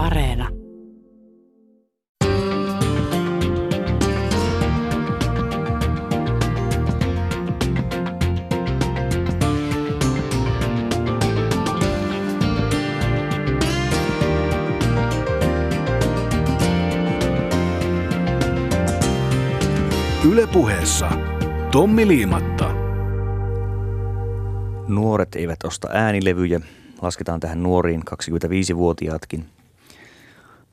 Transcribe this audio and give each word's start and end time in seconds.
Areena. 0.00 0.48
Ylepuheessa 20.30 21.10
Tommi 21.72 22.08
Liimatta. 22.08 22.74
Nuoret 24.88 25.34
eivät 25.34 25.64
osta 25.64 25.88
äänilevyjä. 25.92 26.60
Lasketaan 27.02 27.40
tähän 27.40 27.62
nuoriin 27.62 28.02
25-vuotiaatkin. 28.10 29.59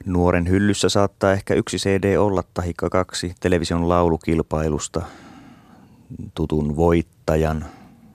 Nuoren 0.08 0.50
hyllyssä 0.50 0.90
saattaa 0.90 1.32
ehkä 1.34 1.54
yksi 1.54 1.78
CD 1.78 2.18
olla 2.18 2.44
tahikka 2.54 2.90
kaksi 2.90 3.36
television 3.40 3.90
laulukilpailusta 3.90 5.02
tutun 6.34 6.76
voittajan, 6.76 7.66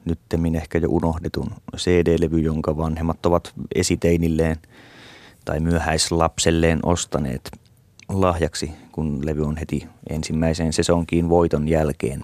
nyttemmin 0.04 0.54
ehkä 0.54 0.78
jo 0.78 0.88
unohdetun 0.90 1.50
CD-levy, 1.76 2.38
jonka 2.38 2.76
vanhemmat 2.76 3.26
ovat 3.26 3.52
esiteinilleen 3.74 4.56
tai 5.44 5.60
myöhäislapselleen 5.60 6.80
ostaneet 6.82 7.50
lahjaksi, 8.08 8.70
kun 8.92 9.26
levy 9.26 9.42
on 9.42 9.56
heti 9.56 9.88
ensimmäiseen 10.10 10.72
sesonkiin 10.72 11.28
voiton 11.28 11.68
jälkeen 11.68 12.22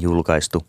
julkaistu. 0.00 0.66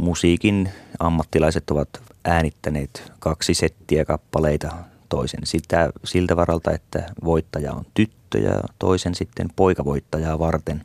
Musiikin 0.00 0.68
ammattilaiset 0.98 1.70
ovat 1.70 1.88
äänittäneet 2.24 3.12
kaksi 3.18 3.54
settiä 3.54 4.04
kappaleita, 4.04 4.91
toisen 5.12 5.40
sitä, 5.44 5.90
siltä 6.04 6.36
varalta, 6.36 6.70
että 6.70 7.06
voittaja 7.24 7.72
on 7.72 7.84
tyttö 7.94 8.38
ja 8.38 8.60
toisen 8.78 9.14
sitten 9.14 9.48
poikavoittajaa 9.56 10.38
varten. 10.38 10.82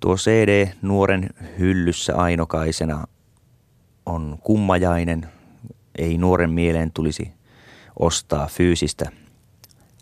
Tuo 0.00 0.16
CD 0.16 0.68
nuoren 0.82 1.30
hyllyssä 1.58 2.16
ainokaisena 2.16 3.04
on 4.06 4.38
kummajainen. 4.42 5.28
Ei 5.98 6.18
nuoren 6.18 6.50
mieleen 6.50 6.90
tulisi 6.92 7.32
ostaa 7.98 8.46
fyysistä 8.46 9.12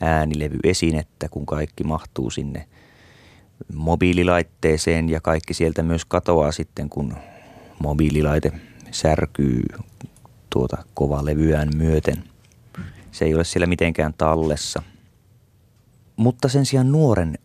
äänilevyesinettä, 0.01 1.29
kun 1.29 1.47
kaikki 1.47 1.85
mahtuu 1.85 2.31
sinne 2.31 2.69
mobiililaitteeseen 3.75 5.09
ja 5.09 5.21
kaikki 5.21 5.55
sieltä 5.55 5.83
myös 5.83 6.05
katoaa 6.05 6.53
sitten, 6.53 6.89
kun 6.91 7.17
mobiililaite 7.79 8.53
särkyy 8.91 9.63
tuota 10.51 10.85
kova 10.95 11.25
levyään 11.25 11.69
myöten. 11.77 12.36
Se 13.17 13.25
ei 13.25 13.35
ole 13.35 13.45
siellä 13.45 13.67
mitenkään 13.67 14.15
tallessa. 14.19 14.83
Mutta 16.17 16.49
sen 16.49 16.67
sijaan 16.67 16.93
nuoren 16.93 17.39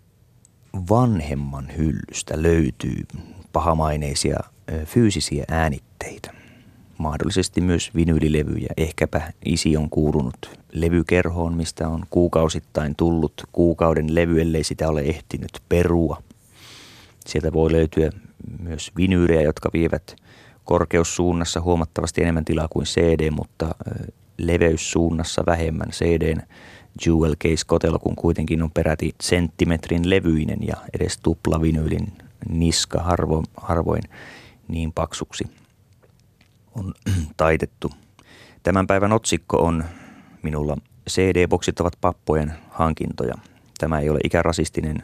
vanhemman 0.89 1.67
hyllystä 1.77 2.41
löytyy 2.41 3.05
pahamaineisia 3.53 4.39
fyysisiä 4.85 5.45
äänitteitä 5.47 6.33
mahdollisesti 6.97 7.61
myös 7.61 7.95
vinyylilevyjä. 7.95 8.67
Ehkäpä 8.77 9.33
isi 9.45 9.77
on 9.77 9.89
kuulunut 9.89 10.59
levykerhoon, 10.71 11.53
mistä 11.53 11.87
on 11.87 12.05
kuukausittain 12.09 12.95
tullut 12.95 13.33
kuukauden 13.51 14.15
levy, 14.15 14.41
ellei 14.41 14.63
sitä 14.63 14.89
ole 14.89 15.01
ehtinyt 15.01 15.51
perua. 15.69 16.23
Sieltä 17.25 17.53
voi 17.53 17.71
löytyä 17.71 18.09
myös 18.59 18.91
vinyylejä, 18.97 19.41
jotka 19.41 19.69
vievät 19.73 20.15
korkeussuunnassa 20.65 21.61
huomattavasti 21.61 22.21
enemmän 22.21 22.45
tilaa 22.45 22.67
kuin 22.67 22.85
CD, 22.85 23.31
mutta 23.31 23.75
leveyssuunnassa 24.37 25.43
vähemmän 25.45 25.89
CDn 25.89 26.41
Jewel 27.05 27.35
Case 27.35 27.65
kotelo, 27.65 27.99
kun 27.99 28.15
kuitenkin 28.15 28.63
on 28.63 28.71
peräti 28.71 29.15
senttimetrin 29.21 30.09
levyinen 30.09 30.59
ja 30.61 30.75
edes 30.93 31.17
tuplavinyylin 31.17 32.07
niska 32.49 32.99
harvo, 32.99 33.43
harvoin 33.57 34.03
niin 34.67 34.91
paksuksi 34.93 35.43
on 36.75 36.93
taitettu. 37.37 37.91
Tämän 38.63 38.87
päivän 38.87 39.13
otsikko 39.13 39.57
on 39.57 39.83
minulla 40.43 40.77
CD-boksit 41.09 41.79
ovat 41.79 41.97
pappojen 42.01 42.53
hankintoja. 42.69 43.35
Tämä 43.77 43.99
ei 43.99 44.09
ole 44.09 44.19
ikärasistinen 44.23 45.03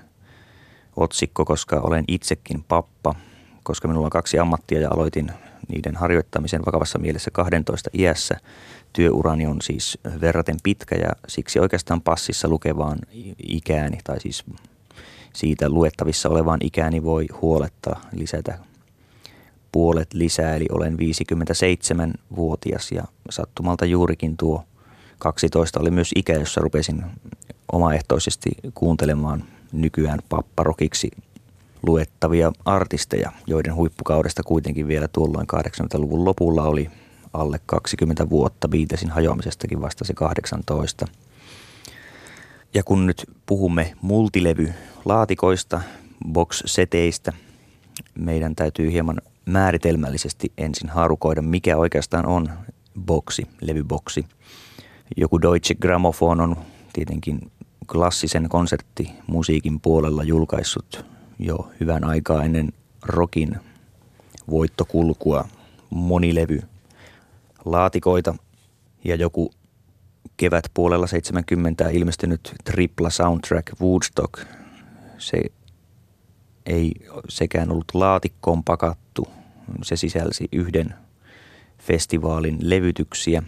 otsikko, 0.95 1.45
koska 1.45 1.79
olen 1.79 2.03
itsekin 2.07 2.63
pappa, 2.63 3.15
koska 3.63 3.87
minulla 3.87 4.07
on 4.07 4.11
kaksi 4.11 4.39
ammattia 4.39 4.79
ja 4.81 4.89
aloitin 4.91 5.31
niiden 5.67 5.95
harjoittamisen 5.95 6.65
vakavassa 6.65 6.99
mielessä 6.99 7.31
12 7.31 7.89
iässä. 7.93 8.37
Työurani 8.93 9.47
on 9.47 9.61
siis 9.61 9.97
verraten 10.21 10.57
pitkä 10.63 10.95
ja 10.95 11.09
siksi 11.27 11.59
oikeastaan 11.59 12.01
passissa 12.01 12.47
lukevaan 12.47 12.99
ikääni 13.47 13.97
tai 14.03 14.19
siis 14.19 14.43
siitä 15.33 15.69
luettavissa 15.69 16.29
olevaan 16.29 16.59
ikääni 16.63 17.03
voi 17.03 17.27
huoletta 17.41 17.95
lisätä 18.11 18.59
puolet 19.71 20.13
lisää, 20.13 20.55
eli 20.55 20.65
olen 20.71 20.93
57-vuotias 20.93 22.91
ja 22.91 23.03
sattumalta 23.29 23.85
juurikin 23.85 24.37
tuo 24.37 24.63
12 25.19 25.79
oli 25.79 25.91
myös 25.91 26.11
ikä, 26.15 26.33
jossa 26.33 26.61
rupesin 26.61 27.03
omaehtoisesti 27.71 28.49
kuuntelemaan 28.73 29.43
nykyään 29.71 30.19
papparokiksi 30.29 31.11
luettavia 31.83 32.51
artisteja, 32.65 33.31
joiden 33.47 33.75
huippukaudesta 33.75 34.43
kuitenkin 34.43 34.87
vielä 34.87 35.07
tuolloin 35.07 35.47
80-luvun 35.53 36.25
lopulla 36.25 36.63
oli 36.63 36.89
alle 37.33 37.59
20 37.65 38.29
vuotta, 38.29 38.67
Beatlesin 38.67 39.09
hajoamisestakin 39.09 39.81
vasta 39.81 40.05
se 40.05 40.13
18. 40.13 41.07
Ja 42.73 42.83
kun 42.83 43.05
nyt 43.05 43.25
puhumme 43.45 43.93
multilevy-laatikoista, 44.01 45.81
box-seteistä, 46.31 47.33
meidän 48.15 48.55
täytyy 48.55 48.91
hieman 48.91 49.21
määritelmällisesti 49.45 50.51
ensin 50.57 50.89
harukoida, 50.89 51.41
mikä 51.41 51.77
oikeastaan 51.77 52.25
on 52.25 52.49
boksi, 52.99 53.47
levyboksi. 53.61 54.25
Joku 55.17 55.41
Deutsche 55.41 55.75
Grammophon 55.75 56.41
on 56.41 56.55
tietenkin 56.93 57.51
klassisen 57.91 58.49
konserttimusiikin 58.49 59.79
puolella 59.79 60.23
julkaissut 60.23 61.05
jo 61.39 61.71
hyvän 61.79 62.03
aikaa 62.03 62.43
ennen 62.43 62.73
rokin 63.03 63.55
voittokulkua 64.49 65.47
monilevy 65.89 66.61
laatikoita 67.65 68.35
ja 69.03 69.15
joku 69.15 69.51
kevät 70.37 70.63
puolella 70.73 71.07
70 71.07 71.89
ilmestynyt 71.89 72.55
tripla 72.63 73.09
soundtrack 73.09 73.81
Woodstock. 73.81 74.41
Se 75.17 75.41
ei 76.65 76.91
sekään 77.29 77.71
ollut 77.71 77.85
laatikkoon 77.93 78.63
pakattu. 78.63 79.27
Se 79.83 79.95
sisälsi 79.95 80.47
yhden 80.51 80.93
festivaalin 81.77 82.57
levytyksiä 82.59 83.43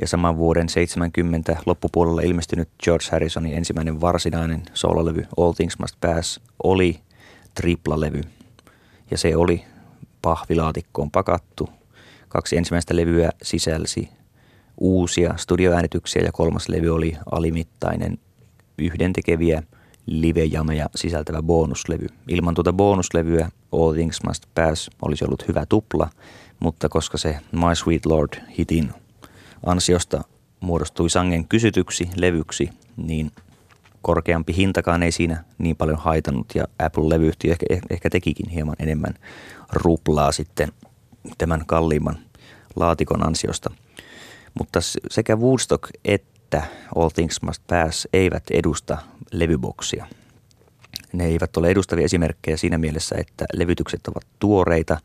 ja 0.00 0.08
saman 0.08 0.36
vuoden 0.36 0.68
70 0.68 1.56
loppupuolella 1.66 2.20
ilmestynyt 2.20 2.68
George 2.82 3.04
Harrisonin 3.12 3.54
ensimmäinen 3.54 4.00
varsinainen 4.00 4.62
soololevy 4.74 5.26
All 5.36 5.52
Things 5.52 5.78
Must 5.78 5.96
Pass 6.00 6.40
oli 6.62 7.00
triplalevy 7.56 8.20
ja 9.10 9.18
se 9.18 9.36
oli 9.36 9.64
pahvilaatikkoon 10.22 11.10
pakattu. 11.10 11.68
Kaksi 12.28 12.56
ensimmäistä 12.56 12.96
levyä 12.96 13.30
sisälsi 13.42 14.08
uusia 14.78 15.34
studioäänityksiä 15.36 16.22
ja 16.22 16.32
kolmas 16.32 16.68
levy 16.68 16.88
oli 16.88 17.16
alimittainen 17.30 18.18
yhdentekeviä– 18.78 19.62
live-jameja 20.06 20.86
sisältävä 20.94 21.42
bonuslevy. 21.42 22.06
Ilman 22.28 22.54
tuota 22.54 22.72
bonuslevyä 22.72 23.50
All 23.72 23.92
Things 23.92 24.22
Must 24.26 24.42
Pass 24.54 24.90
olisi 25.02 25.24
ollut 25.24 25.48
hyvä 25.48 25.66
tupla, 25.66 26.10
mutta 26.60 26.88
koska 26.88 27.18
se 27.18 27.38
My 27.52 27.74
Sweet 27.74 28.06
Lord 28.06 28.40
hitin 28.58 28.90
ansiosta 29.66 30.24
muodostui 30.60 31.10
sangen 31.10 31.48
kysytyksi 31.48 32.10
levyksi, 32.16 32.70
niin 32.96 33.30
korkeampi 34.06 34.56
hintakaan 34.56 35.02
ei 35.02 35.12
siinä 35.12 35.44
niin 35.58 35.76
paljon 35.76 35.98
haitannut 35.98 36.46
ja 36.54 36.64
Apple-levyyhtiö 36.78 37.52
ehkä, 37.52 37.66
ehkä 37.90 38.10
tekikin 38.10 38.50
hieman 38.50 38.76
enemmän 38.78 39.14
ruplaa 39.72 40.32
sitten 40.32 40.72
tämän 41.38 41.66
kalliimman 41.66 42.18
laatikon 42.76 43.26
ansiosta. 43.26 43.70
Mutta 44.58 44.80
sekä 45.10 45.36
Woodstock 45.36 45.90
että 46.04 46.62
All 46.96 47.08
Things 47.08 47.42
Must 47.42 47.62
Pass 47.66 48.08
eivät 48.12 48.42
edusta 48.50 48.98
levyboksia. 49.32 50.06
Ne 51.12 51.24
eivät 51.24 51.56
ole 51.56 51.68
edustavia 51.68 52.04
esimerkkejä 52.04 52.56
siinä 52.56 52.78
mielessä, 52.78 53.16
että 53.18 53.44
levytykset 53.52 54.06
ovat 54.06 54.26
tuoreita 54.38 54.98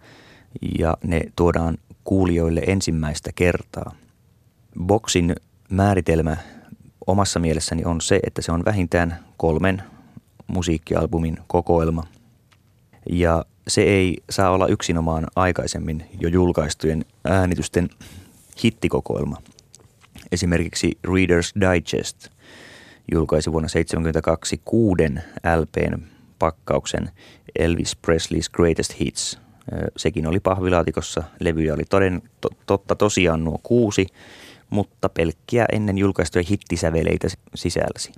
ja 0.80 0.98
ne 1.04 1.22
tuodaan 1.36 1.78
kuulijoille 2.04 2.62
ensimmäistä 2.68 3.30
kertaa. 3.36 3.96
Boksin 4.86 5.36
määritelmä 5.70 6.38
omassa 7.12 7.40
mielessäni 7.40 7.86
on 7.86 8.02
se, 8.02 8.20
että 8.28 8.42
se 8.42 8.52
on 8.52 8.66
vähintään 8.66 9.20
kolmen 9.38 9.84
musiikkialbumin 10.48 11.38
kokoelma. 11.48 12.04
Ja 13.10 13.46
se 13.68 13.82
ei 13.82 14.18
saa 14.30 14.50
olla 14.50 14.68
yksinomaan 14.68 15.28
aikaisemmin 15.36 16.06
jo 16.20 16.30
julkaistujen 16.30 17.06
äänitysten 17.26 17.90
hittikokoelma– 18.64 19.38
Esimerkiksi 20.32 20.98
Reader's 21.08 21.62
Digest 21.62 22.28
julkaisi 23.12 23.52
vuonna 23.52 23.68
1972 23.68 24.62
kuuden 24.66 25.24
LPn 25.60 26.02
pakkauksen 26.40 27.10
Elvis 27.60 27.98
Presley's 28.08 28.50
Greatest 28.54 29.00
Hits. 29.00 29.40
Sekin 29.98 30.28
oli 30.28 30.40
pahvilaatikossa, 30.40 31.24
levyjä 31.40 31.74
oli 31.74 31.84
toden, 31.90 32.22
to, 32.42 32.50
totta 32.66 32.96
tosiaan 32.96 33.44
nuo 33.44 33.60
kuusi, 33.64 34.08
mutta 34.72 35.10
pelkkiä 35.10 35.66
ennen 35.72 35.98
julkaistuja 35.98 36.46
hittisäveleitä 36.50 37.28
sisälsi. 37.56 38.12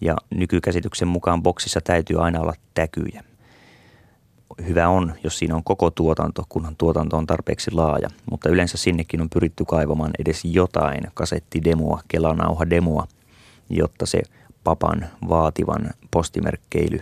Ja 0.00 0.16
nykykäsityksen 0.30 1.08
mukaan 1.08 1.42
boksissa 1.42 1.80
täytyy 1.80 2.24
aina 2.24 2.40
olla 2.40 2.54
täkyjä. 2.74 3.24
Hyvä 4.66 4.88
on, 4.88 5.14
jos 5.24 5.38
siinä 5.38 5.56
on 5.56 5.64
koko 5.64 5.90
tuotanto, 5.90 6.44
kunhan 6.48 6.76
tuotanto 6.76 7.16
on 7.16 7.26
tarpeeksi 7.26 7.70
laaja, 7.70 8.08
mutta 8.30 8.48
yleensä 8.48 8.76
sinnekin 8.76 9.20
on 9.20 9.30
pyritty 9.30 9.64
kaivamaan 9.64 10.10
edes 10.18 10.44
jotain 10.44 11.04
kasettidemoa, 11.14 12.00
kelanauha 12.08 12.70
demoa, 12.70 13.06
jotta 13.70 14.06
se 14.06 14.22
papan 14.64 15.08
vaativan 15.28 15.90
postimerkkeily 16.10 17.00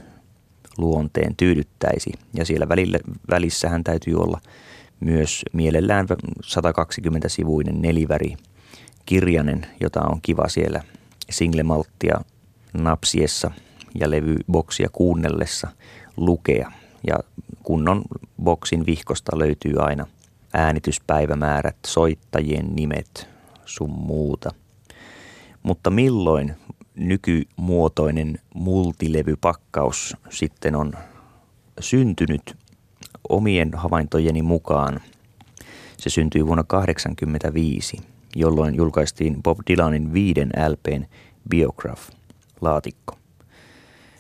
luonteen 0.79 1.37
tyydyttäisi. 1.37 2.13
Ja 2.35 2.45
siellä 2.45 2.69
välillä, 2.69 2.99
välissähän 3.31 3.85
täytyy 3.85 4.15
olla 4.15 4.41
myös 5.01 5.43
mielellään 5.53 6.07
120-sivuinen 6.45 7.83
neliväri 7.83 8.37
kirjanen, 9.07 9.67
jota 9.81 10.01
on 10.01 10.21
kiva 10.23 10.49
siellä 10.49 10.83
singlemalttia 11.31 12.21
napsiessa 12.73 13.51
ja 13.95 14.11
levyboksia 14.11 14.89
kuunnellessa 14.93 15.69
lukea. 16.17 16.73
Ja 17.07 17.19
kunnon 17.63 18.03
boksin 18.43 18.87
vihkosta 18.87 19.39
löytyy 19.39 19.75
aina 19.79 20.07
äänityspäivämäärät, 20.53 21.77
soittajien 21.87 22.77
nimet, 22.77 23.29
sun 23.65 23.91
muuta. 23.91 24.51
Mutta 25.63 25.91
milloin 25.91 26.55
nykymuotoinen 26.95 28.39
multilevypakkaus 28.55 30.17
sitten 30.31 30.77
on 30.77 30.93
syntynyt 31.81 32.57
omien 33.29 33.71
havaintojeni 33.75 34.43
mukaan. 34.43 35.01
Se 35.97 36.11
syntyi 36.11 36.47
vuonna 36.47 36.65
1985, 36.65 38.12
jolloin 38.37 38.75
julkaistiin 38.75 39.43
Bob 39.43 39.59
Dylanin 39.71 40.13
viiden 40.13 40.51
LPn 40.69 41.05
Biograph-laatikko. 41.49 43.17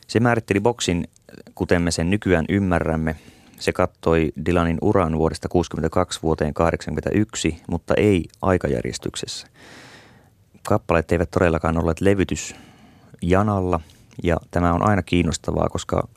Se 0.06 0.20
määritteli 0.20 0.61
boksin, 0.61 1.09
kuten 1.55 1.82
me 1.82 1.91
sen 1.91 2.11
nykyään 2.11 2.44
ymmärrämme. 2.49 3.17
Se 3.59 3.73
kattoi 3.73 4.32
Dylanin 4.47 4.79
uran 4.82 5.19
vuodesta 5.19 5.49
62 5.49 6.23
vuoteen 6.23 6.55
81, 6.55 7.62
mutta 7.69 7.94
ei 7.94 8.25
aikajärjestyksessä– 8.43 9.47
kappaleet 10.69 11.12
eivät 11.12 11.31
todellakaan 11.31 11.79
olleet 11.79 12.00
levytys 12.00 12.55
janalla 13.23 13.81
ja 14.23 14.37
tämä 14.50 14.73
on 14.73 14.88
aina 14.88 15.03
kiinnostavaa, 15.03 15.69
koska 15.69 16.09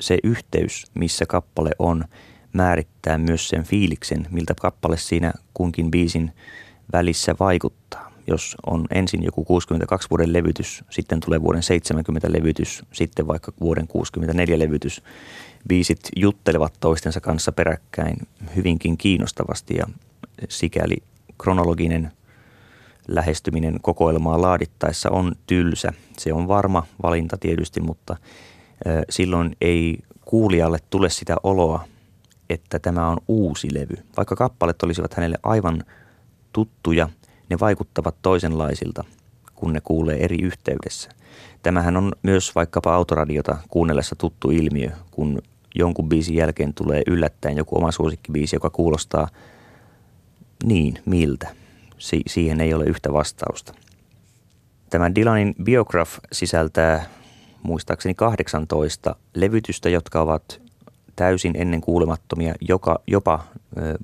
se 0.00 0.18
yhteys, 0.24 0.86
missä 0.94 1.26
kappale 1.26 1.70
on, 1.78 2.04
määrittää 2.52 3.18
myös 3.18 3.48
sen 3.48 3.64
fiiliksen, 3.64 4.26
miltä 4.30 4.54
kappale 4.60 4.96
siinä 4.96 5.32
kunkin 5.54 5.90
biisin 5.90 6.32
välissä 6.92 7.34
vaikuttaa. 7.40 8.12
Jos 8.26 8.56
on 8.66 8.86
ensin 8.90 9.22
joku 9.22 9.44
62 9.44 10.10
vuoden 10.10 10.32
levytys, 10.32 10.84
sitten 10.90 11.20
tulee 11.20 11.42
vuoden 11.42 11.62
70 11.62 12.32
levytys, 12.32 12.82
sitten 12.92 13.26
vaikka 13.26 13.52
vuoden 13.60 13.86
64 13.86 14.58
levytys, 14.58 15.02
biisit 15.68 16.00
juttelevat 16.16 16.74
toistensa 16.80 17.20
kanssa 17.20 17.52
peräkkäin 17.52 18.16
hyvinkin 18.56 18.96
kiinnostavasti 18.96 19.74
ja 19.76 19.86
sikäli 20.48 20.96
kronologinen– 21.38 22.12
lähestyminen 23.08 23.80
kokoelmaa 23.82 24.40
laadittaessa 24.40 25.10
on 25.10 25.32
tylsä. 25.46 25.92
Se 26.18 26.32
on 26.32 26.48
varma 26.48 26.86
valinta 27.02 27.36
tietysti, 27.38 27.80
mutta 27.80 28.16
silloin 29.10 29.56
ei 29.60 29.98
kuulijalle 30.24 30.78
tule 30.90 31.10
sitä 31.10 31.36
oloa, 31.42 31.84
että 32.50 32.78
tämä 32.78 33.08
on 33.08 33.18
uusi 33.28 33.74
levy. 33.74 33.94
Vaikka 34.16 34.36
kappalet 34.36 34.82
olisivat 34.82 35.14
hänelle 35.14 35.38
aivan 35.42 35.84
tuttuja, 36.54 37.08
ne 37.50 37.56
vaikuttavat 37.60 38.14
toisenlaisilta, 38.22 39.04
kun 39.54 39.72
ne 39.72 39.80
kuulee 39.80 40.24
eri 40.24 40.42
yhteydessä. 40.42 41.10
Tämähän 41.62 41.96
on 41.96 42.12
myös 42.22 42.54
vaikkapa 42.54 42.94
autoradiota 42.94 43.58
kuunnellessa 43.68 44.16
tuttu 44.16 44.50
ilmiö, 44.50 44.90
kun 45.10 45.42
jonkun 45.74 46.08
biisin 46.08 46.36
jälkeen 46.36 46.74
tulee 46.74 47.02
yllättäen 47.06 47.56
joku 47.56 47.78
oma 47.78 47.92
suosikkibiisi, 47.92 48.56
joka 48.56 48.70
kuulostaa 48.70 49.28
niin 50.64 50.98
miltä– 51.04 51.48
si- 52.04 52.22
siihen 52.26 52.60
ei 52.60 52.74
ole 52.74 52.84
yhtä 52.84 53.12
vastausta. 53.12 53.74
Tämä 54.90 55.14
Dylanin 55.14 55.54
Biograph 55.62 56.12
sisältää 56.32 57.04
muistaakseni 57.62 58.14
18 58.14 59.16
levytystä, 59.34 59.88
jotka 59.88 60.20
ovat 60.20 60.60
täysin 61.16 61.52
ennen 61.56 61.80
kuulemattomia 61.80 62.54
joka, 62.60 63.00
jopa 63.06 63.44
ö, 63.78 63.98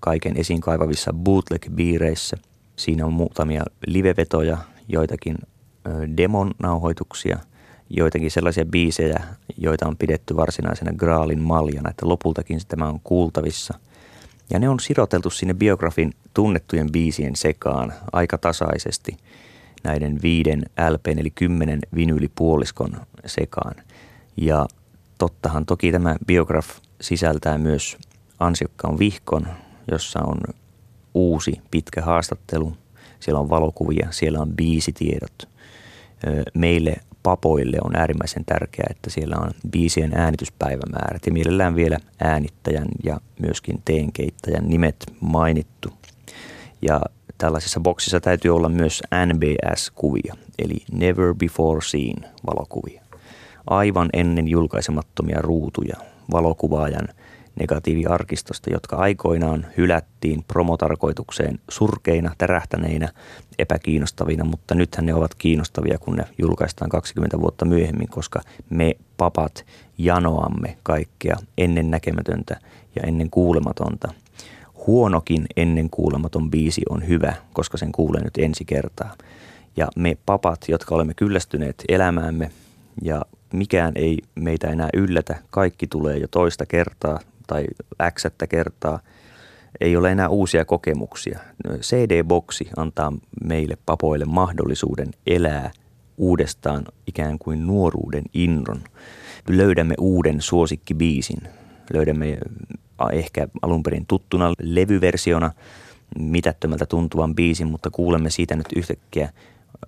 kaiken 0.00 0.36
esiin 0.36 0.60
kaivavissa 0.60 1.12
bootleg-biireissä. 1.12 2.36
Siinä 2.76 3.06
on 3.06 3.12
muutamia 3.12 3.64
livevetoja, 3.86 4.58
joitakin 4.88 5.36
demon 6.16 6.50
nauhoituksia, 6.62 7.38
joitakin 7.90 8.30
sellaisia 8.30 8.64
biisejä, 8.64 9.24
joita 9.56 9.88
on 9.88 9.96
pidetty 9.96 10.36
varsinaisena 10.36 10.92
Graalin 10.92 11.40
maljana, 11.40 11.90
että 11.90 12.08
lopultakin 12.08 12.60
tämä 12.68 12.88
on 12.88 13.00
kuultavissa– 13.00 13.78
ja 14.50 14.58
ne 14.58 14.68
on 14.68 14.80
siroteltu 14.80 15.30
sinne 15.30 15.54
biografin 15.54 16.12
tunnettujen 16.34 16.92
biisien 16.92 17.36
sekaan 17.36 17.92
aika 18.12 18.38
tasaisesti 18.38 19.16
näiden 19.84 20.22
viiden 20.22 20.62
LP 20.90 21.06
eli 21.06 21.30
kymmenen 21.30 21.80
vinyylipuoliskon 21.94 22.96
sekaan. 23.26 23.74
Ja 24.36 24.66
tottahan 25.18 25.66
toki 25.66 25.92
tämä 25.92 26.16
biograf 26.26 26.68
sisältää 27.00 27.58
myös 27.58 27.98
ansiokkaan 28.40 28.98
vihkon, 28.98 29.46
jossa 29.90 30.20
on 30.22 30.38
uusi 31.14 31.60
pitkä 31.70 32.02
haastattelu. 32.02 32.72
Siellä 33.20 33.40
on 33.40 33.50
valokuvia, 33.50 34.08
siellä 34.10 34.40
on 34.40 34.52
biisitiedot. 34.56 35.48
Meille 36.54 36.96
papoille 37.22 37.76
on 37.84 37.96
äärimmäisen 37.96 38.44
tärkeää, 38.44 38.86
että 38.90 39.10
siellä 39.10 39.36
on 39.36 39.50
biisien 39.70 40.12
äänityspäivämäärät 40.14 41.26
ja 41.26 41.32
mielellään 41.32 41.74
vielä 41.74 41.98
äänittäjän 42.20 42.88
ja 43.04 43.20
myöskin 43.38 43.82
teenkeittäjän 43.84 44.68
nimet 44.68 44.96
mainittu. 45.20 45.88
Ja 46.82 47.00
tällaisessa 47.38 47.80
boksissa 47.80 48.20
täytyy 48.20 48.56
olla 48.56 48.68
myös 48.68 49.02
NBS-kuvia, 49.26 50.34
eli 50.58 50.76
Never 50.92 51.34
Before 51.34 51.80
Seen 51.82 52.26
valokuvia. 52.46 53.02
Aivan 53.66 54.08
ennen 54.12 54.48
julkaisemattomia 54.48 55.38
ruutuja 55.42 55.96
valokuvaajan– 56.32 57.08
negatiiviarkistosta, 57.60 58.70
jotka 58.72 58.96
aikoinaan 58.96 59.66
hylättiin 59.76 60.44
promotarkoitukseen 60.48 61.58
surkeina, 61.70 62.34
tärähtäneinä, 62.38 63.08
epäkiinnostavina, 63.58 64.44
mutta 64.44 64.74
nythän 64.74 65.06
ne 65.06 65.14
ovat 65.14 65.34
kiinnostavia, 65.34 65.98
kun 65.98 66.16
ne 66.16 66.24
julkaistaan 66.38 66.88
20 66.88 67.40
vuotta 67.40 67.64
myöhemmin, 67.64 68.08
koska 68.08 68.40
me 68.70 68.96
papat 69.16 69.66
janoamme 69.98 70.76
kaikkea 70.82 71.36
ennen 71.58 71.90
näkemätöntä 71.90 72.56
ja 72.96 73.02
ennen 73.06 73.30
kuulematonta. 73.30 74.12
Huonokin 74.86 75.46
ennen 75.56 75.90
kuulematon 75.90 76.50
biisi 76.50 76.82
on 76.90 77.08
hyvä, 77.08 77.34
koska 77.52 77.78
sen 77.78 77.92
kuulee 77.92 78.24
nyt 78.24 78.38
ensi 78.38 78.64
kertaa. 78.64 79.14
Ja 79.76 79.88
me 79.96 80.16
papat, 80.26 80.64
jotka 80.68 80.94
olemme 80.94 81.14
kyllästyneet 81.14 81.84
elämäämme 81.88 82.50
ja 83.02 83.22
mikään 83.52 83.92
ei 83.94 84.18
meitä 84.34 84.68
enää 84.68 84.88
yllätä, 84.94 85.36
kaikki 85.50 85.86
tulee 85.86 86.18
jo 86.18 86.28
toista 86.28 86.66
kertaa 86.66 87.20
tai 87.50 87.66
x 88.14 88.24
kertaa, 88.48 89.00
ei 89.80 89.96
ole 89.96 90.12
enää 90.12 90.28
uusia 90.28 90.64
kokemuksia. 90.64 91.38
CD-boksi 91.80 92.70
antaa 92.76 93.12
meille 93.44 93.78
papoille 93.86 94.24
mahdollisuuden 94.24 95.08
elää 95.26 95.70
uudestaan 96.16 96.84
ikään 97.06 97.38
kuin 97.38 97.66
nuoruuden 97.66 98.24
innon. 98.34 98.80
Löydämme 99.48 99.94
uuden 99.98 100.40
suosikkibiisin. 100.40 101.38
Löydämme 101.94 102.38
ehkä 103.12 103.48
alun 103.62 103.82
perin 103.82 104.06
tuttuna 104.06 104.54
levyversiona 104.62 105.52
mitättömältä 106.18 106.86
tuntuvan 106.86 107.34
biisin, 107.34 107.66
mutta 107.66 107.90
kuulemme 107.90 108.30
siitä 108.30 108.56
nyt 108.56 108.68
yhtäkkiä 108.76 109.30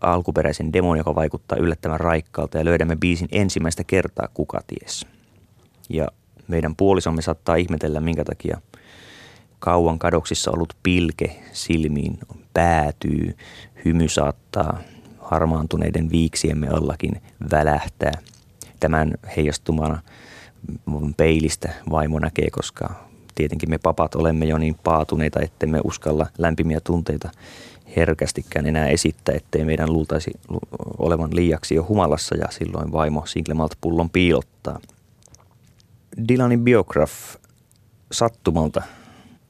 alkuperäisen 0.01 0.73
demon, 0.73 0.99
joka 0.99 1.15
vaikuttaa 1.15 1.59
yllättävän 1.59 2.01
raikkaalta 2.01 2.59
ja 2.59 2.65
löydämme 2.65 2.97
biisin 2.97 3.29
ensimmäistä 3.33 3.85
kertaa 3.85 4.29
kuka 4.35 4.61
ties. 4.67 5.07
Ja 5.91 6.09
meidän 6.49 6.77
puolisomme 6.77 7.23
saattaa 7.23 7.57
ihmetellä, 7.57 8.01
minkä 8.01 8.25
takia 8.25 8.61
kauan 9.59 9.99
kadoksissa 9.99 10.51
ollut 10.51 10.77
pilke 10.83 11.43
silmiin 11.53 12.19
päätyy, 12.55 13.37
hymy 13.85 14.09
saattaa 14.09 14.79
harmaantuneiden 15.19 16.11
viiksiemme 16.11 16.69
allakin 16.69 17.23
välähtää. 17.51 18.13
Tämän 18.81 19.15
heijastumana 19.37 20.03
peilistä 21.17 21.69
vaimo 21.91 22.19
näkee, 22.19 22.51
koska 22.51 22.95
tietenkin 23.35 23.71
me 23.71 23.79
papat 23.79 24.15
olemme 24.15 24.45
jo 24.45 24.59
niin 24.59 24.77
paatuneita, 24.85 25.41
että 25.41 25.67
me 25.67 25.81
uskalla 25.85 26.27
lämpimiä 26.39 26.81
tunteita 26.81 27.31
herkästikään 27.97 28.67
enää 28.67 28.89
esittää, 28.89 29.35
ettei 29.35 29.65
meidän 29.65 29.93
luultaisi 29.93 30.31
olevan 30.99 31.37
liiaksi 31.37 31.75
jo 31.75 31.87
humalassa 31.89 32.37
ja 32.37 32.47
silloin 32.51 32.93
vaimo 32.93 33.27
Single 33.27 33.55
Malt 33.55 33.75
pullon 33.81 34.11
piilottaa. 34.11 34.81
Dylanin 36.29 36.65
biograf 36.65 37.13
sattumalta, 38.13 38.83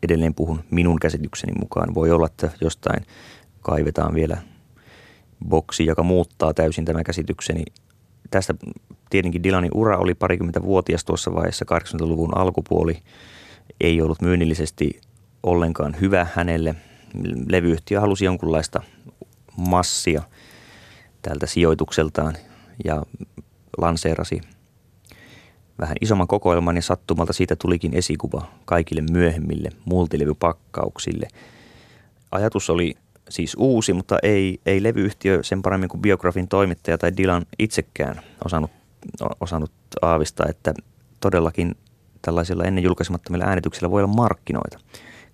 edelleen 0.03 0.35
puhun 0.35 0.65
minun 0.71 1.01
käsitykseni 1.01 1.53
mukaan, 1.61 1.95
voi 1.95 2.11
olla, 2.11 2.27
että 2.27 2.51
jostain 2.61 3.07
kaivetaan 3.61 4.15
vielä 4.15 4.39
boksi, 5.49 5.87
joka 5.87 6.03
muuttaa 6.03 6.55
täysin 6.55 6.85
tämä 6.85 7.05
käsitykseni. 7.05 7.65
Tästä 8.31 8.55
tietenkin 9.11 9.43
Dylanin 9.43 9.71
ura 9.75 9.99
oli 9.99 10.15
parikymmentä 10.15 10.63
vuotias 10.63 11.05
tuossa 11.05 11.35
vaiheessa, 11.35 11.65
80-luvun 11.65 12.39
alkupuoli. 12.39 12.99
Ei 13.81 14.03
ollut 14.03 14.23
myynnillisesti 14.23 15.01
ollenkaan 15.43 15.97
hyvä 16.01 16.27
hänelle. 16.35 16.75
Levyyhtiö 17.49 18.01
halusi 18.01 18.25
jonkunlaista 18.25 18.83
massia 19.57 20.23
tältä 21.23 21.47
sijoitukseltaan 21.47 22.35
ja 22.85 23.03
lanseerasi 23.79 24.41
vähän 25.83 25.97
isomman 26.01 26.27
kokoelman 26.27 26.77
ja 26.77 26.83
sattumalta 26.83 27.33
siitä 27.33 27.57
tulikin 27.57 27.95
esikuva 27.95 28.47
kaikille 28.65 29.03
myöhemmille 29.11 29.71
multilevypakkauksille. 29.85 31.29
Ajatus 32.31 32.71
oli 32.71 32.95
siis 33.29 33.57
uusi, 33.59 33.93
mutta 33.93 34.19
ei, 34.23 34.61
ei 34.67 34.83
levyyhtiö 34.83 35.43
sen 35.43 35.63
paremmin 35.63 35.89
kuin 35.89 36.01
biografin 36.01 36.49
toimittaja 36.49 36.99
tai 36.99 37.17
Dylan 37.17 37.47
itsekään 37.59 38.21
osannut, 38.45 38.71
osannut 39.41 39.73
aavistaa, 40.03 40.47
että 40.49 40.75
todellakin 41.21 41.75
tällaisilla 42.23 42.65
ennen 42.65 42.85
julkaisemattomilla 42.85 43.45
äänityksillä 43.45 43.91
voi 43.91 44.03
olla 44.03 44.15
markkinoita. 44.15 44.79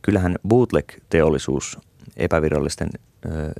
Kyllähän 0.02 0.37
bootleg-teollisuus, 0.49 1.78
epävirallisten 2.18 2.88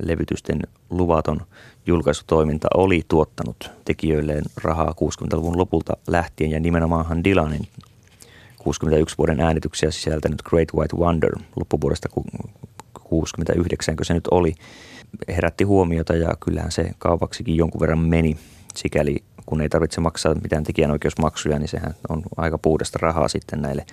levytysten 0.01 0.59
luvaton 0.89 1.41
julkaisutoiminta 1.85 2.67
oli 2.73 3.01
tuottanut 3.07 3.71
tekijöilleen 3.85 4.43
rahaa 4.63 4.91
60-luvun 4.91 5.57
lopulta 5.57 5.97
lähtien 6.07 6.51
ja 6.51 6.59
nimenomaanhan 6.59 7.23
Dylanin 7.23 7.67
61 8.59 9.17
vuoden 9.17 9.39
äänityksiä 9.39 9.91
sisältänyt 9.91 10.41
Great 10.41 10.73
White 10.73 10.97
Wonder 10.97 11.35
loppuvuodesta 11.55 12.09
69, 13.03 13.95
kun 13.95 14.05
se 14.05 14.13
nyt 14.13 14.27
oli, 14.31 14.53
herätti 15.27 15.63
huomiota 15.63 16.15
ja 16.15 16.33
kyllähän 16.39 16.71
se 16.71 16.91
kaupaksikin 16.97 17.55
jonkun 17.55 17.81
verran 17.81 17.99
meni. 17.99 18.37
Sikäli 18.75 19.23
kun 19.45 19.61
ei 19.61 19.69
tarvitse 19.69 20.01
maksaa 20.01 20.35
mitään 20.35 20.63
tekijänoikeusmaksuja, 20.63 21.59
niin 21.59 21.69
sehän 21.69 21.95
on 22.09 22.23
aika 22.37 22.57
puhdasta 22.57 22.99
rahaa 23.01 23.27
sitten 23.27 23.61
näille 23.61 23.85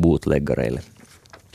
bootleggareille. 0.00 0.80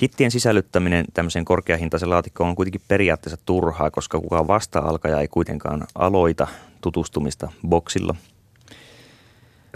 Hittien 0.01 0.32
sisällyttäminen 0.32 1.06
tämmöiseen 1.13 1.46
korkeahintaisen 1.46 2.10
laatikkoon 2.10 2.50
on 2.50 2.56
kuitenkin 2.56 2.82
periaatteessa 2.88 3.42
turhaa, 3.46 3.92
koska 3.92 4.20
kukaan 4.20 4.48
vasta-alkaja 4.48 5.22
ei 5.22 5.27
kuitenkaan 5.27 5.88
aloita 5.96 6.48
tutustumista 6.82 7.51
boksilla– 7.68 8.16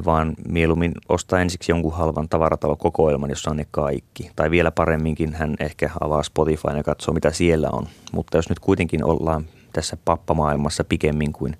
vaan 0.05 0.33
mieluummin 0.47 0.91
ostaa 1.09 1.39
ensiksi 1.39 1.71
jonkun 1.71 1.93
halvan 1.93 2.29
tavaratalokokoelman, 2.29 3.29
jossa 3.29 3.51
on 3.51 3.57
ne 3.57 3.65
kaikki. 3.71 4.31
Tai 4.35 4.51
vielä 4.51 4.71
paremminkin 4.71 5.33
hän 5.33 5.55
ehkä 5.59 5.89
avaa 6.01 6.23
Spotify 6.23 6.67
ja 6.77 6.83
katsoo, 6.83 7.13
mitä 7.13 7.31
siellä 7.31 7.69
on. 7.71 7.87
Mutta 8.11 8.37
jos 8.37 8.49
nyt 8.49 8.59
kuitenkin 8.59 9.03
ollaan 9.03 9.45
tässä 9.73 9.97
pappamaailmassa 10.05 10.83
pikemmin 10.83 11.33
kuin 11.33 11.57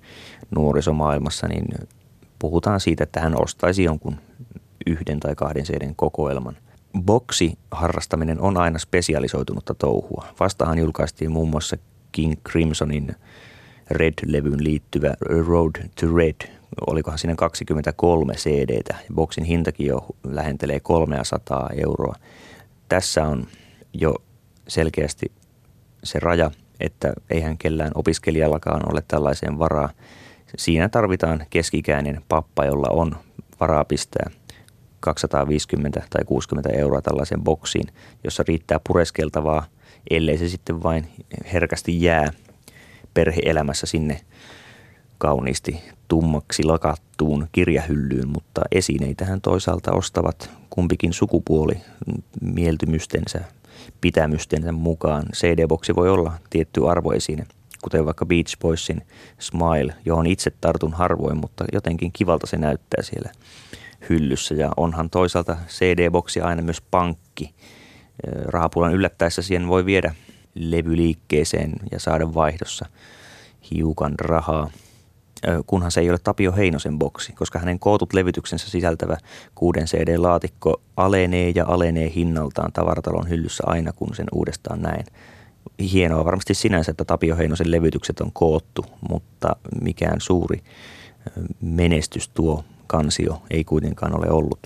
nuorisomaailmassa, 0.50 1.48
niin 1.48 1.64
puhutaan 2.38 2.80
siitä, 2.80 3.04
että 3.04 3.20
hän 3.20 3.42
ostaisi 3.42 3.84
jonkun 3.84 4.16
yhden 4.86 5.20
tai 5.20 5.34
kahden 5.34 5.66
seiden 5.66 5.94
kokoelman. 5.96 6.56
Boksi 7.00 7.58
harrastaminen 7.70 8.40
on 8.40 8.56
aina 8.56 8.78
spesialisoitunutta 8.78 9.74
touhua. 9.74 10.26
Vastahan 10.40 10.78
julkaistiin 10.78 11.30
muun 11.30 11.50
muassa 11.50 11.76
King 12.12 12.34
Crimsonin 12.48 13.16
Red-levyyn 13.90 14.64
liittyvä 14.64 15.14
Road 15.46 15.88
to 16.00 16.16
Red 16.16 16.48
olikohan 16.86 17.18
siinä 17.18 17.34
23 17.34 18.34
CDtä. 18.34 18.96
Boksin 19.14 19.44
hintakin 19.44 19.86
jo 19.86 20.06
lähentelee 20.24 20.80
300 20.80 21.70
euroa. 21.76 22.14
Tässä 22.88 23.26
on 23.26 23.46
jo 23.92 24.14
selkeästi 24.68 25.32
se 26.04 26.18
raja, 26.20 26.50
että 26.80 27.12
eihän 27.30 27.58
kellään 27.58 27.92
opiskelijallakaan 27.94 28.92
ole 28.92 29.02
tällaiseen 29.08 29.58
varaa. 29.58 29.90
Siinä 30.56 30.88
tarvitaan 30.88 31.46
keskikäinen 31.50 32.22
pappa, 32.28 32.64
jolla 32.64 32.88
on 32.90 33.16
varaa 33.60 33.84
pistää 33.84 34.30
250 35.02 36.02
tai 36.10 36.24
60 36.24 36.70
euroa 36.70 37.02
tällaiseen 37.02 37.42
boksiin, 37.42 37.88
jossa 38.24 38.44
riittää 38.48 38.80
pureskeltavaa, 38.88 39.66
ellei 40.10 40.38
se 40.38 40.48
sitten 40.48 40.82
vain 40.82 41.08
herkästi 41.52 42.02
jää 42.02 42.32
perheelämässä 43.14 43.86
sinne 43.86 44.20
kauniisti 45.18 45.80
tummaksi 46.08 46.64
lakattuun 46.64 47.48
kirjahyllyyn, 47.52 48.28
mutta 48.28 48.60
esineitähän 48.72 49.40
toisaalta 49.40 49.92
ostavat 49.92 50.50
kumpikin 50.70 51.12
sukupuoli 51.12 51.74
mieltymystensä, 52.40 53.40
pitämystensä 54.00 54.72
mukaan. 54.72 55.24
CD-boksi 55.34 55.94
voi 55.96 56.10
olla 56.10 56.32
tietty 56.50 56.88
arvoesine, 56.88 57.46
kuten 57.82 58.06
vaikka 58.06 58.26
Beach 58.26 58.58
Boysin 58.60 59.02
Smile, 59.38 59.94
johon 60.04 60.26
itse 60.26 60.52
tartun 60.60 60.92
harvoin, 60.92 61.36
mutta 61.36 61.64
jotenkin 61.72 62.12
kivalta 62.12 62.46
se 62.46 62.56
näyttää 62.56 63.02
siellä 63.02 63.32
hyllyssä. 64.08 64.54
Ja 64.54 64.70
onhan 64.76 65.10
toisaalta 65.10 65.56
CD-boksi 65.68 66.40
aina 66.40 66.62
myös 66.62 66.80
pankki. 66.80 67.54
Rahapulan 68.44 68.94
yllättäessä 68.94 69.42
siihen 69.42 69.68
voi 69.68 69.86
viedä 69.86 70.14
levyliikkeeseen 70.54 71.72
ja 71.92 72.00
saada 72.00 72.34
vaihdossa 72.34 72.86
hiukan 73.70 74.14
rahaa 74.18 74.70
kunhan 75.66 75.90
se 75.90 76.00
ei 76.00 76.10
ole 76.10 76.18
Tapio 76.24 76.52
Heinosen 76.52 76.98
boksi, 76.98 77.32
koska 77.32 77.58
hänen 77.58 77.78
kootut 77.78 78.12
levytyksensä 78.12 78.70
sisältävä 78.70 79.16
6 79.54 79.80
CD-laatikko 79.80 80.80
alenee 80.96 81.52
ja 81.54 81.64
alenee 81.66 82.12
hinnaltaan 82.14 82.72
tavaratalon 82.72 83.28
hyllyssä 83.28 83.64
aina, 83.66 83.92
kun 83.92 84.14
sen 84.14 84.26
uudestaan 84.32 84.82
näen. 84.82 85.04
Hienoa 85.92 86.24
varmasti 86.24 86.54
sinänsä, 86.54 86.90
että 86.90 87.04
Tapio 87.04 87.36
Heinosen 87.36 87.70
levytykset 87.70 88.20
on 88.20 88.30
koottu, 88.32 88.84
mutta 89.10 89.56
mikään 89.80 90.20
suuri 90.20 90.62
menestys 91.60 92.28
tuo 92.28 92.64
kansio 92.92 93.42
ei 93.50 93.64
kuitenkaan 93.64 94.16
ole 94.18 94.30
ollut. 94.30 94.58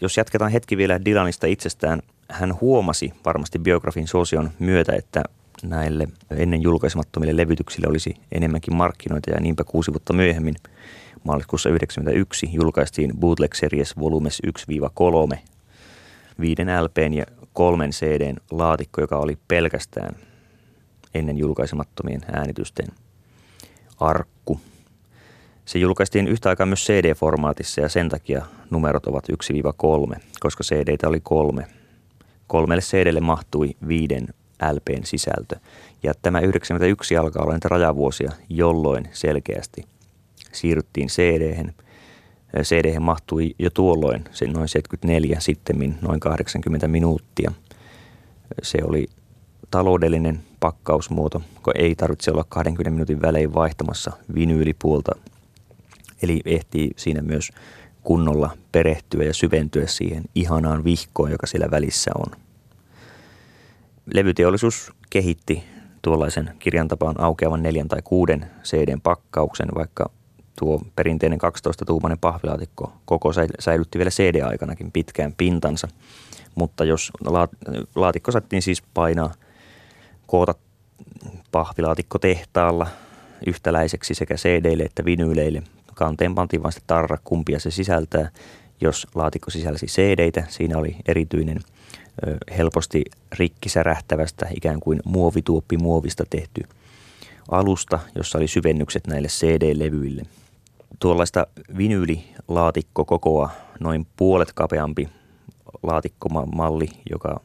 Jos 0.00 0.16
jatketaan 0.16 0.50
hetki 0.50 0.76
vielä 0.76 1.04
Dylanista 1.04 1.46
itsestään, 1.46 2.02
hän 2.28 2.60
huomasi 2.60 3.12
varmasti 3.24 3.58
biografin 3.58 4.08
suosion 4.08 4.50
myötä, 4.58 4.92
että 4.92 5.22
näille 5.62 6.08
ennen 6.30 6.62
julkaisemattomille 6.62 7.36
levytyksille 7.36 7.86
olisi 7.88 8.14
enemmänkin 8.32 8.76
markkinoita 8.76 9.30
ja 9.30 9.40
niinpä 9.40 9.64
kuusi 9.64 9.92
vuotta 9.92 10.12
myöhemmin 10.12 10.54
maaliskuussa 11.24 11.68
1991 11.68 12.48
julkaistiin 12.52 13.12
Bootleg 13.16 13.54
Series 13.54 13.98
Volumes 13.98 14.42
1-3 15.34 15.38
viiden 16.40 16.68
LPn 16.84 17.14
ja 17.14 17.24
kolmen 17.52 17.90
CDn 17.90 18.36
laatikko, 18.50 19.00
joka 19.00 19.16
oli 19.16 19.38
pelkästään 19.48 20.16
ennen 21.14 21.38
julkaisemattomien 21.38 22.20
äänitysten 22.32 22.86
arkku. 24.00 24.60
Se 25.70 25.78
julkaistiin 25.78 26.28
yhtä 26.28 26.48
aikaa 26.48 26.66
myös 26.66 26.86
CD-formaatissa 26.86 27.80
ja 27.80 27.88
sen 27.88 28.08
takia 28.08 28.44
numerot 28.70 29.06
ovat 29.06 29.24
1-3, 30.16 30.20
koska 30.40 30.64
CD 30.64 31.06
oli 31.06 31.20
kolme. 31.20 31.66
Kolmelle 32.46 32.82
CDlle 32.82 33.20
mahtui 33.20 33.70
viiden 33.88 34.28
LPn 34.72 35.04
sisältö. 35.04 35.56
Ja 36.02 36.12
tämä 36.22 36.40
91 36.40 37.16
alkaa 37.16 37.42
olla 37.42 37.52
niitä 37.52 37.68
rajavuosia, 37.68 38.30
jolloin 38.48 39.08
selkeästi 39.12 39.84
siirryttiin 40.52 41.08
cd 41.08 41.72
cd 42.62 42.98
mahtui 42.98 43.54
jo 43.58 43.70
tuolloin 43.70 44.24
se 44.30 44.46
noin 44.46 44.68
74, 44.68 45.40
sitten 45.40 45.98
noin 46.02 46.20
80 46.20 46.88
minuuttia. 46.88 47.52
Se 48.62 48.78
oli 48.84 49.08
taloudellinen 49.70 50.40
pakkausmuoto, 50.60 51.42
kun 51.62 51.72
ei 51.76 51.94
tarvitse 51.94 52.30
olla 52.30 52.44
20 52.48 52.90
minuutin 52.90 53.22
välein 53.22 53.54
vaihtamassa 53.54 54.12
vinyylipuolta. 54.34 55.29
Eli 56.22 56.40
ehtii 56.44 56.90
siinä 56.96 57.22
myös 57.22 57.50
kunnolla 58.02 58.50
perehtyä 58.72 59.24
ja 59.24 59.34
syventyä 59.34 59.86
siihen 59.86 60.24
ihanaan 60.34 60.84
vihkoon, 60.84 61.30
joka 61.30 61.46
siellä 61.46 61.70
välissä 61.70 62.10
on 62.14 62.40
levyteollisuus 64.14 64.92
kehitti 65.10 65.64
tuollaisen 66.02 66.50
kirjan 66.58 66.88
tapaan 66.88 67.20
aukeavan 67.20 67.62
neljän 67.62 67.88
tai 67.88 68.02
kuuden 68.04 68.46
CDn 68.62 69.00
pakkauksen, 69.00 69.68
vaikka 69.74 70.10
tuo 70.58 70.82
perinteinen 70.96 71.38
12-tuumainen 71.40 72.18
pahvilaatikko 72.20 72.92
koko 73.04 73.32
säilytti 73.58 73.98
vielä 73.98 74.10
CD-aikanakin 74.10 74.92
pitkään 74.92 75.34
pintansa. 75.36 75.88
Mutta 76.54 76.84
jos 76.84 77.12
laatikko 77.94 78.32
saatiin 78.32 78.62
siis 78.62 78.82
painaa 78.82 79.32
koota 80.26 80.54
pahvilaatikko 81.52 82.18
tehtaalla 82.18 82.86
yhtäläiseksi 83.46 84.14
sekä 84.14 84.34
CDille 84.34 84.82
että 84.82 85.04
vinyyleille, 85.04 85.62
kanteen 85.94 86.34
pantiin 86.34 86.62
vain 86.62 86.72
tarra, 86.86 87.18
kumpia 87.24 87.60
se 87.60 87.70
sisältää, 87.70 88.30
jos 88.80 89.06
laatikko 89.14 89.50
sisälsi 89.50 89.86
cd 89.86 90.44
Siinä 90.48 90.78
oli 90.78 90.96
erityinen 91.08 91.60
helposti 92.58 93.04
rikkisärähtävästä 93.38 94.46
ikään 94.56 94.80
kuin 94.80 95.00
muovituoppi 95.04 95.76
muovista 95.76 96.24
tehty 96.30 96.62
alusta, 97.50 97.98
jossa 98.14 98.38
oli 98.38 98.48
syvennykset 98.48 99.06
näille 99.06 99.28
CD-levyille. 99.28 100.22
Tuollaista 100.98 101.46
vinyylilaatikko 101.76 103.04
kokoa 103.04 103.50
noin 103.80 104.06
puolet 104.16 104.52
kapeampi 104.52 105.08
laatikkomalli, 105.82 106.88
joka 107.10 107.40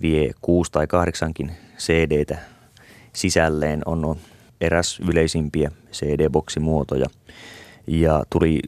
vie 0.00 0.30
kuusi 0.40 0.72
tai 0.72 0.86
kahdeksankin 0.86 1.52
CD-tä 1.78 2.38
sisälleen, 3.12 3.82
on 3.86 4.16
eräs 4.60 5.00
yleisimpiä 5.00 5.70
CD-boksimuotoja. 5.92 7.06
Ja 7.86 8.24
tuli 8.30 8.60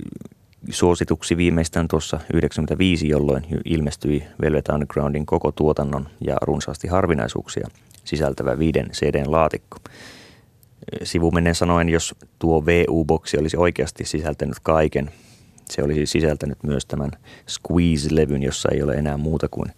suosituksi 0.71 1.37
viimeistään 1.37 1.89
tuossa 1.89 2.21
95, 2.33 3.09
jolloin 3.09 3.45
ilmestyi 3.65 4.25
Velvet 4.41 4.69
Undergroundin 4.69 5.27
koko 5.27 5.53
tuotannon 5.53 6.09
ja 6.21 6.37
runsaasti 6.43 6.89
harvinaisuuksia 6.89 7.69
sisältävä 8.05 8.59
viiden 8.59 8.91
CDn 8.91 9.33
laatikko. 9.33 9.79
Sivumenen 11.03 11.55
sanoen, 11.55 11.89
jos 11.89 12.15
tuo 12.39 12.67
VU-boksi 12.67 13.39
olisi 13.39 13.57
oikeasti 13.57 14.05
sisältänyt 14.05 14.61
kaiken, 14.63 15.11
se 15.71 15.83
olisi 15.83 16.07
sisältänyt 16.07 16.59
myös 16.63 16.87
tämän 16.87 17.11
Squeeze-levyn, 17.49 18.43
jossa 18.43 18.69
ei 18.73 18.83
ole 18.83 18.95
enää 18.95 19.17
muuta 19.17 19.49
kuin 19.51 19.73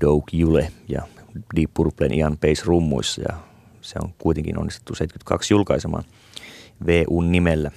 Doug 0.00 0.24
Jule 0.32 0.72
ja 0.88 1.02
Deep 1.56 1.70
Purplen 1.74 2.14
Ian 2.14 2.38
Pace 2.38 2.62
rummuissa 2.64 3.22
ja 3.22 3.36
se 3.86 3.98
on 4.02 4.14
kuitenkin 4.18 4.58
onnistuttu 4.58 4.94
72 4.94 5.54
julkaisemaan 5.54 6.04
VUn 6.86 7.32
nimellä. 7.32 7.70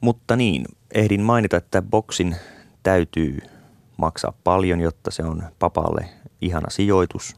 Mutta 0.00 0.36
niin, 0.36 0.64
ehdin 0.94 1.22
mainita, 1.22 1.56
että 1.56 1.82
boksin 1.82 2.36
täytyy 2.82 3.38
maksaa 3.96 4.32
paljon, 4.44 4.80
jotta 4.80 5.10
se 5.10 5.22
on 5.22 5.42
papalle 5.58 6.08
ihana 6.40 6.70
sijoitus. 6.70 7.36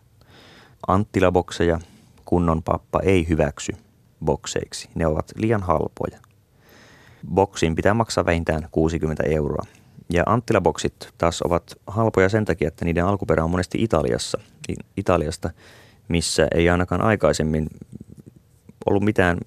Anttilabokseja 0.86 1.80
kunnon 2.24 2.62
pappa 2.62 3.00
ei 3.02 3.28
hyväksy 3.28 3.72
bokseiksi. 4.24 4.88
Ne 4.94 5.06
ovat 5.06 5.32
liian 5.36 5.62
halpoja. 5.62 6.18
Boksiin 7.34 7.74
pitää 7.74 7.94
maksaa 7.94 8.26
vähintään 8.26 8.68
60 8.70 9.22
euroa. 9.26 9.66
Ja 10.12 10.22
Anttila-boksit 10.26 11.12
taas 11.18 11.42
ovat 11.42 11.74
halpoja 11.86 12.28
sen 12.28 12.44
takia, 12.44 12.68
että 12.68 12.84
niiden 12.84 13.04
alkuperä 13.04 13.44
on 13.44 13.50
monesti 13.50 13.82
Italiassa, 13.82 14.40
Italiasta, 14.96 15.50
missä 16.08 16.48
ei 16.54 16.68
ainakaan 16.68 17.02
aikaisemmin 17.02 17.66
ollut 18.86 19.04
mitään 19.04 19.38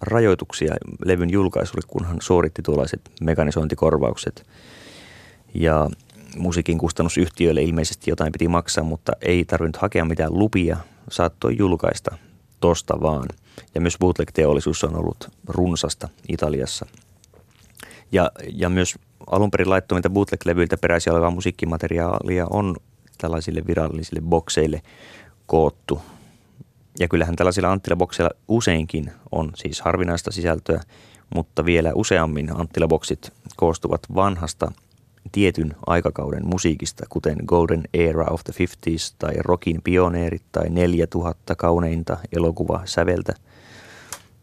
rajoituksia 0.00 0.74
levyn 1.04 1.30
julkaisulle, 1.30 1.82
kunhan 1.86 2.16
suoritti 2.22 2.62
tuollaiset 2.62 3.00
mekanisointikorvaukset. 3.20 4.46
Ja 5.54 5.90
musiikin 6.36 6.78
kustannusyhtiöille 6.78 7.62
ilmeisesti 7.62 8.10
jotain 8.10 8.32
piti 8.32 8.48
maksaa, 8.48 8.84
mutta 8.84 9.12
ei 9.20 9.44
tarvinnut 9.44 9.76
hakea 9.76 10.04
mitään 10.04 10.38
lupia, 10.38 10.76
saattoi 11.10 11.56
julkaista 11.58 12.18
tosta 12.60 13.00
vaan. 13.00 13.28
Ja 13.74 13.80
myös 13.80 13.98
bootleg-teollisuus 13.98 14.84
on 14.84 14.96
ollut 14.96 15.28
runsasta 15.48 16.08
Italiassa. 16.28 16.86
Ja, 18.12 18.30
ja 18.52 18.68
myös 18.68 18.94
alun 19.26 19.50
perin 19.50 19.70
laittomilta 19.70 20.10
bootleg-levyiltä 20.10 20.76
peräisin 20.76 21.12
olevaa 21.12 21.30
musiikkimateriaalia 21.30 22.46
on 22.50 22.76
tällaisille 23.18 23.62
virallisille 23.66 24.20
bokseille 24.20 24.82
koottu. 25.48 26.00
Ja 27.00 27.08
kyllähän 27.08 27.36
tällaisilla 27.36 27.72
Anttila-bokseilla 27.72 28.30
useinkin 28.48 29.12
on 29.32 29.52
siis 29.54 29.80
harvinaista 29.80 30.30
sisältöä, 30.30 30.80
mutta 31.34 31.64
vielä 31.64 31.92
useammin 31.94 32.50
Anttila-boksit 32.50 33.32
koostuvat 33.56 34.00
vanhasta 34.14 34.72
tietyn 35.32 35.76
aikakauden 35.86 36.46
musiikista, 36.46 37.04
kuten 37.08 37.36
Golden 37.46 37.84
Era 37.94 38.26
of 38.30 38.44
the 38.44 38.64
50s 38.64 39.14
tai 39.18 39.34
Rockin 39.38 39.82
pioneerit 39.84 40.42
tai 40.52 40.68
4000 40.70 41.54
kauneinta 41.54 42.16
elokuvasäveltä. 42.32 43.34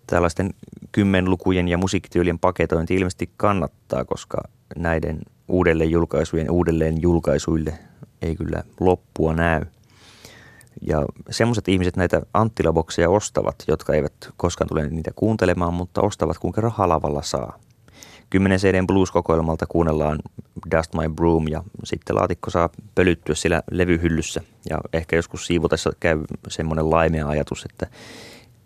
Tällaisten 0.08 0.54
kymmenlukujen 0.92 1.68
ja 1.68 1.78
musiikkityylien 1.78 2.40
paketointi 2.40 2.96
ilmeisesti 2.96 3.30
kannattaa, 3.38 4.06
koska 4.06 4.38
näiden 4.76 5.20
uudelleen 5.48 5.92
julkaisujen 5.92 6.52
uudelleen 6.52 7.02
julkaisuille 7.02 7.74
ei 8.22 8.36
kyllä 8.36 8.64
loppua 8.80 9.34
näy. 9.34 9.62
Ja 10.82 11.06
semmoiset 11.30 11.68
ihmiset 11.68 11.96
näitä 11.96 12.22
Anttilabokseja 12.34 13.10
ostavat, 13.10 13.56
jotka 13.68 13.94
eivät 13.94 14.14
koskaan 14.38 14.68
tule 14.68 14.90
niitä 14.90 15.12
kuuntelemaan, 15.16 15.74
mutta 15.74 16.02
ostavat 16.02 16.38
kuinka 16.38 16.62
rahalavalla 16.62 17.22
saa. 17.22 17.60
Kymmenen 18.30 18.60
CDn 18.60 18.88
blues-kokoelmalta 18.88 19.66
kuunnellaan 19.66 20.20
Dust 20.76 20.94
My 20.94 21.10
Broom 21.16 21.48
ja 21.48 21.64
sitten 21.84 22.16
laatikko 22.16 22.50
saa 22.50 22.70
pölyttyä 22.96 23.36
siellä 23.36 23.64
levyhyllyssä. 23.72 24.42
Ja 24.70 24.78
ehkä 24.94 25.16
joskus 25.16 25.48
siivotessa 25.48 25.92
käy 26.00 26.22
semmoinen 26.48 26.90
laimea 26.90 27.28
ajatus, 27.28 27.66
että 27.66 27.88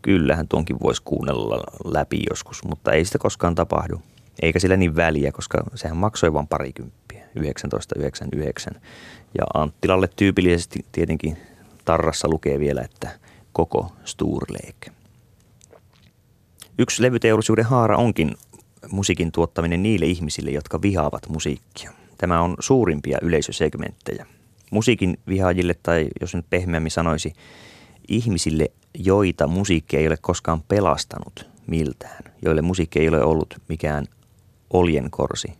kyllähän 0.01 0.47
tuonkin 0.47 0.79
voisi 0.83 1.01
kuunnella 1.05 1.63
läpi 1.85 2.23
joskus, 2.29 2.63
mutta 2.63 2.91
ei 2.91 3.05
sitä 3.05 3.17
koskaan 3.17 3.55
tapahdu. 3.55 4.01
Eikä 4.41 4.59
sillä 4.59 4.77
niin 4.77 4.95
väliä, 4.95 5.31
koska 5.31 5.63
sehän 5.75 5.97
maksoi 5.97 6.33
vain 6.33 6.47
parikymppiä, 6.47 7.23
1999. 7.33 8.73
Ja 9.37 9.43
Anttilalle 9.53 10.09
tyypillisesti 10.15 10.85
tietenkin 10.91 11.37
tarrassa 11.89 12.27
lukee 12.27 12.59
vielä, 12.59 12.81
että 12.81 13.09
koko 13.53 13.91
Sturleek. 14.05 14.89
Yksi 16.77 17.01
levyteollisuuden 17.03 17.65
haara 17.65 17.97
onkin 17.97 18.35
musiikin 18.91 19.31
tuottaminen 19.31 19.83
niille 19.83 20.05
ihmisille, 20.05 20.51
jotka 20.51 20.81
vihaavat 20.81 21.29
musiikkia. 21.29 21.91
Tämä 22.17 22.41
on 22.41 22.55
suurimpia 22.59 23.17
yleisösegmenttejä. 23.21 24.25
Musiikin 24.71 25.17
vihaajille, 25.27 25.75
tai 25.83 26.07
jos 26.21 26.35
nyt 26.35 26.45
pehmeämmin 26.49 26.91
sanoisi, 26.91 27.33
ihmisille, 28.07 28.71
joita 28.97 29.47
musiikki 29.47 29.97
ei 29.97 30.07
ole 30.07 30.17
koskaan 30.21 30.61
pelastanut 30.67 31.49
miltään, 31.67 32.23
joille 32.41 32.61
musiikki 32.61 32.99
ei 32.99 33.09
ole 33.09 33.23
ollut 33.23 33.57
mikään 33.69 34.05
oljenkorsi. 34.69 35.53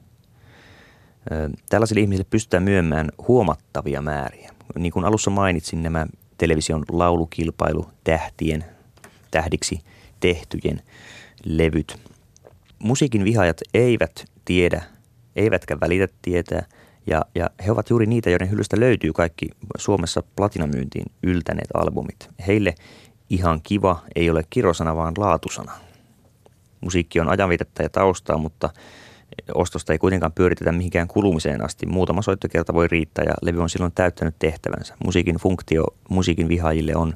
Tällaisille 1.70 2.02
ihmisille 2.02 2.28
pystytään 2.30 2.64
myymään 2.64 3.12
huomattavia 3.28 4.02
määriä. 4.02 4.59
Niin 4.78 4.92
kuin 4.92 5.06
alussa 5.06 5.32
mainitsin, 5.32 5.84
nämä 5.84 6.08
television 6.38 6.84
laulukilpailu 6.92 7.90
tähtien, 8.04 8.66
tähdiksi 9.32 9.82
tehtyjen 10.20 10.82
levyt. 11.46 12.00
Musiikin 12.80 13.24
vihaajat 13.24 13.62
eivät 13.74 14.26
tiedä, 14.46 14.82
eivätkä 15.36 15.80
välitä 15.80 16.08
tietää, 16.22 16.66
ja, 17.08 17.26
ja 17.36 17.50
he 17.66 17.72
ovat 17.72 17.90
juuri 17.90 18.06
niitä, 18.06 18.30
joiden 18.30 18.52
hyllystä 18.52 18.80
löytyy 18.80 19.14
kaikki 19.14 19.50
Suomessa 19.78 20.24
platinamyyntiin 20.36 21.06
yltäneet 21.24 21.70
albumit. 21.74 22.30
Heille 22.48 22.76
ihan 23.30 23.62
kiva 23.62 24.04
ei 24.16 24.30
ole 24.30 24.44
kirosana, 24.50 24.96
vaan 24.96 25.14
laatusana. 25.18 25.72
Musiikki 26.82 27.20
on 27.20 27.30
ajanviitettä 27.30 27.84
ja 27.84 27.90
taustaa, 27.90 28.38
mutta 28.38 28.70
ostosta 29.54 29.94
ei 29.94 30.00
kuitenkaan 30.00 30.32
pyöritetä 30.32 30.72
mihinkään 30.72 31.08
kulumiseen 31.08 31.66
asti. 31.66 31.86
Muutama 31.86 32.22
soittokerta 32.22 32.74
voi 32.74 32.88
riittää 32.88 33.26
ja 33.26 33.34
levy 33.42 33.62
on 33.62 33.70
silloin 33.70 33.92
täyttänyt 33.96 34.36
tehtävänsä. 34.40 34.96
Musiikin 35.06 35.36
funktio 35.36 35.86
musiikin 36.10 36.48
vihaajille 36.48 36.96
on 36.96 37.14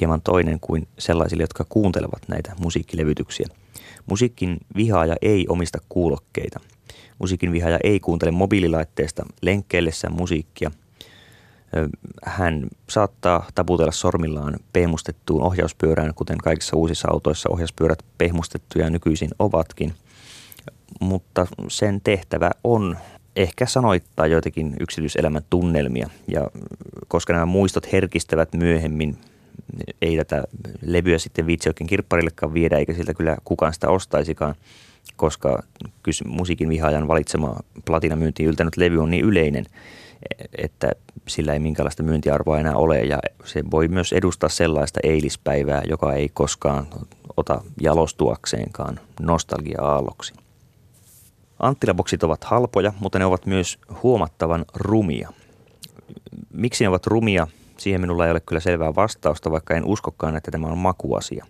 hieman 0.00 0.22
toinen 0.22 0.60
kuin 0.60 0.88
sellaisille, 0.98 1.42
jotka 1.42 1.64
kuuntelevat 1.68 2.22
näitä 2.28 2.52
musiikkilevytyksiä. 2.60 3.46
Musiikin 4.06 4.56
vihaaja 4.76 5.16
ei 5.22 5.46
omista 5.48 5.78
kuulokkeita. 5.88 6.60
Musiikin 7.18 7.52
vihaaja 7.52 7.78
ei 7.84 8.00
kuuntele 8.00 8.30
mobiililaitteesta 8.30 9.26
lenkkeillessään 9.42 10.14
musiikkia. 10.14 10.70
Hän 12.24 12.66
saattaa 12.90 13.46
taputella 13.54 13.92
sormillaan 13.92 14.56
pehmustettuun 14.72 15.42
ohjauspyörään, 15.42 16.14
kuten 16.14 16.38
kaikissa 16.38 16.76
uusissa 16.76 17.08
autoissa 17.10 17.48
ohjauspyörät 17.52 18.04
pehmustettuja 18.18 18.90
nykyisin 18.90 19.30
ovatkin– 19.38 19.94
mutta 21.00 21.46
sen 21.68 22.00
tehtävä 22.04 22.50
on 22.64 22.96
ehkä 23.36 23.66
sanoittaa 23.66 24.26
joitakin 24.26 24.76
yksityiselämän 24.80 25.42
tunnelmia. 25.50 26.10
Ja 26.28 26.50
koska 27.08 27.32
nämä 27.32 27.46
muistot 27.46 27.92
herkistävät 27.92 28.54
myöhemmin, 28.54 29.18
ei 30.02 30.16
tätä 30.16 30.44
levyä 30.86 31.18
sitten 31.18 31.46
viitsi 31.46 31.68
oikein 31.68 31.88
kirpparillekaan 31.88 32.54
viedä, 32.54 32.78
eikä 32.78 32.94
siltä 32.94 33.14
kyllä 33.14 33.36
kukaan 33.44 33.74
sitä 33.74 33.90
ostaisikaan, 33.90 34.54
koska 35.16 35.62
musiikin 36.26 36.68
vihaajan 36.68 37.08
valitsema 37.08 37.56
platinamyyntiin 37.84 38.48
yltänyt 38.48 38.76
levy 38.76 38.98
on 38.98 39.10
niin 39.10 39.24
yleinen, 39.24 39.66
että 40.58 40.92
sillä 41.28 41.52
ei 41.52 41.58
minkäänlaista 41.58 42.02
myyntiarvoa 42.02 42.60
enää 42.60 42.76
ole 42.76 43.00
ja 43.00 43.18
se 43.44 43.62
voi 43.70 43.88
myös 43.88 44.12
edustaa 44.12 44.48
sellaista 44.48 45.00
eilispäivää, 45.02 45.82
joka 45.88 46.12
ei 46.12 46.28
koskaan 46.28 46.86
ota 47.36 47.62
jalostuakseenkaan 47.80 49.00
nostalgia-aalloksi. 49.20 50.43
Anttilaboksit 51.64 52.22
ovat 52.22 52.44
halpoja, 52.44 52.92
mutta 53.00 53.18
ne 53.18 53.24
ovat 53.24 53.46
myös 53.46 53.78
huomattavan 54.02 54.64
rumia. 54.74 55.32
Miksi 56.52 56.84
ne 56.84 56.88
ovat 56.88 57.06
rumia? 57.06 57.46
Siihen 57.76 58.00
minulla 58.00 58.24
ei 58.24 58.30
ole 58.30 58.40
kyllä 58.40 58.60
selvää 58.60 58.94
vastausta, 58.94 59.50
vaikka 59.50 59.74
en 59.74 59.84
uskokaan, 59.84 60.36
että 60.36 60.50
tämä 60.50 60.66
on 60.66 60.78
makuasia. 60.78 61.46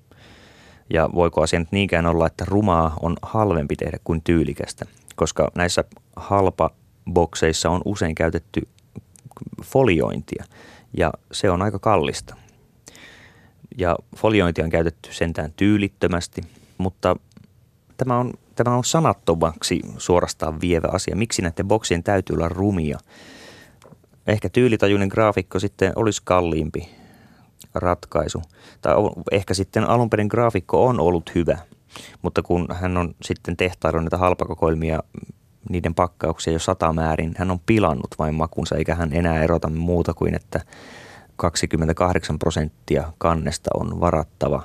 Ja 0.91 1.11
voiko 1.15 1.43
asia 1.43 1.59
nyt 1.59 1.73
niinkään 1.73 2.07
olla, 2.07 2.27
että 2.27 2.45
rumaa 2.49 2.97
on 3.03 3.17
halvempi 3.23 3.77
tehdä 3.77 3.99
kuin 4.05 4.23
tyylikästä, 4.23 4.87
koska 5.17 5.51
näissä 5.55 5.85
halpa 6.17 6.71
bokseissa 7.13 7.71
on 7.71 7.81
usein 7.85 8.15
käytetty 8.15 8.69
foliointia 9.63 10.45
ja 10.97 11.13
se 11.33 11.51
on 11.51 11.63
aika 11.63 11.79
kallista. 11.79 12.37
Ja 13.79 13.97
foliointia 14.17 14.65
on 14.65 14.71
käytetty 14.71 15.13
sentään 15.13 15.53
tyylittömästi, 15.57 16.43
mutta 16.79 17.17
tämä 17.97 18.19
on, 18.19 18.33
tämä 18.55 18.77
on 18.77 18.85
sanattomaksi 18.85 19.81
suorastaan 19.99 20.61
vievä 20.61 20.89
asia. 20.93 21.17
Miksi 21.17 21.43
näiden 21.43 21.69
boksien 21.69 22.03
täytyy 22.03 22.35
olla 22.35 22.49
rumia? 22.49 22.99
Ehkä 24.27 24.49
tyylitajuinen 24.49 25.09
graafikko 25.09 25.59
sitten 25.59 25.93
olisi 25.97 26.23
kalliimpi 26.25 26.89
ratkaisu. 27.75 28.43
Tai 28.83 28.95
ehkä 29.33 29.55
sitten 29.55 29.85
alunperin 29.85 30.27
graafikko 30.27 30.87
on 30.87 31.01
ollut 31.01 31.35
hyvä, 31.35 31.59
mutta 32.23 32.43
kun 32.43 32.69
hän 32.73 32.97
on 32.97 33.15
sitten 33.23 33.57
tehtaillut 33.57 34.03
näitä 34.03 34.19
halpakokoelmia, 34.19 35.01
niiden 35.71 35.95
pakkauksia 35.95 36.53
jo 36.53 36.59
sata 36.59 36.93
määrin, 36.93 37.35
hän 37.39 37.51
on 37.51 37.61
pilannut 37.67 38.15
vain 38.19 38.35
makunsa, 38.35 38.77
eikä 38.77 38.95
hän 38.95 39.13
enää 39.13 39.43
erota 39.43 39.71
muuta 39.71 40.15
kuin, 40.15 40.35
että 40.35 40.61
28 41.37 42.39
prosenttia 42.39 43.13
kannesta 43.19 43.71
on 43.75 44.01
varattava 44.01 44.63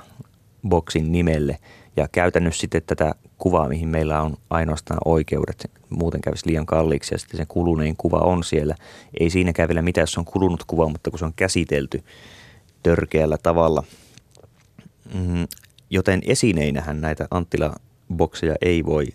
boksin 0.68 1.12
nimelle. 1.12 1.58
Ja 1.96 2.08
käytännössä 2.12 2.60
sitten 2.60 2.82
tätä 2.86 3.14
kuvaa, 3.38 3.68
mihin 3.68 3.88
meillä 3.88 4.22
on 4.22 4.36
ainoastaan 4.50 5.00
oikeudet, 5.04 5.70
muuten 5.90 6.20
kävisi 6.20 6.48
liian 6.48 6.66
kalliiksi 6.66 7.14
ja 7.14 7.18
sitten 7.18 7.38
se 7.38 7.46
kulunein 7.46 7.96
kuva 7.96 8.18
on 8.18 8.44
siellä. 8.44 8.74
Ei 9.20 9.30
siinäkään 9.30 9.68
vielä 9.68 9.82
mitään, 9.82 10.02
jos 10.02 10.18
on 10.18 10.24
kulunut 10.24 10.64
kuva, 10.66 10.88
mutta 10.88 11.10
kun 11.10 11.18
se 11.18 11.24
on 11.24 11.32
käsitelty 11.36 12.04
törkeällä 12.82 13.38
tavalla. 13.42 13.84
Mm, 15.14 15.46
joten 15.90 16.20
esineinähän 16.26 17.00
näitä 17.00 17.28
Anttila-bokseja 17.30 18.54
ei 18.62 18.84
voi 18.84 19.06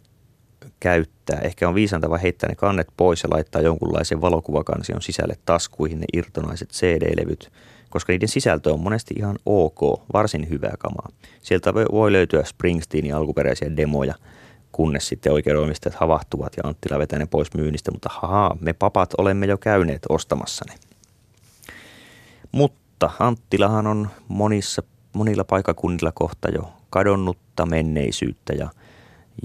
käyttää. 0.80 1.40
Ehkä 1.40 1.68
on 1.68 1.76
viisanta 1.76 2.10
vaan 2.10 2.22
heittää 2.22 2.50
ne 2.50 2.56
kannet 2.56 2.88
pois 2.98 3.24
ja 3.24 3.30
laittaa 3.30 3.62
jonkunlaisen 3.62 4.22
valokuvakansion 4.22 5.02
sisälle 5.02 5.38
taskuihin 5.46 6.00
ne 6.00 6.06
irtonaiset 6.14 6.70
CD-levyt, 6.70 7.52
koska 7.96 8.14
niiden 8.14 8.28
sisältö 8.28 8.74
on 8.74 8.80
monesti 8.80 9.14
ihan 9.18 9.36
ok, 9.46 9.80
varsin 10.14 10.50
hyvää 10.50 10.74
kamaa. 10.80 11.10
Sieltä 11.42 11.74
voi 11.74 12.12
löytyä 12.12 12.44
Springsteenin 12.44 13.16
alkuperäisiä 13.16 13.78
demoja, 13.78 14.16
kunnes 14.72 15.08
sitten 15.08 15.34
oikeudenomistajat 15.34 15.96
havahtuvat 15.96 16.54
ja 16.58 16.64
Anttila 16.68 17.00
vetää 17.00 17.20
ne 17.20 17.26
pois 17.26 17.54
myynnistä, 17.54 17.92
mutta 17.92 18.10
haha, 18.14 18.58
me 18.60 18.74
papat 18.74 19.14
olemme 19.18 19.46
jo 19.46 19.58
käyneet 19.58 20.02
ostamassa 20.10 20.66
ne. 20.70 20.76
Mutta 22.52 23.12
Anttilahan 23.20 23.88
on 23.88 24.10
monissa, 24.28 24.84
monilla 25.14 25.44
paikakunnilla 25.44 26.12
kohta 26.12 26.50
jo 26.50 26.74
kadonnutta 26.90 27.66
menneisyyttä 27.66 28.54
ja, 28.54 28.70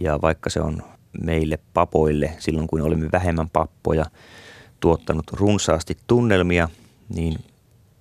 ja 0.00 0.18
vaikka 0.22 0.50
se 0.50 0.60
on 0.60 0.82
meille 1.22 1.58
papoille 1.74 2.32
silloin, 2.38 2.66
kun 2.66 2.80
olimme 2.80 3.08
vähemmän 3.12 3.50
pappoja, 3.50 4.04
tuottanut 4.80 5.30
runsaasti 5.32 5.96
tunnelmia, 6.06 6.68
niin 7.08 7.38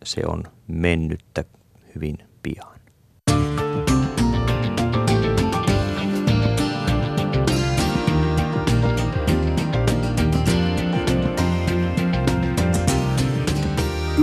se 0.03 0.21
on 0.27 0.43
mennyttä 0.67 1.43
hyvin 1.95 2.17
pian. 2.43 2.79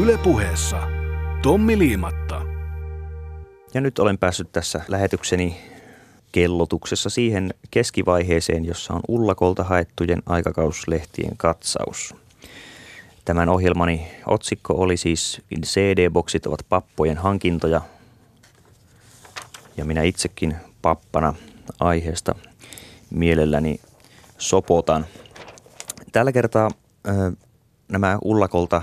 Ylepuheessa 0.03 0.89
Tommi 1.43 1.79
Liimatta. 1.79 2.43
Ja 3.75 3.81
nyt 3.81 3.99
olen 3.99 4.19
päässyt 4.19 4.53
tässä 4.53 4.81
lähetykseni 4.89 5.57
kellotuksessa 6.33 7.11
siihen 7.11 7.55
keskivaiheeseen, 7.71 8.65
jossa 8.65 8.95
on 8.95 9.01
Ullakolta 9.09 9.65
haettujen 9.65 10.23
aikakauslehtien 10.27 11.37
katsaus. 11.37 12.15
Tämän 13.27 13.49
ohjelmani 13.49 14.09
otsikko 14.27 14.75
oli 14.75 14.97
siis 14.97 15.43
CD-boksit 15.65 16.47
ovat 16.47 16.67
pappojen 16.69 17.17
hankintoja 17.17 17.81
ja 19.77 19.85
minä 19.85 20.03
itsekin 20.03 20.57
pappana 20.83 21.35
aiheesta 21.81 22.35
mielelläni 23.11 23.81
sopotan. 24.39 25.07
Tällä 26.12 26.33
kertaa 26.33 26.71
ö, 27.09 27.11
nämä 27.89 28.19
Ullakolta 28.25 28.83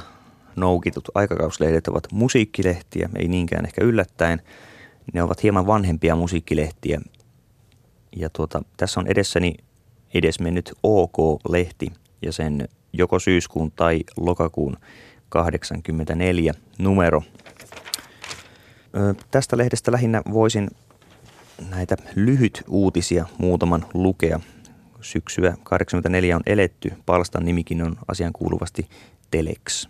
noukitut 0.56 1.10
aikakauslehdet 1.16 1.88
ovat 1.88 2.08
musiikkilehtiä, 2.12 3.10
ei 3.16 3.28
niinkään 3.28 3.66
ehkä 3.66 3.84
yllättäen. 3.84 4.42
Ne 5.14 5.24
ovat 5.24 5.44
hieman 5.44 5.68
vanhempia 5.68 6.16
musiikkilehtiä, 6.16 7.02
ja 8.16 8.30
tuota, 8.30 8.62
tässä 8.78 9.00
on 9.00 9.08
edessäni 9.08 9.56
edesmennyt 10.14 10.74
OK-lehti 10.84 11.92
ja 12.22 12.32
sen 12.32 12.68
joko 12.94 13.20
syyskuun 13.20 13.72
tai 13.72 14.04
lokakuun 14.18 14.78
84 15.30 16.54
numero. 16.80 17.24
Ö, 18.96 19.16
tästä 19.32 19.58
lehdestä 19.58 19.92
lähinnä 19.92 20.22
voisin 20.34 20.70
näitä 21.70 21.98
lyhyt 22.16 22.64
uutisia 22.68 23.26
muutaman 23.38 23.86
lukea. 23.94 24.40
Syksyä 25.02 25.58
84 25.64 26.36
on 26.36 26.42
eletty, 26.46 26.94
palstan 27.06 27.46
nimikin 27.46 27.82
on 27.82 27.96
asian 28.08 28.34
kuuluvasti 28.34 28.90
Telex. 29.32 29.88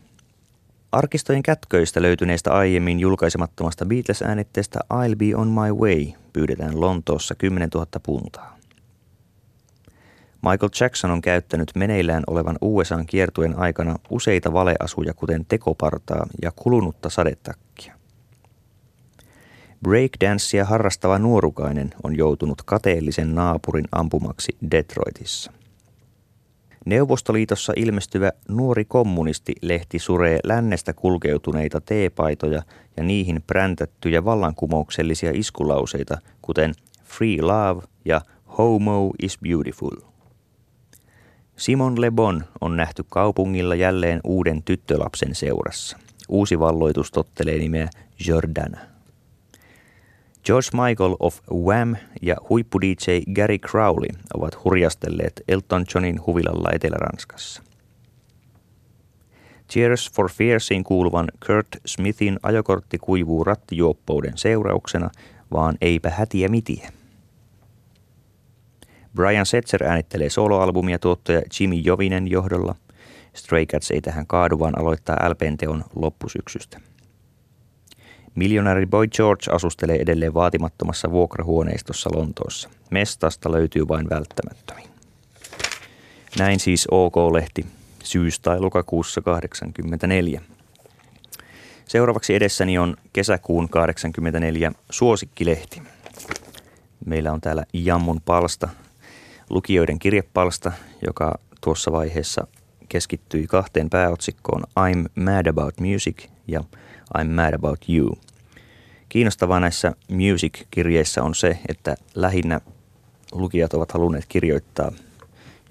Arkistojen 0.92 1.44
kätköistä 1.44 2.02
löytyneestä 2.02 2.54
aiemmin 2.54 3.00
julkaisemattomasta 3.00 3.86
Beatles-äänitteestä 3.86 4.80
I'll 4.94 5.16
Be 5.16 5.36
On 5.36 5.48
My 5.48 5.72
Way 5.72 6.12
pyydetään 6.34 6.82
Lontoossa 6.82 7.36
10 7.36 7.70
000 7.74 7.88
puntaa. 8.04 8.53
Michael 10.44 10.70
Jackson 10.80 11.12
on 11.12 11.22
käyttänyt 11.22 11.72
meneillään 11.76 12.24
olevan 12.28 12.58
USAn 12.62 13.06
kiertuen 13.06 13.60
aikana 13.60 13.96
useita 14.10 14.54
valeasuja 14.54 15.14
kuten 15.14 15.46
tekopartaa 15.46 16.28
ja 16.42 16.52
kulunutta 16.56 17.10
sadetakkia. 17.10 17.94
Breakdancea 19.84 20.66
harrastava 20.66 21.20
nuorukainen 21.20 21.90
on 22.04 22.18
joutunut 22.18 22.62
kateellisen 22.62 23.36
naapurin 23.36 23.86
ampumaksi 23.92 24.58
Detroitissa– 24.72 25.52
Neuvostoliitossa 26.86 27.74
ilmestyvä 27.76 28.32
Nuori 28.50 28.86
kommunisti-lehti 28.86 30.00
suree 30.00 30.40
lännestä 30.44 30.94
kulkeutuneita 30.94 31.82
teepaitoja 31.82 32.62
ja 32.98 33.04
niihin 33.04 33.44
präntättyjä 33.48 34.26
vallankumouksellisia 34.26 35.32
iskulauseita, 35.34 36.18
kuten 36.42 36.74
Free 37.04 37.42
Love 37.42 37.84
ja 38.06 38.22
Homo 38.58 39.12
is 39.22 39.38
Beautiful. 39.40 40.13
Simon 41.64 42.02
Le 42.02 42.12
Bon 42.12 42.44
on 42.62 42.78
nähty 42.78 43.04
kaupungilla 43.10 43.76
jälleen 43.76 44.20
uuden 44.24 44.64
tyttölapsen 44.64 45.36
seurassa. 45.36 45.98
Uusi 46.30 46.60
valloitus 46.60 47.12
tottelee 47.12 47.58
nimeä 47.58 47.90
Jordana. 48.28 48.78
George 50.46 50.68
Michael 50.74 51.16
of 51.20 51.40
Wham 51.54 51.96
ja 52.22 52.36
huippu 52.50 52.82
DJ 52.82 53.32
Gary 53.36 53.58
Crowley 53.58 54.10
ovat 54.34 54.64
hurjastelleet 54.64 55.44
Elton 55.48 55.86
Johnin 55.96 56.26
huvilalla 56.26 56.70
Etelä-Ranskassa. 56.74 57.64
Cheers 59.70 60.12
for 60.16 60.32
Fearsiin 60.32 60.84
kuuluvan 60.84 61.28
Kurt 61.48 61.68
Smithin 61.86 62.40
ajokortti 62.44 62.98
kuivuu 62.98 63.44
rattijuoppouden 63.44 64.34
seurauksena, 64.38 65.10
vaan 65.52 65.76
eipä 65.82 66.10
hätiä 66.10 66.48
mitiä. 66.48 67.03
Brian 69.16 69.46
Setzer 69.46 69.84
äänittelee 69.84 70.30
soloalbumia 70.30 71.00
tuottaja 71.00 71.42
Jimmy 71.60 71.76
Jovinen 71.76 72.28
johdolla. 72.28 72.76
Stray 73.34 73.66
Cats 73.66 73.92
ei 73.92 74.02
tähän 74.02 74.28
kaadu, 74.28 74.60
vaan 74.60 74.80
aloittaa 74.80 75.30
LPn 75.30 75.58
teon 75.58 75.84
loppusyksystä. 75.96 76.80
Miljonääri 78.36 78.86
Boy 78.86 79.08
George 79.08 79.52
asustelee 79.52 80.02
edelleen 80.02 80.34
vaatimattomassa 80.34 81.12
vuokrahuoneistossa 81.12 82.10
Lontoossa. 82.14 82.70
Mestasta 82.90 83.52
löytyy 83.52 83.88
vain 83.88 84.10
välttämättömin. 84.10 84.86
Näin 86.40 86.60
siis 86.60 86.88
OK-lehti 86.92 87.66
syys- 88.04 88.40
tai 88.40 88.60
lokakuussa 88.60 89.22
84. 89.22 90.42
Seuraavaksi 91.86 92.36
edessäni 92.36 92.78
on 92.78 92.98
kesäkuun 93.14 93.70
84 93.70 94.72
suosikkilehti. 94.90 95.82
Meillä 97.06 97.32
on 97.32 97.42
täällä 97.42 97.64
Jammun 97.74 98.22
palsta, 98.26 98.70
lukijoiden 99.50 100.00
kirjepalsta, 100.00 100.72
joka 101.06 101.40
tuossa 101.62 101.92
vaiheessa 101.92 102.48
keskittyi 102.90 103.48
kahteen 103.48 103.90
pääotsikkoon 103.90 104.64
I'm 104.80 105.22
Mad 105.24 105.46
About 105.46 105.80
Music 105.80 106.28
ja 106.48 106.64
I'm 107.18 107.28
Mad 107.28 107.54
About 107.54 107.80
You. 107.90 108.18
Kiinnostavaa 109.10 109.60
näissä 109.60 109.94
music-kirjeissä 110.10 111.24
on 111.24 111.36
se, 111.36 111.60
että 111.68 111.96
lähinnä 112.16 112.62
lukijat 113.32 113.74
ovat 113.74 113.92
halunneet 113.92 114.26
kirjoittaa 114.30 114.92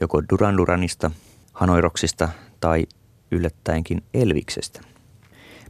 joko 0.01 0.23
Duran 0.23 0.57
Duranista, 0.57 1.11
Hanoiroksista 1.53 2.29
tai 2.61 2.87
yllättäenkin 3.31 4.03
Elviksestä. 4.15 4.81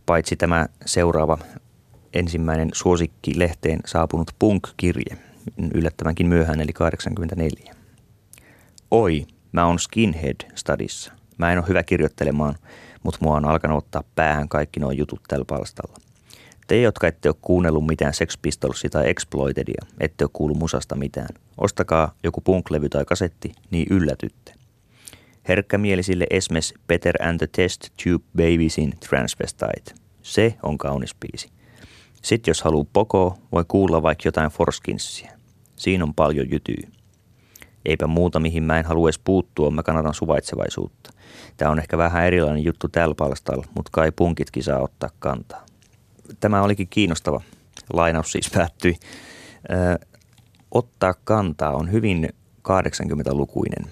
Paitsi 0.07 0.37
tämä 0.37 0.67
seuraava 0.87 1.39
ensimmäinen 2.13 2.71
suosikki 2.73 3.39
lehteen 3.39 3.81
saapunut 3.87 4.31
punk-kirje, 4.39 5.19
yllättävänkin 5.75 6.27
myöhään 6.27 6.61
eli 6.61 6.73
84. 6.73 7.82
Oi, 8.95 9.27
mä 9.53 9.67
oon 9.67 9.79
skinhead 9.79 10.37
stadissa. 10.55 11.13
Mä 11.39 11.53
en 11.53 11.59
ole 11.59 11.69
hyvä 11.69 11.83
kirjoittelemaan, 11.83 12.55
mutta 13.03 13.19
mua 13.23 13.37
on 13.37 13.45
alkanut 13.45 13.79
ottaa 13.79 14.03
päähän 14.15 14.49
kaikki 14.49 14.81
nuo 14.81 14.91
jutut 14.91 15.21
tällä 15.29 15.45
palstalla. 15.45 15.97
Te, 16.67 16.81
jotka 16.81 17.07
ette 17.07 17.29
ole 17.29 17.37
kuunnellut 17.43 17.87
mitään 17.87 18.15
Sex 18.15 18.39
Pistolsia 18.43 18.91
tai 18.91 19.11
Exploitedia, 19.11 19.87
ette 20.01 20.25
ole 20.25 20.31
kuullut 20.33 20.59
musasta 20.59 20.97
mitään. 20.97 21.29
Ostakaa 21.59 22.15
joku 22.23 22.41
punklevy 22.41 22.89
tai 22.89 23.05
kasetti, 23.05 23.53
niin 23.71 23.87
yllätytte. 23.91 24.53
Herkkämielisille 25.49 26.27
Esmes 26.31 26.75
Peter 26.87 27.23
and 27.23 27.39
the 27.39 27.49
Test 27.53 27.89
Tube 28.05 28.25
Babiesin 28.37 28.93
Transvestite. 29.09 29.95
Se 30.23 30.55
on 30.63 30.79
kaunis 30.79 31.15
biisi. 31.15 31.49
Sitten 32.23 32.51
jos 32.51 32.63
haluaa 32.63 32.87
pokoa, 32.93 33.39
voi 33.53 33.65
kuulla 33.69 34.03
vaikka 34.03 34.29
jotain 34.29 34.51
Forskinsia. 34.51 35.33
Siinä 35.77 36.05
on 36.05 36.15
paljon 36.15 36.51
jytyy. 36.51 36.92
Eipä 37.85 38.07
muuta, 38.07 38.41
mihin 38.41 38.63
mä 38.63 38.79
en 38.79 38.85
halua 38.85 39.09
edes 39.09 39.19
puuttua, 39.19 39.71
mä 39.71 39.83
kannatan 39.83 40.15
suvaitsevaisuutta. 40.15 41.11
Tämä 41.57 41.71
on 41.71 41.79
ehkä 41.79 41.99
vähän 41.99 42.27
erilainen 42.27 42.65
juttu 42.65 42.89
tällä 42.89 43.15
palstalla, 43.15 43.67
mutta 43.75 43.91
kai 43.93 44.13
punkitkin 44.13 44.63
saa 44.63 44.81
ottaa 44.81 45.11
kantaa. 45.19 45.67
Tämä 46.41 46.63
olikin 46.63 46.89
kiinnostava. 46.89 47.41
Lainaus 47.93 48.33
siis 48.33 48.51
päättyi. 48.55 48.97
Ö, 49.71 50.07
ottaa 50.71 51.15
kantaa 51.25 51.75
on 51.75 51.93
hyvin 51.93 52.29
80-lukuinen 52.69 53.91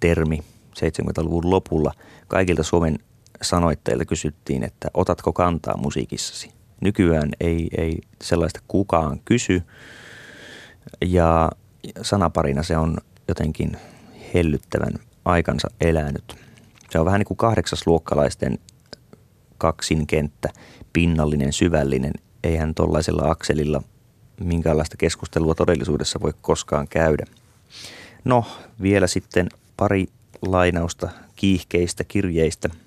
termi. 0.00 0.38
70-luvun 0.78 1.50
lopulla 1.50 1.92
kaikilta 2.28 2.62
Suomen 2.62 2.98
sanoitteilta 3.42 4.04
kysyttiin, 4.04 4.62
että 4.62 4.88
otatko 4.94 5.32
kantaa 5.32 5.76
musiikissasi. 5.76 6.50
Nykyään 6.80 7.30
ei, 7.40 7.68
ei 7.78 7.98
sellaista 8.22 8.60
kukaan 8.68 9.20
kysy 9.24 9.62
ja 11.04 11.50
sanaparina 12.02 12.62
se 12.62 12.76
on 12.76 12.96
jotenkin 13.28 13.76
hellyttävän 14.34 14.92
aikansa 15.24 15.68
elänyt. 15.80 16.36
Se 16.90 16.98
on 16.98 17.06
vähän 17.06 17.18
niin 17.18 17.26
kuin 17.26 17.36
kahdeksasluokkalaisten 17.36 18.58
kaksinkenttä, 19.58 20.48
pinnallinen, 20.92 21.52
syvällinen. 21.52 22.12
Eihän 22.44 22.74
tuollaisella 22.74 23.30
akselilla 23.30 23.82
minkäänlaista 24.40 24.96
keskustelua 24.96 25.54
todellisuudessa 25.54 26.20
voi 26.22 26.32
koskaan 26.40 26.88
käydä. 26.88 27.24
No, 28.24 28.44
vielä 28.82 29.06
sitten 29.06 29.48
pari 29.76 30.06
lainausta 30.42 31.08
kiihkeistä 31.36 32.04
kirjeistä– 32.04 32.68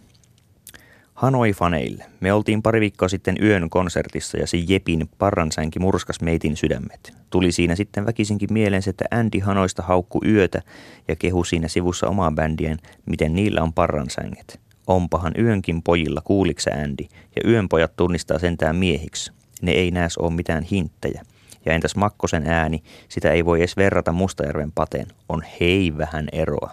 Hanoi-faneille. 1.16 2.06
Me 2.20 2.34
oltiin 2.34 2.62
pari 2.62 2.80
viikkoa 2.80 3.08
sitten 3.08 3.36
yön 3.42 3.70
konsertissa 3.70 4.38
ja 4.38 4.48
se 4.48 4.58
Jepin 4.68 5.10
parransänki 5.18 5.80
murskas 5.80 6.22
meitin 6.22 6.58
sydämet. 6.58 7.14
Tuli 7.30 7.52
siinä 7.52 7.76
sitten 7.76 8.06
väkisinkin 8.06 8.54
mieleen 8.54 8.84
että 8.88 9.06
Andy 9.12 9.40
Hanoista 9.40 9.84
haukku 9.84 10.22
yötä 10.26 10.62
ja 11.08 11.16
kehu 11.16 11.44
siinä 11.44 11.68
sivussa 11.68 12.08
omaa 12.08 12.32
bändien, 12.32 12.78
miten 13.06 13.34
niillä 13.34 13.62
on 13.62 13.74
parransänget. 13.74 14.60
Ompahan 14.88 15.34
yönkin 15.40 15.84
pojilla, 15.84 16.22
kuuliksä 16.22 16.72
Andy, 16.84 17.06
ja 17.36 17.52
yön 17.52 17.70
pojat 17.70 17.96
tunnistaa 17.96 18.40
sentään 18.40 18.76
miehiksi. 18.76 19.32
Ne 19.62 19.72
ei 19.72 19.92
näes 19.92 20.18
ole 20.18 20.34
mitään 20.34 20.64
hinttejä. 20.64 21.22
Ja 21.66 21.74
entäs 21.74 21.96
Makkosen 21.96 22.48
ääni, 22.48 22.84
sitä 23.10 23.32
ei 23.32 23.46
voi 23.46 23.60
edes 23.60 23.78
verrata 23.78 24.12
Mustajärven 24.12 24.72
pateen. 24.72 25.08
On 25.30 25.44
hei 25.60 25.94
vähän 25.98 26.28
eroa. 26.32 26.72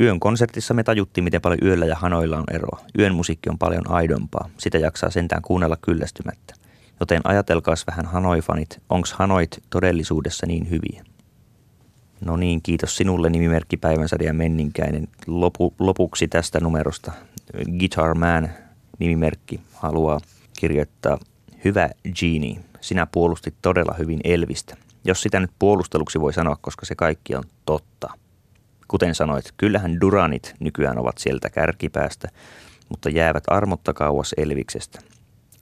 Yön 0.00 0.20
konsertissa 0.20 0.74
me 0.74 0.82
tajuttiin, 0.82 1.24
miten 1.24 1.40
paljon 1.40 1.58
yöllä 1.62 1.86
ja 1.86 1.96
hanoilla 1.96 2.36
on 2.36 2.44
eroa. 2.50 2.80
Yön 2.98 3.14
musiikki 3.14 3.50
on 3.50 3.58
paljon 3.58 3.90
aidompaa. 3.90 4.48
Sitä 4.58 4.78
jaksaa 4.78 5.10
sentään 5.10 5.42
kuunnella 5.42 5.76
kyllästymättä. 5.76 6.54
Joten 7.00 7.20
ajatelkaas 7.24 7.86
vähän 7.86 8.06
Hanoi-fanit, 8.06 8.80
onks 8.88 9.12
Hanoit 9.12 9.62
todellisuudessa 9.70 10.46
niin 10.46 10.70
hyviä? 10.70 11.04
No 12.20 12.36
niin, 12.36 12.62
kiitos 12.62 12.96
sinulle 12.96 13.30
nimimerkki 13.30 13.76
Päivänsäde 13.76 14.24
ja 14.24 14.34
Menninkäinen. 14.34 15.08
Lopu, 15.26 15.74
lopuksi 15.78 16.28
tästä 16.28 16.60
numerosta 16.60 17.12
Guitar 17.78 18.14
Man 18.14 18.50
nimimerkki 18.98 19.60
haluaa 19.74 20.20
kirjoittaa 20.58 21.18
Hyvä 21.64 21.90
Genie, 22.20 22.60
sinä 22.80 23.06
puolustit 23.06 23.54
todella 23.62 23.94
hyvin 23.98 24.20
Elvistä. 24.24 24.76
Jos 25.04 25.22
sitä 25.22 25.40
nyt 25.40 25.50
puolusteluksi 25.58 26.20
voi 26.20 26.32
sanoa, 26.32 26.56
koska 26.60 26.86
se 26.86 26.94
kaikki 26.94 27.34
on 27.34 27.44
totta– 27.66 28.08
Kuten 28.92 29.14
sanoit, 29.14 29.44
kyllähän 29.56 30.00
Duranit 30.00 30.54
nykyään 30.60 30.98
ovat 30.98 31.18
sieltä 31.18 31.50
kärkipäästä, 31.50 32.28
mutta 32.88 33.10
jäävät 33.10 33.44
armotta 33.46 33.92
kauas 33.92 34.34
Elviksestä. 34.36 34.98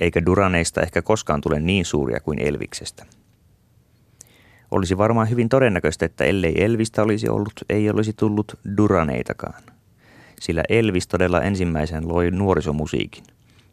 Eikä 0.00 0.26
Duraneista 0.26 0.80
ehkä 0.80 1.02
koskaan 1.02 1.40
tule 1.40 1.60
niin 1.60 1.84
suuria 1.84 2.20
kuin 2.20 2.38
Elviksestä. 2.38 3.06
Olisi 4.70 4.98
varmaan 4.98 5.30
hyvin 5.30 5.48
todennäköistä, 5.48 6.06
että 6.06 6.24
ellei 6.24 6.64
Elvistä 6.64 7.02
olisi 7.02 7.28
ollut, 7.28 7.52
ei 7.68 7.90
olisi 7.90 8.12
tullut 8.12 8.58
Duraneitakaan. 8.76 9.62
Sillä 10.40 10.62
Elvis 10.68 11.08
todella 11.08 11.40
ensimmäisen 11.40 12.08
loi 12.08 12.30
nuorisomusiikin. 12.30 13.24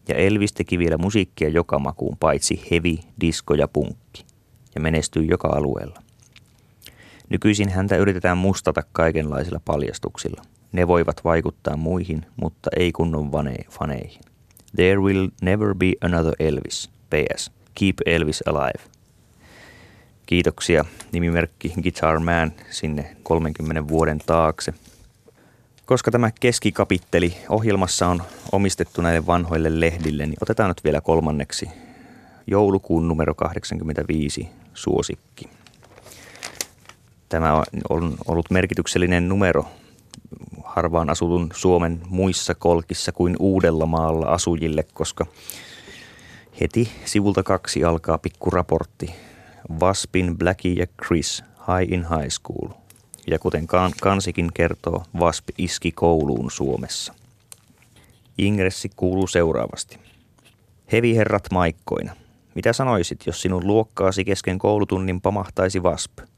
Ja 0.08 0.16
Elvis 0.16 0.54
teki 0.54 0.80
vielä 0.80 0.98
musiikkia 0.98 1.50
joka 1.50 1.80
makuun, 1.80 2.18
paitsi 2.18 2.68
heavy, 2.72 2.98
disco 3.22 3.54
ja 3.54 3.68
punkki. 3.68 4.26
Ja 4.76 4.82
menestyi 4.82 5.28
joka 5.28 5.48
alueella. 5.48 6.07
Nykyisin 7.30 7.70
häntä 7.70 7.98
yritetään 7.98 8.38
mustata 8.38 8.84
kaikenlaisilla 8.92 9.62
paljastuksilla. 9.66 10.42
Ne 10.72 10.88
voivat 10.88 11.24
vaikuttaa 11.24 11.78
muihin, 11.78 12.26
mutta 12.36 12.70
ei 12.78 12.92
kunnon 12.92 13.32
faneihin. 13.70 14.22
There 14.76 15.00
will 15.00 15.28
never 15.42 15.76
be 15.76 15.94
another 16.02 16.34
Elvis. 16.40 16.90
PS. 17.10 17.52
Keep 17.76 17.96
Elvis 18.06 18.44
alive. 18.46 18.84
Kiitoksia 20.26 20.86
nimimerkki 21.12 21.74
Guitar 21.82 22.20
Man 22.20 22.52
sinne 22.70 23.16
30 23.24 23.88
vuoden 23.88 24.20
taakse. 24.26 24.74
Koska 25.86 26.12
tämä 26.12 26.32
keskikapitteli 26.40 27.38
ohjelmassa 27.50 28.08
on 28.08 28.24
omistettu 28.52 29.02
näille 29.02 29.26
vanhoille 29.26 29.80
lehdille, 29.80 30.26
niin 30.26 30.38
otetaan 30.42 30.70
nyt 30.70 30.84
vielä 30.84 31.02
kolmanneksi 31.02 31.70
joulukuun 32.48 33.08
numero 33.08 33.36
85 33.36 34.50
suosikki. 34.74 35.57
Tämä 37.30 37.64
on 37.90 38.18
ollut 38.28 38.50
merkityksellinen 38.50 39.30
numero 39.30 39.66
harvaan 40.64 41.10
asutun 41.10 41.50
Suomen 41.54 42.02
muissa 42.10 42.56
kolkissa 42.56 43.12
kuin 43.12 43.36
Uudellamaalla 43.40 44.26
asujille, 44.26 44.86
koska 44.94 45.26
heti 46.62 46.92
sivulta 47.06 47.44
kaksi 47.44 47.84
alkaa 47.84 48.18
pikku 48.18 48.50
raportti. 48.50 49.16
Waspin 49.80 50.38
Blackie 50.38 50.74
ja 50.74 50.88
Chris 51.06 51.44
High 51.58 51.94
in 51.94 52.06
High 52.10 52.30
School. 52.30 52.70
Ja 53.28 53.40
kuten 53.40 53.68
kansikin 54.02 54.50
kertoo, 54.54 55.04
Wasp 55.20 55.50
iski 55.58 55.92
kouluun 55.92 56.52
Suomessa. 56.52 57.14
Ingressi 58.38 58.92
kuuluu 58.96 59.28
seuraavasti. 59.28 59.98
Heviherrat 60.92 61.48
maikkoina. 61.52 62.16
Mitä 62.56 62.74
sanoisit, 62.74 63.26
jos 63.26 63.42
sinun 63.42 63.68
luokkaasi 63.68 64.26
kesken 64.26 64.60
koulutunnin 64.60 65.22
pamahtaisi 65.22 65.80
Wasp– 65.80 66.12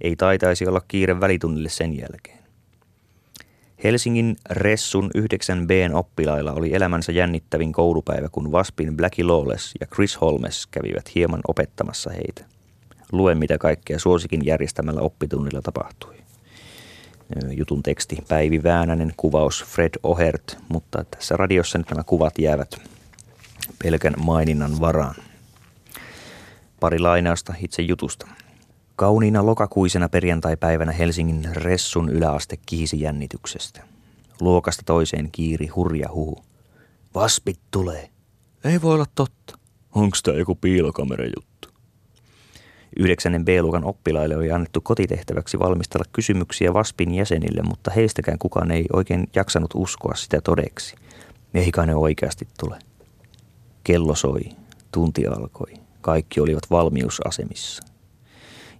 ei 0.00 0.16
taitaisi 0.16 0.66
olla 0.66 0.82
kiire 0.88 1.20
välitunnille 1.20 1.68
sen 1.68 1.98
jälkeen. 1.98 2.38
Helsingin 3.84 4.36
Ressun 4.50 5.10
9Bn 5.18 5.94
oppilailla 5.94 6.52
oli 6.52 6.74
elämänsä 6.74 7.12
jännittävin 7.12 7.72
koulupäivä, 7.72 8.28
kun 8.32 8.52
Waspin 8.52 8.96
Blackie 8.96 9.24
Lawless 9.24 9.74
ja 9.80 9.86
Chris 9.86 10.20
Holmes 10.20 10.66
kävivät 10.66 11.14
hieman 11.14 11.40
opettamassa 11.48 12.10
heitä. 12.10 12.44
Luen, 13.12 13.38
mitä 13.38 13.58
kaikkea 13.58 13.98
suosikin 13.98 14.46
järjestämällä 14.46 15.00
oppitunnilla 15.00 15.62
tapahtui. 15.62 16.14
Jutun 17.50 17.82
teksti 17.82 18.16
Päivi 18.28 18.62
Väänänen, 18.62 19.12
kuvaus 19.16 19.64
Fred 19.64 19.92
Ohert, 20.02 20.58
mutta 20.68 21.04
tässä 21.04 21.36
radiossa 21.36 21.78
nyt 21.78 21.90
nämä 21.90 22.04
kuvat 22.04 22.38
jäävät 22.38 22.76
pelkän 23.82 24.14
maininnan 24.18 24.80
varaan. 24.80 25.14
Pari 26.80 26.98
lainausta 26.98 27.54
itse 27.62 27.82
jutusta. 27.82 28.28
Kauniina 28.98 29.46
lokakuisena 29.46 30.08
perjantaipäivänä 30.08 30.92
Helsingin 30.92 31.48
Ressun 31.56 32.08
yläaste 32.08 32.56
kiisi 32.66 33.00
jännityksestä. 33.00 33.82
Luokasta 34.40 34.82
toiseen 34.86 35.28
kiiri 35.32 35.66
hurja 35.66 36.08
huhu. 36.12 36.44
Vaspit 37.14 37.58
tulee. 37.70 38.10
Ei 38.64 38.82
voi 38.82 38.94
olla 38.94 39.06
totta. 39.14 39.58
Onks 39.94 40.22
tää 40.22 40.34
joku 40.34 40.54
piilokamerajuttu? 40.54 41.68
Yhdeksännen 42.98 43.44
B-luokan 43.44 43.84
oppilaille 43.84 44.36
oli 44.36 44.52
annettu 44.52 44.80
kotitehtäväksi 44.80 45.58
valmistella 45.58 46.04
kysymyksiä 46.12 46.74
Vaspin 46.74 47.14
jäsenille, 47.14 47.62
mutta 47.62 47.90
heistäkään 47.90 48.38
kukaan 48.38 48.70
ei 48.70 48.84
oikein 48.92 49.28
jaksanut 49.34 49.70
uskoa 49.74 50.14
sitä 50.14 50.40
todeksi. 50.40 50.96
Ne 51.52 51.94
oikeasti 51.96 52.48
tule. 52.60 52.78
Kello 53.84 54.14
soi, 54.14 54.40
tunti 54.92 55.26
alkoi. 55.26 55.72
Kaikki 56.00 56.40
olivat 56.40 56.70
valmiusasemissa. 56.70 57.87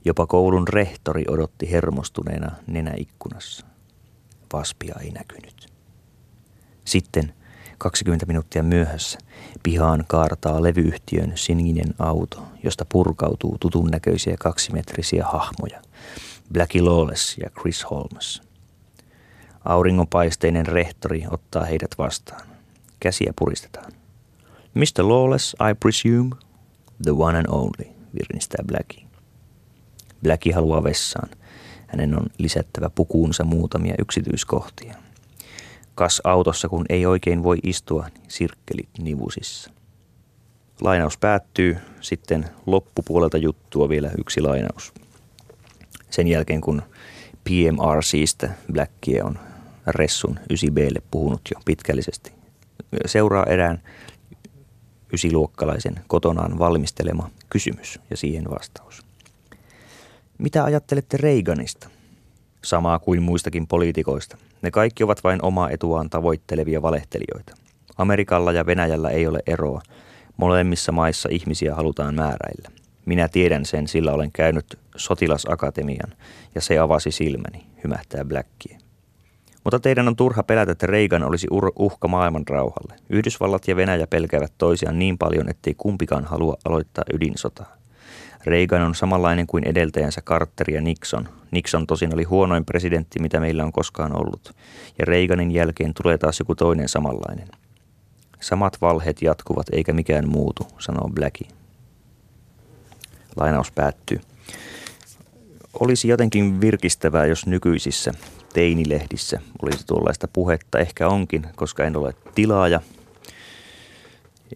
Jopa 0.05 0.27
koulun 0.27 0.69
rehtori 0.69 1.25
odotti 1.29 1.71
hermostuneena 1.71 2.51
nenäikkunassa. 2.67 3.67
Vaspia 4.53 4.95
ei 5.01 5.11
näkynyt. 5.11 5.73
Sitten 6.85 7.35
20 7.79 8.27
minuuttia 8.27 8.63
myöhässä 8.63 9.19
pihaan 9.63 10.05
kaartaa 10.09 10.63
levyyhtiön 10.63 11.33
sininen 11.35 11.95
auto, 11.99 12.43
josta 12.65 12.85
purkautuu 12.93 13.57
tutun 13.61 13.91
näköisiä 13.91 14.37
kaksimetrisiä 14.39 15.25
hahmoja. 15.27 15.83
Blackie 16.53 16.83
Lawless 16.83 17.39
ja 17.39 17.51
Chris 17.51 17.91
Holmes. 17.91 18.43
Auringonpaisteinen 19.65 20.67
rehtori 20.67 21.25
ottaa 21.31 21.65
heidät 21.65 21.91
vastaan. 21.99 22.47
Käsiä 23.01 23.33
puristetaan. 23.39 23.93
Mr. 24.75 25.09
Lawless, 25.09 25.57
I 25.71 25.75
presume? 25.75 26.37
The 27.03 27.13
one 27.13 27.39
and 27.39 27.47
only, 27.49 27.95
virnistää 28.15 28.65
Blackie. 28.67 29.08
Blackie 30.23 30.53
haluaa 30.53 30.85
vessaan. 30.85 31.29
Hänen 31.87 32.19
on 32.19 32.27
lisättävä 32.39 32.91
pukuunsa 32.91 33.45
muutamia 33.45 33.95
yksityiskohtia. 33.99 34.95
Kas 35.95 36.21
autossa, 36.25 36.69
kun 36.69 36.85
ei 36.89 37.07
oikein 37.07 37.43
voi 37.43 37.59
istua, 37.63 38.07
niin 38.15 38.31
sirkkelit 38.31 38.89
nivusissa. 38.99 39.71
Lainaus 40.81 41.19
päättyy, 41.19 41.77
sitten 42.01 42.45
loppupuolelta 42.67 43.39
juttua 43.39 43.89
vielä 43.89 44.11
yksi 44.19 44.41
lainaus. 44.41 44.93
Sen 46.11 46.29
jälkeen 46.29 46.61
kun 46.61 46.83
PMRCstä 47.45 48.51
Blackie 48.73 49.23
on 49.23 49.39
Ressun 49.87 50.39
9Blle 50.53 51.03
puhunut 51.11 51.41
jo 51.55 51.61
pitkällisesti. 51.65 52.33
Seuraa 53.07 53.45
erään 53.45 53.83
ysiluokkalaisen 55.13 56.01
kotonaan 56.07 56.59
valmistelema 56.59 57.31
kysymys 57.51 58.01
ja 58.11 58.17
siihen 58.17 58.51
vastaus. 58.51 59.08
Mitä 60.39 60.65
ajattelette 60.65 61.17
Reaganista? 61.17 61.89
Samaa 62.65 62.99
kuin 62.99 63.23
muistakin 63.23 63.67
poliitikoista. 63.67 64.37
Ne 64.63 64.71
kaikki 64.71 65.05
ovat 65.05 65.25
vain 65.25 65.45
omaa 65.45 65.71
etuaan 65.71 66.11
tavoittelevia 66.11 66.83
valehtelijoita. 66.83 67.55
Amerikalla 67.97 68.53
ja 68.53 68.67
Venäjällä 68.67 69.11
ei 69.11 69.27
ole 69.27 69.43
eroa. 69.47 69.81
Molemmissa 70.37 70.93
maissa 70.93 71.29
ihmisiä 71.33 71.75
halutaan 71.75 72.15
määräillä. 72.15 72.69
Minä 73.07 73.29
tiedän 73.29 73.65
sen, 73.65 73.89
sillä 73.89 74.13
olen 74.13 74.33
käynyt 74.33 74.79
sotilasakatemian 74.97 76.15
ja 76.55 76.61
se 76.61 76.79
avasi 76.79 77.11
silmäni, 77.11 77.67
hymähtää 77.85 78.25
Blackie. 78.25 78.79
Mutta 79.65 79.81
teidän 79.81 80.09
on 80.09 80.17
turha 80.17 80.43
pelätä, 80.43 80.73
että 80.73 80.87
Reagan 80.87 81.23
olisi 81.23 81.47
uhka 81.79 82.09
maailman 82.09 82.45
rauhalle. 82.49 82.95
Yhdysvallat 83.11 83.69
ja 83.69 83.77
Venäjä 83.77 84.07
pelkäävät 84.07 84.53
toisiaan 84.59 84.99
niin 84.99 85.19
paljon, 85.19 85.49
ettei 85.49 85.75
kumpikaan 85.75 86.25
halua 86.25 86.57
aloittaa 86.65 87.05
ydinsotaa. 87.13 87.78
Reagan 88.49 88.83
on 88.83 88.95
samanlainen 88.95 89.47
kuin 89.47 89.65
edeltäjänsä 89.65 90.21
Carter 90.21 90.71
ja 90.71 90.81
Nixon. 90.81 91.29
Nixon 91.51 91.87
tosin 91.87 92.15
oli 92.15 92.25
huonoin 92.25 92.65
presidentti, 92.65 93.23
mitä 93.23 93.41
meillä 93.41 93.65
on 93.65 93.73
koskaan 93.73 94.21
ollut. 94.21 94.55
Ja 94.99 95.05
Reaganin 95.05 95.51
jälkeen 95.51 95.95
tulee 96.03 96.19
taas 96.19 96.39
joku 96.39 96.55
toinen 96.55 96.89
samanlainen. 96.89 97.49
Samat 98.41 98.81
valheet 98.81 99.23
jatkuvat 99.23 99.67
eikä 99.73 99.93
mikään 99.93 100.29
muutu, 100.29 100.67
sanoo 100.79 101.09
Blackie. 101.09 101.49
Lainaus 103.37 103.73
päättyy. 103.73 104.21
Olisi 105.81 106.09
jotenkin 106.09 106.61
virkistävää, 106.61 107.27
jos 107.27 107.47
nykyisissä 107.47 108.15
teinilehdissä 108.53 109.41
olisi 109.63 109.87
tuollaista 109.87 110.29
puhetta. 110.29 110.79
Ehkä 110.79 111.09
onkin, 111.09 111.47
koska 111.57 111.85
en 111.85 111.97
ole 111.97 112.15
tilaaja, 112.35 112.81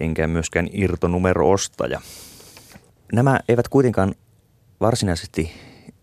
enkä 0.00 0.26
myöskään 0.26 0.68
irtonumero-ostaja. 0.72 2.00
Nämä 3.12 3.40
eivät 3.48 3.68
kuitenkaan 3.68 4.14
varsinaisesti 4.81 5.53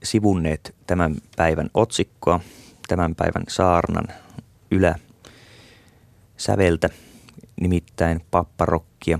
sivunneet 0.03 0.75
tämän 0.87 1.15
päivän 1.35 1.69
otsikkoa, 1.73 2.39
tämän 2.87 3.15
päivän 3.15 3.43
saarnan 3.47 4.07
ylä 4.71 4.95
säveltä, 6.37 6.89
nimittäin 7.61 8.21
papparokkia. 8.31 9.19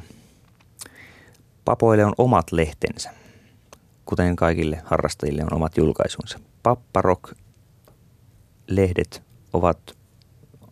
Papoille 1.65 2.05
on 2.05 2.13
omat 2.17 2.51
lehtensä, 2.51 3.13
kuten 4.05 4.35
kaikille 4.35 4.81
harrastajille 4.85 5.41
on 5.43 5.53
omat 5.53 5.77
julkaisunsa. 5.77 6.39
Papparok 6.63 7.31
lehdet 8.67 9.23
ovat 9.53 9.97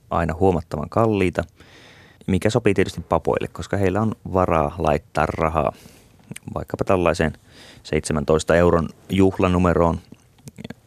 aina 0.10 0.34
huomattavan 0.34 0.90
kalliita, 0.90 1.44
mikä 2.28 2.50
sopii 2.50 2.74
tietysti 2.74 3.02
papoille, 3.02 3.48
koska 3.48 3.78
heillä 3.78 4.02
on 4.02 4.16
varaa 4.34 4.76
laittaa 4.78 5.26
rahaa 5.26 5.74
vaikkapa 6.56 6.84
tällaiseen 6.84 7.34
17 7.84 8.56
euron 8.56 8.90
juhlanumeroon, 9.10 10.00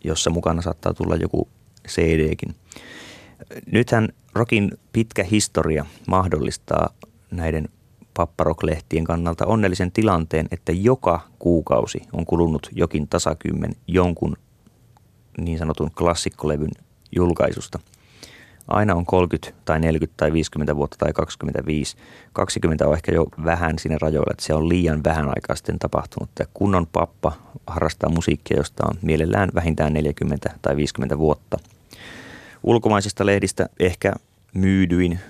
jossa 0.05 0.31
mukana 0.31 0.63
saattaa 0.63 0.95
tulla 0.95 1.17
joku 1.17 1.49
CDkin. 1.89 2.55
Nythän 3.73 4.09
rokin 4.35 4.79
pitkä 4.93 5.25
historia 5.25 5.87
mahdollistaa 6.07 6.91
näiden 7.31 7.69
papparoklehtien 8.15 9.05
kannalta 9.05 9.47
onnellisen 9.47 9.93
tilanteen, 9.93 10.49
että 10.51 10.73
joka 10.73 11.21
kuukausi 11.39 12.03
on 12.13 12.27
kulunut 12.27 12.69
jokin 12.73 13.09
tasakymmen 13.09 13.73
jonkun 13.87 14.37
niin 15.39 15.59
sanotun 15.59 15.91
klassikkolevyn 15.99 16.71
julkaisusta. 17.17 17.79
Aina 18.71 18.95
on 18.95 19.07
30 19.07 19.61
tai 19.65 19.81
40 19.81 20.17
tai 20.17 20.33
50 20.33 20.77
vuotta 20.77 20.97
tai 20.99 21.13
25. 21.13 21.97
20 22.33 22.89
on 22.89 22.95
ehkä 22.95 23.13
jo 23.13 23.27
vähän 23.45 23.79
siinä 23.79 23.97
rajoilla, 24.01 24.31
että 24.31 24.45
se 24.45 24.55
on 24.55 24.69
liian 24.69 25.05
vähän 25.05 25.29
aikaa 25.29 25.57
sitten 25.57 25.79
tapahtunut. 25.79 26.31
Ja 26.39 26.47
kunnon 26.55 26.87
pappa 26.87 27.33
harrastaa 27.67 28.11
musiikkia, 28.11 28.57
josta 28.57 28.87
on 28.87 28.99
mielellään 29.03 29.49
vähintään 29.55 29.93
40 29.93 30.51
tai 30.63 30.77
50 30.77 31.19
vuotta. 31.19 31.59
Ulkomaisista 32.63 33.27
lehdistä 33.27 33.69
ehkä 33.81 34.13
myydyin 34.55 35.21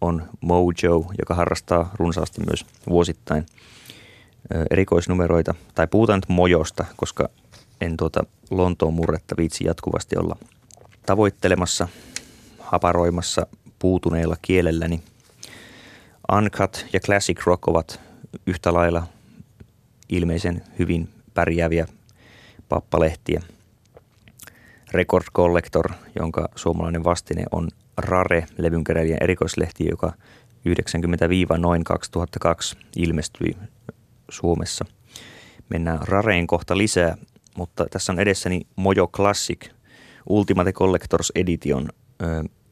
on 0.00 0.22
Mojo, 0.40 1.04
joka 1.18 1.34
harrastaa 1.34 1.90
runsaasti 1.94 2.40
myös 2.46 2.66
vuosittain 2.88 3.46
erikoisnumeroita. 4.70 5.54
Tai 5.74 5.86
puhutaan 5.86 6.16
nyt 6.16 6.28
Mojosta, 6.28 6.84
koska 6.96 7.28
en 7.80 7.96
tuota 7.96 8.24
Lontoon 8.50 8.94
murretta 8.94 9.36
viitsi 9.36 9.64
jatkuvasti 9.64 10.16
olla 10.16 10.36
tavoittelemassa, 11.06 11.88
haparoimassa 12.68 13.46
puutuneella 13.78 14.36
kielelläni. 14.42 15.02
Uncut 16.32 16.86
ja 16.92 17.00
Classic 17.00 17.46
Rock 17.46 17.68
ovat 17.68 18.00
yhtä 18.46 18.74
lailla 18.74 19.06
ilmeisen 20.08 20.62
hyvin 20.78 21.08
pärjääviä 21.34 21.86
pappalehtiä. 22.68 23.42
Record 24.92 25.24
Collector, 25.34 25.90
jonka 26.18 26.48
suomalainen 26.56 27.04
vastine 27.04 27.44
on 27.52 27.68
Rare, 27.98 28.46
levynkeräilijän 28.58 29.22
erikoislehti, 29.22 29.86
joka 29.90 30.12
90-noin 30.68 31.84
2002 31.84 32.76
ilmestyi 32.96 33.56
Suomessa. 34.30 34.84
Mennään 35.68 35.98
Rareen 36.08 36.46
kohta 36.46 36.78
lisää 36.78 37.16
mutta 37.58 37.86
tässä 37.90 38.12
on 38.12 38.20
edessäni 38.20 38.60
Mojo 38.76 39.08
Classic 39.08 39.70
Ultimate 40.28 40.72
Collectors 40.72 41.32
Edition 41.34 41.88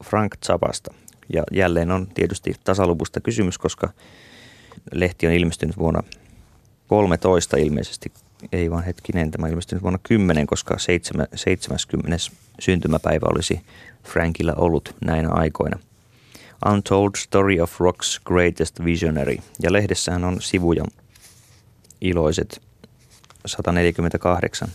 Frank 0.03 0.35
Zappasta. 0.45 0.93
Ja 1.33 1.43
jälleen 1.51 1.91
on 1.91 2.07
tietysti 2.07 2.55
tasaluvusta 2.63 3.21
kysymys, 3.21 3.57
koska 3.57 3.89
lehti 4.93 5.27
on 5.27 5.33
ilmestynyt 5.33 5.77
vuonna 5.77 6.03
13 6.87 7.57
ilmeisesti, 7.57 8.11
ei 8.51 8.71
vaan 8.71 8.83
hetkinen, 8.83 9.31
tämä 9.31 9.47
ilmestynyt 9.47 9.83
vuonna 9.83 9.99
10, 10.03 10.47
koska 10.47 10.77
70. 11.35 12.17
syntymäpäivä 12.59 13.25
olisi 13.31 13.61
Frankilla 14.03 14.53
ollut 14.57 14.95
näinä 15.05 15.29
aikoina. 15.29 15.79
Untold 16.71 17.11
Story 17.17 17.59
of 17.59 17.81
Rock's 17.81 18.21
Greatest 18.25 18.85
Visionary. 18.85 19.37
Ja 19.61 19.73
lehdessähän 19.73 20.23
on 20.23 20.41
sivuja 20.41 20.85
iloiset 22.01 22.61
148. 23.45 24.69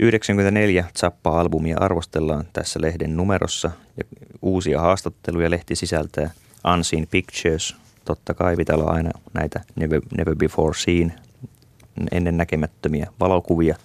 94 0.00 0.84
Zappa-albumia 0.98 1.76
arvostellaan 1.80 2.44
tässä 2.52 2.80
lehden 2.80 3.16
numerossa 3.16 3.70
ja 3.96 4.04
uusia 4.42 4.80
haastatteluja 4.80 5.50
lehti 5.50 5.76
sisältää 5.76 6.30
Unseen 6.74 7.06
Pictures, 7.10 7.76
totta 8.04 8.34
kai 8.34 8.56
pitää 8.56 8.76
olla 8.76 8.90
aina 8.90 9.10
näitä 9.34 9.60
Never, 9.76 10.00
never 10.18 10.36
Before 10.36 10.78
Seen, 10.78 11.12
ennen 12.12 12.36
näkemättömiä 12.36 13.06
valokuvia. 13.20 13.76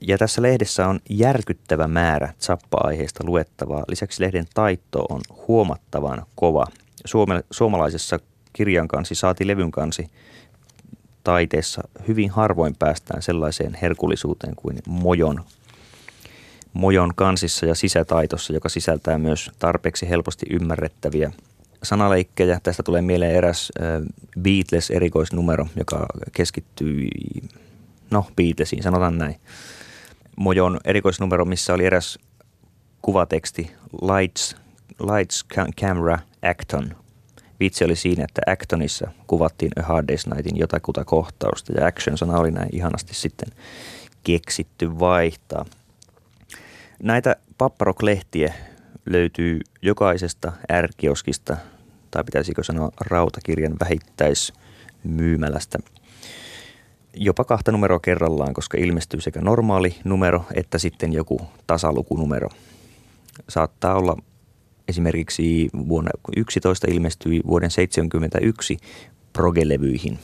Ja 0.00 0.18
tässä 0.18 0.42
lehdessä 0.42 0.88
on 0.88 1.00
järkyttävä 1.10 1.88
määrä 1.88 2.34
Zappa-aiheista 2.40 3.24
luettavaa. 3.24 3.84
Lisäksi 3.88 4.22
lehden 4.22 4.46
taitto 4.54 5.06
on 5.08 5.20
huomattavan 5.48 6.26
kova. 6.34 6.66
Suome, 7.04 7.44
suomalaisessa 7.50 8.18
kirjan 8.52 8.88
kansi, 8.88 9.14
saati 9.14 9.46
levyn 9.46 9.70
kansi, 9.70 10.10
taiteessa 11.26 11.88
hyvin 12.08 12.30
harvoin 12.30 12.76
päästään 12.78 13.22
sellaiseen 13.22 13.78
herkullisuuteen 13.82 14.56
kuin 14.56 14.78
mojon, 14.88 15.44
mojon 16.72 17.12
kansissa 17.14 17.66
ja 17.66 17.74
sisätaitossa, 17.74 18.52
joka 18.52 18.68
sisältää 18.68 19.18
myös 19.18 19.50
tarpeeksi 19.58 20.08
helposti 20.08 20.46
ymmärrettäviä 20.50 21.32
sanaleikkejä. 21.82 22.60
Tästä 22.62 22.82
tulee 22.82 23.02
mieleen 23.02 23.34
eräs 23.34 23.72
Beatles-erikoisnumero, 24.40 25.66
joka 25.76 26.06
keskittyy, 26.32 27.08
no 28.10 28.26
Beatlesiin, 28.36 28.82
sanotaan 28.82 29.18
näin. 29.18 29.36
Mojon 30.36 30.80
erikoisnumero, 30.84 31.44
missä 31.44 31.74
oli 31.74 31.84
eräs 31.84 32.18
kuvateksti 33.02 33.70
Lights, 34.02 34.56
Lights 35.00 35.44
Camera 35.80 36.18
Acton– 36.42 36.94
vitsi 37.60 37.84
oli 37.84 37.96
siinä, 37.96 38.24
että 38.24 38.52
Actonissa 38.52 39.10
kuvattiin 39.26 39.72
A 39.78 39.82
Hard 39.82 40.12
Day's 40.12 40.34
Nightin 40.34 40.56
jotakuta 40.56 41.04
kohtausta 41.04 41.72
ja 41.72 41.86
action-sana 41.86 42.38
oli 42.38 42.50
näin 42.50 42.68
ihanasti 42.72 43.14
sitten 43.14 43.48
keksitty 44.24 44.98
vaihtaa. 44.98 45.64
Näitä 47.02 47.36
Papparok-lehtiä 47.58 48.54
löytyy 49.06 49.60
jokaisesta 49.82 50.52
ärkioskista, 50.72 51.56
tai 52.10 52.24
pitäisikö 52.24 52.64
sanoa 52.64 52.90
rautakirjan 53.00 53.76
vähittäismyymälästä 53.80 55.78
jopa 57.16 57.44
kahta 57.44 57.72
numeroa 57.72 57.98
kerrallaan, 57.98 58.54
koska 58.54 58.78
ilmestyy 58.78 59.20
sekä 59.20 59.40
normaali 59.40 59.96
numero 60.04 60.44
että 60.54 60.78
sitten 60.78 61.12
joku 61.12 61.40
tasalukunumero. 61.66 62.48
Saattaa 63.48 63.94
olla 63.94 64.16
esimerkiksi 64.88 65.70
vuonna 65.88 66.10
11 66.36 66.86
ilmestyi 66.90 67.40
vuoden 67.46 67.70
71 67.70 68.76
progelevyihin 69.32 70.18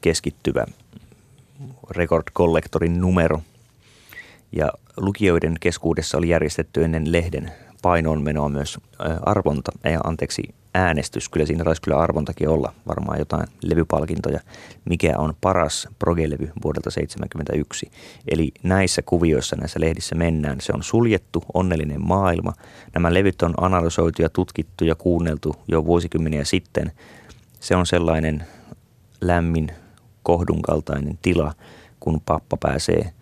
keskittyvä 0.00 0.66
Record 1.90 2.22
Collectorin 2.34 3.00
numero. 3.00 3.42
Ja 4.52 4.72
lukijoiden 4.96 5.54
keskuudessa 5.60 6.18
oli 6.18 6.28
järjestetty 6.28 6.84
ennen 6.84 7.12
lehden 7.12 7.52
painoonmenoa 7.82 8.48
myös 8.48 8.78
arvonta, 9.26 9.72
ei, 9.84 9.96
anteeksi, 10.04 10.42
äänestys. 10.74 11.28
Kyllä 11.28 11.46
siinä 11.46 11.64
taisi 11.64 11.82
kyllä 11.82 11.98
arvontakin 11.98 12.48
olla 12.48 12.72
varmaan 12.88 13.18
jotain 13.18 13.46
levypalkintoja. 13.62 14.40
Mikä 14.84 15.18
on 15.18 15.34
paras 15.40 15.88
progelevy 15.98 16.52
vuodelta 16.64 16.90
1971. 16.90 17.90
Eli 18.28 18.52
näissä 18.62 19.02
kuvioissa, 19.02 19.56
näissä 19.56 19.80
lehdissä 19.80 20.14
mennään. 20.14 20.60
Se 20.60 20.72
on 20.74 20.82
suljettu, 20.82 21.44
onnellinen 21.54 22.06
maailma. 22.06 22.52
Nämä 22.94 23.14
levyt 23.14 23.42
on 23.42 23.54
analysoitu 23.56 24.22
ja 24.22 24.28
tutkittu 24.28 24.84
ja 24.84 24.94
kuunneltu 24.94 25.56
jo 25.68 25.84
vuosikymmeniä 25.84 26.44
sitten. 26.44 26.92
Se 27.60 27.76
on 27.76 27.86
sellainen 27.86 28.44
lämmin, 29.20 29.70
kohdunkaltainen 30.22 31.18
tila, 31.22 31.54
kun 32.00 32.20
pappa 32.26 32.56
pääsee 32.56 33.12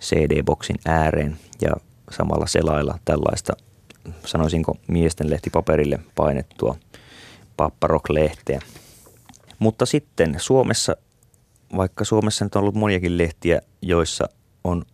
CD-boksin 0.00 0.76
ääreen 0.86 1.36
ja 1.60 1.70
samalla 2.10 2.46
selailla 2.46 2.98
tällaista, 3.04 3.52
sanoisinko 4.24 4.76
miesten 4.88 5.30
lehtipaperille 5.30 5.98
painettua 6.14 6.76
papparok-lehteä. 7.62 8.60
Mutta 9.58 9.86
sitten 9.86 10.34
Suomessa, 10.38 10.96
vaikka 11.76 12.04
Suomessa 12.04 12.44
nyt 12.44 12.56
on 12.56 12.60
ollut 12.60 12.74
moniakin 12.74 13.18
lehtiä, 13.18 13.60
joissa 13.82 14.28
on 14.64 14.84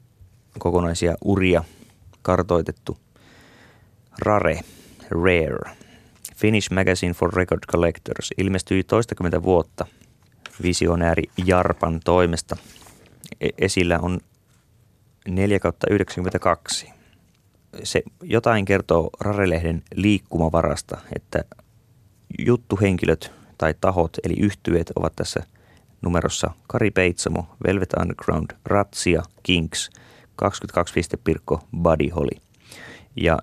kokonaisia 0.58 1.14
uria 1.24 1.64
kartoitettu, 2.22 2.98
Rare, 4.18 4.60
Rare, 5.10 5.76
Finnish 6.36 6.72
Magazine 6.72 7.14
for 7.14 7.34
Record 7.34 7.60
Collectors, 7.72 8.30
ilmestyi 8.38 8.84
toistakymmentä 8.84 9.42
vuotta 9.42 9.86
visionääri 10.62 11.22
Jarpan 11.46 12.00
toimesta. 12.04 12.56
E- 13.40 13.48
esillä 13.58 13.98
on 14.02 14.20
4 15.28 15.58
92. 15.90 16.92
Se 17.82 18.02
jotain 18.22 18.64
kertoo 18.64 19.10
Rarelehden 19.20 19.82
liikkumavarasta, 19.94 20.98
että 21.16 21.44
juttuhenkilöt 22.38 23.32
tai 23.58 23.74
tahot 23.80 24.16
eli 24.24 24.34
yhtyeet 24.40 24.92
ovat 24.96 25.16
tässä 25.16 25.42
numerossa 26.02 26.50
Kari 26.66 26.90
Peitsamo, 26.90 27.46
Velvet 27.66 27.92
Underground, 28.00 28.50
Ratsia, 28.64 29.22
Kinks, 29.42 29.90
22 30.36 30.94
Pirkko, 31.24 31.60
Buddy 31.82 32.08
Holly. 32.08 32.40
Ja 33.16 33.38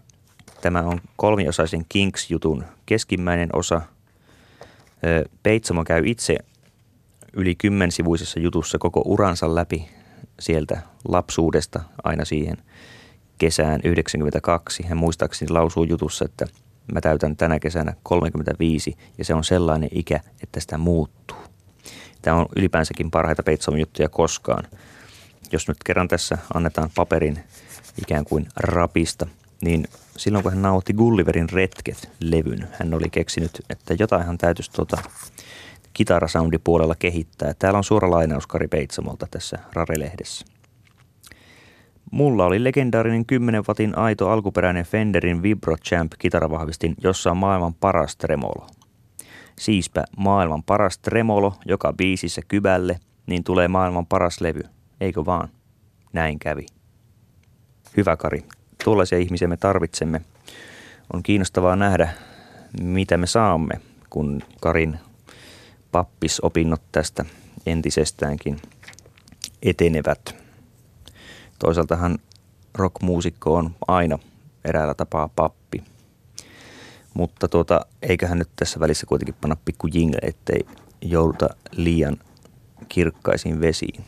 tämä 0.62 0.82
on 0.82 1.02
kolmiosaisen 1.16 1.86
Kinks-jutun 1.90 2.64
keskimmäinen 2.86 3.50
osa. 3.54 3.82
Peitsamo 5.44 5.84
käy 5.84 6.04
itse 6.06 6.38
yli 7.34 7.56
kymmensivuisessa 7.56 8.40
jutussa 8.40 8.78
koko 8.78 9.02
uransa 9.06 9.56
läpi 9.56 9.90
sieltä 10.40 10.82
lapsuudesta 11.08 11.82
aina 12.04 12.26
siihen 12.26 12.58
kesään 13.38 13.82
92. 13.84 14.84
Hän 14.84 14.98
muistaakseni 14.98 15.52
lausuu 15.52 15.84
jutussa, 15.84 16.26
että– 16.26 16.48
Mä 16.94 17.02
täytän 17.02 17.36
tänä 17.36 17.60
kesänä 17.60 17.94
35 18.04 18.98
ja 19.18 19.26
se 19.26 19.34
on 19.34 19.44
sellainen 19.44 19.90
ikä, 19.92 20.20
että 20.44 20.60
sitä 20.60 20.78
muuttuu. 20.78 21.38
Tämä 22.22 22.38
on 22.38 22.46
ylipäänsäkin 22.56 23.12
parhaita 23.12 23.44
Peitsomin 23.44 23.80
juttuja 23.80 24.10
koskaan. 24.10 24.68
Jos 25.52 25.68
nyt 25.68 25.78
kerran 25.86 26.08
tässä 26.08 26.38
annetaan 26.54 26.90
paperin 26.96 27.40
ikään 28.02 28.26
kuin 28.26 28.48
rapista, 28.56 29.28
niin 29.62 29.88
silloin 30.18 30.44
kun 30.44 30.52
hän 30.52 30.62
nautti 30.62 30.94
Gulliverin 30.94 31.50
retket-levyn, 31.50 32.68
hän 32.72 32.94
oli 32.94 33.10
keksinyt, 33.10 33.62
että 33.70 33.96
jotainhan 34.00 34.38
täytyisi 34.38 34.72
tuota 34.72 34.98
kitarasoundipuolella 35.94 36.96
kehittää. 36.96 37.54
Täällä 37.60 37.78
on 37.78 37.84
suora 37.84 38.12
lainaus 38.12 38.48
Kari 38.48 38.68
Peitsamolta 38.68 39.28
tässä 39.32 39.60
Rare-lehdessä. 39.74 40.55
Mulla 42.12 42.46
oli 42.46 42.64
legendaarinen 42.64 43.26
10 43.26 43.64
watin 43.68 43.98
aito 43.98 44.30
alkuperäinen 44.30 44.86
Fenderin 44.86 45.42
Vibro 45.42 45.78
Champ 45.78 46.12
kitaravahvistin, 46.20 46.96
jossa 47.04 47.32
on 47.32 47.38
maailman 47.38 47.74
paras 47.74 48.16
tremolo. 48.16 48.68
Siispä 49.60 50.04
maailman 50.18 50.64
paras 50.64 50.98
tremolo 50.98 51.54
joka 51.66 51.94
biisissä 51.94 52.42
kybälle, 52.48 53.00
niin 53.28 53.44
tulee 53.44 53.68
maailman 53.68 54.06
paras 54.06 54.42
levy, 54.42 54.62
eikö 55.02 55.26
vaan? 55.26 55.50
Näin 56.14 56.40
kävi. 56.40 56.66
Hyvä 57.98 58.18
Kari, 58.18 58.44
tuollaisia 58.84 59.18
ihmisiä 59.18 59.48
me 59.48 59.58
tarvitsemme. 59.58 60.22
On 61.14 61.24
kiinnostavaa 61.24 61.76
nähdä, 61.76 62.10
mitä 62.82 63.18
me 63.18 63.28
saamme, 63.28 63.82
kun 64.10 64.42
Karin 64.62 65.00
pappisopinnot 65.92 66.82
tästä 66.92 67.26
entisestäänkin 67.66 68.58
etenevät. 69.64 70.45
Toisaaltahan 71.60 72.18
rockmuusikko 72.76 73.56
on 73.56 73.76
aina 73.88 74.20
eräällä 74.66 74.94
tapaa 74.94 75.30
pappi. 75.36 75.84
Mutta 77.14 77.48
tuota, 77.48 77.86
eiköhän 78.02 78.40
nyt 78.40 78.50
tässä 78.56 78.80
välissä 78.80 79.06
kuitenkin 79.06 79.36
panna 79.42 79.58
pikku 79.66 79.88
jingle, 79.88 80.20
ettei 80.22 80.66
jouduta 81.02 81.50
liian 81.72 82.18
kirkkaisiin 82.90 83.62
vesiin. 83.62 84.04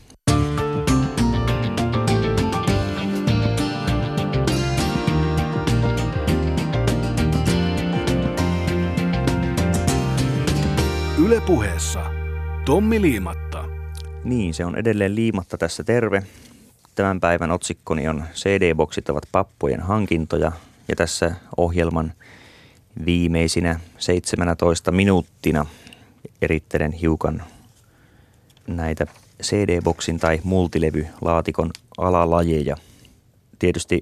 Ylepuheessa 11.26 12.06
Tommi 12.66 13.02
Liimatta. 13.02 13.66
Niin, 14.24 14.54
se 14.54 14.66
on 14.66 14.76
edelleen 14.76 15.16
Liimatta 15.16 15.58
tässä 15.58 15.84
terve. 15.84 16.24
Tämän 16.98 17.20
päivän 17.20 17.52
otsikkoni 17.52 18.08
on 18.08 18.24
CD-boksit 18.34 19.10
ovat 19.10 19.24
pappojen 19.32 19.82
hankintoja 19.82 20.52
ja 20.88 20.96
tässä 20.96 21.36
ohjelman 21.58 22.14
viimeisinä 23.06 23.80
17 23.98 24.92
minuuttina 24.92 25.66
erittelen 26.42 26.92
hiukan 26.92 27.44
näitä 28.68 29.08
CD-boksin 29.44 30.20
tai 30.20 30.40
multilevylaatikon 30.44 31.72
alalajeja. 31.98 32.78
Tietysti 33.60 34.02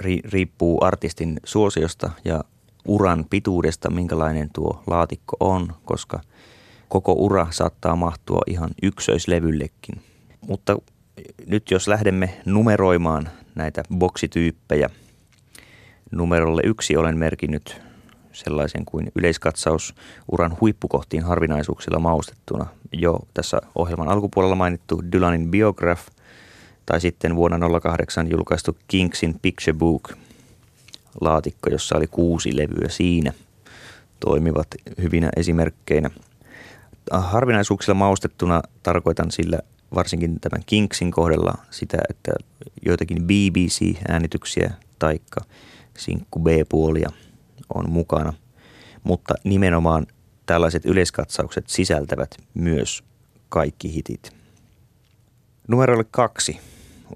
ri- 0.00 0.30
riippuu 0.32 0.84
artistin 0.84 1.40
suosiosta 1.44 2.10
ja 2.24 2.44
uran 2.84 3.24
pituudesta, 3.30 3.90
minkälainen 3.90 4.50
tuo 4.52 4.82
laatikko 4.86 5.36
on, 5.40 5.74
koska 5.84 6.20
koko 6.88 7.12
ura 7.12 7.46
saattaa 7.50 7.96
mahtua 7.96 8.42
ihan 8.46 8.70
ykköislevyllekin. 8.82 10.02
Mutta 10.48 10.76
nyt 11.46 11.70
jos 11.70 11.88
lähdemme 11.88 12.40
numeroimaan 12.44 13.28
näitä 13.54 13.82
boksityyppejä, 13.94 14.90
numerolle 16.10 16.62
yksi 16.64 16.96
olen 16.96 17.18
merkinnyt 17.18 17.80
sellaisen 18.32 18.84
kuin 18.84 19.12
yleiskatsaus 19.14 19.94
uran 20.32 20.56
huippukohtiin 20.60 21.22
harvinaisuuksilla 21.22 21.98
maustettuna. 21.98 22.66
Jo 22.92 23.18
tässä 23.34 23.60
ohjelman 23.74 24.08
alkupuolella 24.08 24.54
mainittu 24.54 25.02
Dylanin 25.12 25.50
Biograph 25.50 26.02
tai 26.86 27.00
sitten 27.00 27.36
vuonna 27.36 27.80
08 27.80 28.30
julkaistu 28.30 28.76
Kingsin 28.88 29.34
Picture 29.42 29.78
Book 29.78 30.12
laatikko, 31.20 31.70
jossa 31.70 31.96
oli 31.96 32.06
kuusi 32.06 32.56
levyä 32.56 32.88
siinä, 32.88 33.32
toimivat 34.20 34.66
hyvinä 35.02 35.30
esimerkkeinä. 35.36 36.10
Harvinaisuuksilla 37.10 37.94
maustettuna 37.94 38.62
tarkoitan 38.82 39.30
sillä 39.30 39.58
varsinkin 39.94 40.40
tämän 40.40 40.62
Kingsin 40.66 41.10
kohdalla 41.10 41.54
sitä, 41.70 41.98
että 42.10 42.32
joitakin 42.86 43.24
BBC-äänityksiä 43.24 44.70
taikka 44.98 45.40
sinkku 45.98 46.38
B-puolia 46.38 47.10
on 47.74 47.90
mukana, 47.90 48.32
mutta 49.02 49.34
nimenomaan 49.44 50.06
tällaiset 50.46 50.84
yleiskatsaukset 50.84 51.64
sisältävät 51.68 52.36
myös 52.54 53.04
kaikki 53.48 53.94
hitit. 53.94 54.32
Numerolle 55.68 56.04
kaksi 56.10 56.60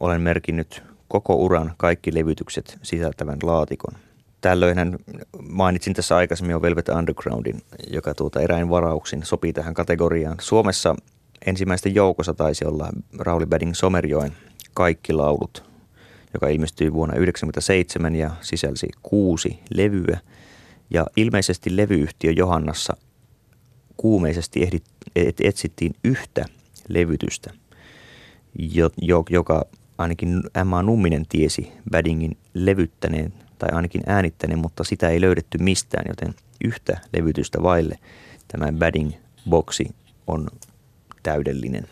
olen 0.00 0.20
merkinnyt 0.20 0.82
koko 1.08 1.34
uran 1.34 1.74
kaikki 1.76 2.14
levytykset 2.14 2.78
sisältävän 2.82 3.38
laatikon. 3.42 3.94
Tällöinhän 4.40 4.98
mainitsin 5.48 5.94
tässä 5.94 6.16
aikaisemmin 6.16 6.52
jo 6.52 6.62
Velvet 6.62 6.88
Undergroundin, 6.88 7.62
joka 7.90 8.14
tuota 8.14 8.40
eräin 8.40 8.70
varauksin 8.70 9.24
sopii 9.24 9.52
tähän 9.52 9.74
kategoriaan. 9.74 10.36
Suomessa 10.40 10.94
ensimmäisten 11.46 11.94
joukossa 11.94 12.34
taisi 12.34 12.64
olla 12.64 12.90
Rauli 13.18 13.46
Badding 13.46 13.74
Somerjoen 13.74 14.32
kaikki 14.74 15.12
laulut, 15.12 15.64
joka 16.34 16.48
ilmestyi 16.48 16.92
vuonna 16.92 17.14
1997 17.14 18.16
ja 18.16 18.30
sisälsi 18.40 18.88
kuusi 19.02 19.58
levyä. 19.74 20.18
Ja 20.90 21.06
ilmeisesti 21.16 21.76
levyyhtiö 21.76 22.32
Johannassa 22.32 22.96
kuumeisesti 23.96 24.62
ehdit, 24.62 24.84
etsittiin 25.40 25.94
yhtä 26.04 26.44
levytystä, 26.88 27.50
jo, 28.58 28.90
jo, 29.02 29.24
joka 29.30 29.64
ainakin 29.98 30.42
Emma 30.60 30.82
Numminen 30.82 31.26
tiesi 31.28 31.72
Baddingin 31.90 32.36
levyttäneen 32.54 33.32
tai 33.58 33.68
ainakin 33.72 34.02
äänittäneen, 34.06 34.58
mutta 34.58 34.84
sitä 34.84 35.08
ei 35.08 35.20
löydetty 35.20 35.58
mistään, 35.58 36.04
joten 36.08 36.34
yhtä 36.64 36.98
levytystä 37.16 37.62
vaille 37.62 37.98
tämä 38.48 38.66
Badding-boksi 38.66 39.94
on 40.26 40.48
täydellinen. 41.28 41.88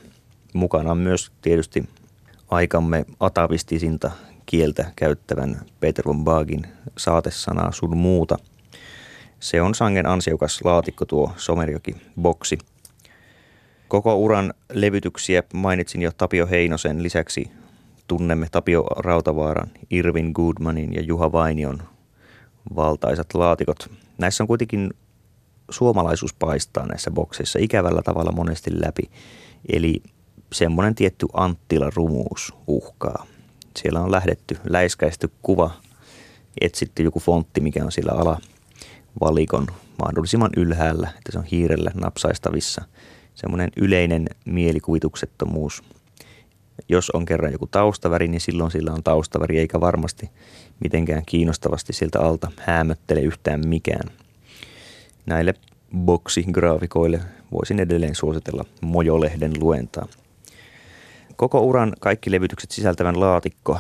Mukana 0.54 0.90
on 0.90 0.98
myös 0.98 1.32
tietysti 1.42 1.88
aikamme 2.48 3.04
atavistisinta 3.20 4.10
kieltä 4.46 4.92
käyttävän 4.96 5.60
Peter 5.80 6.04
von 6.06 6.24
Bagin 6.24 6.66
saatesanaa 6.96 7.72
sun 7.72 7.96
muuta. 7.96 8.36
Se 9.40 9.62
on 9.62 9.74
sangen 9.74 10.06
ansiokas 10.06 10.60
laatikko 10.64 11.04
tuo 11.04 11.32
Somerjoki-boksi. 11.36 12.58
Koko 13.88 14.16
uran 14.16 14.54
levytyksiä 14.72 15.42
mainitsin 15.54 16.02
jo 16.02 16.10
Tapio 16.12 16.46
Heinosen 16.46 17.02
lisäksi 17.02 17.50
tunnemme 18.08 18.46
Tapio 18.52 18.82
Rautavaaran, 18.82 19.70
Irvin 19.90 20.30
Goodmanin 20.34 20.94
ja 20.94 21.02
Juha 21.02 21.32
Vainion 21.32 21.82
valtaisat 22.76 23.34
laatikot. 23.34 23.90
Näissä 24.18 24.44
on 24.44 24.48
kuitenkin 24.48 24.90
suomalaisuus 25.70 26.34
paistaa 26.34 26.86
näissä 26.86 27.10
bokseissa 27.10 27.58
ikävällä 27.62 28.02
tavalla 28.02 28.32
monesti 28.32 28.70
läpi. 28.80 29.02
Eli 29.72 30.02
semmoinen 30.52 30.94
tietty 30.94 31.26
Anttila 31.32 31.90
rumuus 31.94 32.54
uhkaa. 32.66 33.26
Siellä 33.76 34.00
on 34.00 34.12
lähdetty, 34.12 34.56
läiskäisty 34.68 35.30
kuva, 35.42 35.70
etsitty 36.60 37.02
joku 37.02 37.20
fontti, 37.20 37.60
mikä 37.60 37.84
on 37.84 37.92
sillä 37.92 38.12
alavalikon 38.12 39.66
mahdollisimman 40.02 40.50
ylhäällä, 40.56 41.08
että 41.08 41.32
se 41.32 41.38
on 41.38 41.44
hiirellä 41.44 41.90
napsaistavissa. 41.94 42.84
Semmoinen 43.34 43.70
yleinen 43.76 44.26
mielikuvituksettomuus. 44.44 45.82
Jos 46.88 47.10
on 47.10 47.24
kerran 47.24 47.52
joku 47.52 47.66
taustaväri, 47.66 48.28
niin 48.28 48.40
silloin 48.40 48.70
sillä 48.70 48.92
on 48.92 49.02
taustaväri, 49.02 49.58
eikä 49.58 49.80
varmasti 49.80 50.30
mitenkään 50.80 51.22
kiinnostavasti 51.26 51.92
siltä 51.92 52.20
alta 52.20 52.50
häämöttele 52.58 53.20
yhtään 53.20 53.68
mikään. 53.68 54.10
Näille 55.26 55.54
boksigraafikoille 55.96 57.20
voisin 57.52 57.80
edelleen 57.80 58.14
suositella 58.14 58.64
Mojolehden 58.80 59.52
luentaa. 59.60 60.06
Koko 61.36 61.60
uran 61.60 61.92
kaikki 62.00 62.30
levytykset 62.30 62.70
sisältävän 62.70 63.20
laatikko 63.20 63.78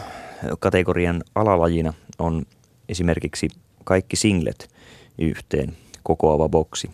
kategorian 0.58 1.22
alalajina 1.34 1.92
on 2.18 2.46
esimerkiksi 2.88 3.48
kaikki 3.84 4.16
singlet 4.16 4.70
yhteen 5.18 5.76
kokoava 6.02 6.48
boksi. 6.48 6.90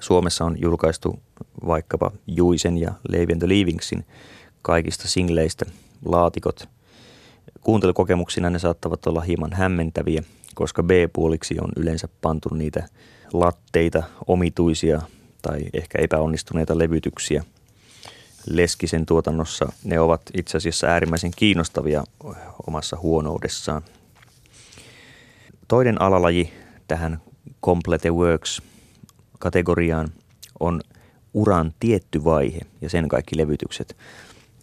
Suomessa 0.00 0.44
on 0.44 0.60
julkaistu 0.60 1.20
vaikkapa 1.66 2.10
Juisen 2.26 2.78
ja 2.78 2.92
Leivien 3.08 3.38
the 3.38 3.48
Leavingsin 3.48 4.04
kaikista 4.62 5.08
singleistä 5.08 5.64
laatikot. 6.04 6.68
Kuuntelukokemuksina 7.60 8.50
ne 8.50 8.58
saattavat 8.58 9.06
olla 9.06 9.20
hieman 9.20 9.52
hämmentäviä, 9.52 10.22
koska 10.54 10.82
B-puoliksi 10.82 11.56
on 11.60 11.72
yleensä 11.76 12.08
pantu 12.20 12.54
niitä 12.54 12.88
latteita, 13.32 14.02
omituisia 14.26 15.02
tai 15.42 15.60
ehkä 15.72 15.98
epäonnistuneita 15.98 16.78
levytyksiä– 16.78 17.44
Leskisen 18.46 19.06
tuotannossa 19.06 19.72
ne 19.84 20.00
ovat 20.00 20.22
itse 20.34 20.56
asiassa 20.56 20.86
äärimmäisen 20.86 21.30
kiinnostavia 21.36 22.04
omassa 22.66 22.96
huonoudessaan. 23.02 23.82
Toinen 25.68 26.02
alalaji 26.02 26.52
tähän 26.88 27.20
Complete 27.64 28.10
Works 28.10 28.62
kategoriaan 29.38 30.08
on 30.60 30.80
uran 31.34 31.74
tietty 31.80 32.24
vaihe 32.24 32.60
ja 32.80 32.90
sen 32.90 33.08
kaikki 33.08 33.36
levytykset. 33.36 33.96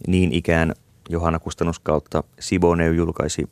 Niin 0.06 0.32
ikään 0.32 0.74
Johanna 1.08 1.38
Kustannuskautta 1.38 2.24
Siboneu 2.40 2.92
julkaisi 2.92 3.48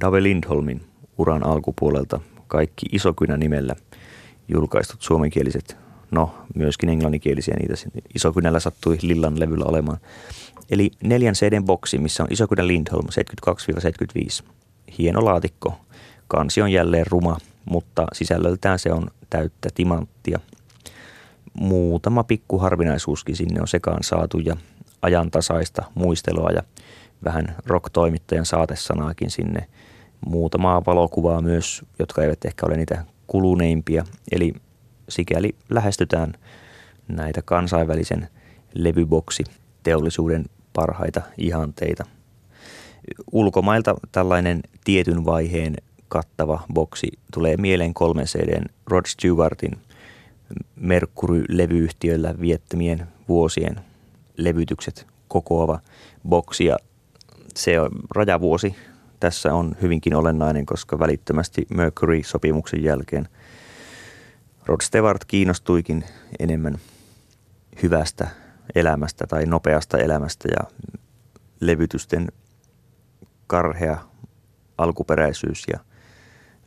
Dave 0.00 0.22
Lindholmin 0.22 0.86
uran 1.18 1.46
alkupuolelta 1.46 2.20
kaikki 2.48 2.86
Isokynä 2.92 3.36
nimellä 3.36 3.76
julkaistut 4.52 5.02
suomenkieliset 5.02 5.76
no 6.12 6.34
myöskin 6.54 6.88
englanninkielisiä 6.88 7.54
niitä 7.60 7.74
Isokynällä 8.14 8.60
sattui 8.60 8.98
Lillan 9.02 9.40
levyllä 9.40 9.64
olemaan. 9.68 9.98
Eli 10.70 10.90
neljän 11.02 11.34
CD-boksi, 11.34 11.98
missä 11.98 12.22
on 12.22 12.28
Isokynä 12.32 12.66
Lindholm 12.66 13.06
72-75. 14.42 14.44
Hieno 14.98 15.24
laatikko. 15.24 15.74
Kansi 16.28 16.62
on 16.62 16.72
jälleen 16.72 17.06
ruma, 17.06 17.36
mutta 17.64 18.06
sisällöltään 18.12 18.78
se 18.78 18.92
on 18.92 19.10
täyttä 19.30 19.68
timanttia. 19.74 20.40
Muutama 21.54 22.24
pikku 22.24 22.58
harvinaisuuskin 22.58 23.36
sinne 23.36 23.60
on 23.60 23.68
sekaan 23.68 24.02
saatu 24.02 24.38
ja 24.38 24.56
ajantasaista 25.02 25.82
muistelua 25.94 26.50
ja 26.50 26.62
vähän 27.24 27.56
rock-toimittajan 27.66 28.46
saatesanaakin 28.46 29.30
sinne. 29.30 29.66
Muutamaa 30.26 30.82
valokuvaa 30.86 31.40
myös, 31.40 31.82
jotka 31.98 32.22
eivät 32.22 32.44
ehkä 32.44 32.66
ole 32.66 32.76
niitä 32.76 33.04
kuluneimpia. 33.26 34.04
Eli 34.32 34.54
sikäli 35.08 35.54
lähestytään 35.70 36.32
näitä 37.08 37.42
kansainvälisen 37.42 38.28
levyboksi 38.74 39.44
teollisuuden 39.82 40.44
parhaita 40.72 41.22
ihanteita. 41.38 42.04
Ulkomailta 43.32 43.94
tällainen 44.12 44.60
tietyn 44.84 45.24
vaiheen 45.24 45.76
kattava 46.08 46.64
boksi 46.72 47.08
tulee 47.32 47.56
mieleen 47.56 47.94
kolmen 47.94 48.26
CDn 48.26 48.64
Rod 48.86 49.06
Stewartin 49.06 49.72
Mercury-levyyhtiöllä 50.76 52.34
viettämien 52.40 53.06
vuosien 53.28 53.80
levytykset 54.36 55.06
kokoava 55.28 55.78
boksi 56.28 56.64
ja 56.64 56.76
se 57.54 57.80
on 57.80 57.90
rajavuosi 58.14 58.74
tässä 59.22 59.54
on 59.54 59.76
hyvinkin 59.82 60.14
olennainen, 60.14 60.66
koska 60.66 60.98
välittömästi 60.98 61.66
Mercury-sopimuksen 61.74 62.82
jälkeen– 62.82 63.28
Rod 64.66 64.80
Stewart 64.80 65.24
kiinnostuikin 65.24 66.04
enemmän 66.38 66.78
hyvästä 67.82 68.28
elämästä 68.74 69.26
tai 69.26 69.46
nopeasta 69.46 69.98
elämästä 69.98 70.48
ja 70.48 70.70
levytysten 71.60 72.28
karhea 73.46 73.98
alkuperäisyys 74.78 75.64
ja 75.72 75.78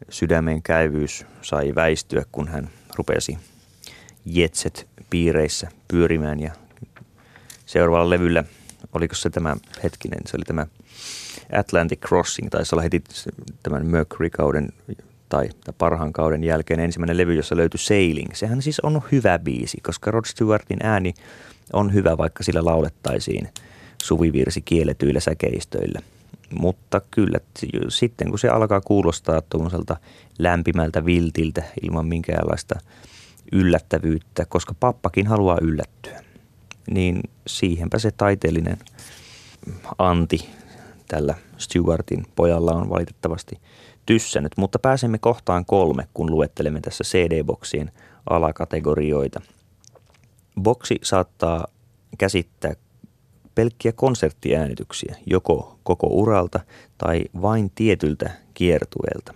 sydämen 0.10 0.62
käyvyys 0.62 1.26
sai 1.42 1.76
väistyä, 1.76 2.24
kun 2.32 2.48
hän 2.48 2.70
rupesi 2.96 3.38
jetset 4.26 4.88
piireissä 5.10 5.68
pyörimään. 5.88 6.40
Ja 6.40 6.52
seuraavalla 7.66 8.10
levyllä, 8.10 8.44
oliko 8.94 9.16
se 9.16 9.30
tämä 9.30 9.56
hetkinen, 9.84 10.20
se 10.26 10.38
oli 10.38 10.46
tämä 10.46 10.68
Atlantic 11.52 12.00
Crossing, 12.00 12.50
taisi 12.50 12.76
olla 12.76 12.84
heti 12.84 13.04
tämän 13.64 13.86
Mercury-kauden 13.86 14.70
tai 15.30 15.50
parhaan 15.78 16.14
kauden 16.14 16.44
jälkeen 16.44 16.80
ensimmäinen 16.80 17.18
levy, 17.18 17.34
jossa 17.34 17.58
löytyi 17.58 17.78
Sailing. 17.78 18.34
Sehän 18.34 18.62
siis 18.62 18.80
on 18.80 19.02
hyvä 19.12 19.40
biisi, 19.40 19.78
koska 19.84 20.12
Rod 20.12 20.26
Stewartin 20.26 20.80
ääni 20.84 21.14
on 21.74 21.94
hyvä, 21.94 22.18
vaikka 22.18 22.44
sillä 22.44 22.66
laulettaisiin 22.66 23.50
suvivirsi 24.04 24.62
kielletyillä 24.62 25.20
säkeistöillä. 25.20 26.00
Mutta 26.60 27.02
kyllä, 27.12 27.38
sitten 27.90 28.30
kun 28.30 28.40
se 28.40 28.50
alkaa 28.50 28.82
kuulostaa 28.82 29.42
tuommoiselta 29.42 29.98
lämpimältä 30.40 31.06
viltiltä 31.06 31.64
ilman 31.82 32.06
minkäänlaista 32.06 32.80
yllättävyyttä, 33.52 34.46
koska 34.46 34.76
pappakin 34.80 35.28
haluaa 35.28 35.58
yllättyä, 35.62 36.24
niin 36.92 37.22
siihenpä 37.48 38.00
se 38.00 38.12
taiteellinen 38.12 38.78
anti 39.98 40.50
tällä 41.08 41.36
Stewartin 41.58 42.26
pojalla 42.36 42.72
on 42.72 42.90
valitettavasti– 42.90 43.60
tyssännyt, 44.06 44.52
mutta 44.58 44.80
pääsemme 44.80 45.18
kohtaan 45.18 45.66
kolme, 45.66 46.08
kun 46.14 46.32
luettelemme 46.32 46.82
tässä 46.82 47.04
CD-boksien 47.04 47.92
alakategorioita. 48.30 49.42
Boksi 50.62 51.00
saattaa 51.04 51.68
käsittää 52.18 52.74
pelkkiä 53.56 53.92
konserttiäänityksiä, 53.92 55.16
joko 55.26 55.80
koko 55.84 56.08
uralta 56.08 56.60
tai 56.98 57.24
vain 57.42 57.72
tietyltä 57.76 58.32
kiertueelta. 58.54 59.34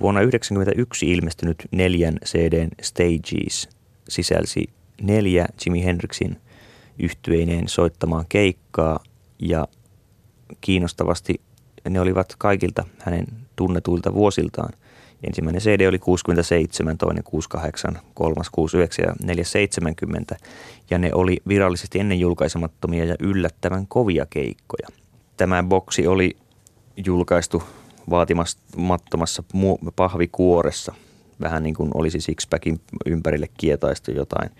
Vuonna 0.00 0.20
1991 0.20 1.10
ilmestynyt 1.10 1.68
neljän 1.70 2.18
CDn 2.24 2.68
Stages 2.82 3.68
sisälsi 4.08 4.70
neljä 5.02 5.46
Jimi 5.66 5.84
Hendrixin 5.84 6.40
yhtyeineen 6.98 7.68
soittamaan 7.68 8.24
keikkaa 8.28 9.04
ja 9.38 9.68
kiinnostavasti 10.60 11.40
ne 11.88 12.00
olivat 12.00 12.34
kaikilta 12.38 12.84
hänen 12.98 13.26
tunnetuilta 13.56 14.14
vuosiltaan. 14.14 14.72
Ensimmäinen 15.26 15.62
CD 15.62 15.88
oli 15.88 15.98
67, 15.98 16.98
toinen 16.98 17.24
68, 17.24 17.98
kolmas 18.14 18.50
69 18.50 19.04
ja 19.04 19.26
neljäs 19.26 19.52
70. 19.52 20.36
Ja 20.90 20.98
ne 20.98 21.10
oli 21.14 21.36
virallisesti 21.48 21.98
ennen 21.98 22.20
julkaisemattomia 22.20 23.04
ja 23.04 23.16
yllättävän 23.20 23.86
kovia 23.86 24.26
keikkoja. 24.30 24.88
tämä 25.36 25.62
boksi 25.62 26.06
oli 26.06 26.36
julkaistu 27.06 27.62
vaatimattomassa 28.10 29.42
pahvikuoressa. 29.96 30.94
Vähän 31.40 31.62
niin 31.62 31.74
kuin 31.74 31.90
olisi 31.94 32.20
Sixpackin 32.20 32.80
ympärille 33.06 33.48
kietaistu 33.56 34.10
jotain. 34.10 34.50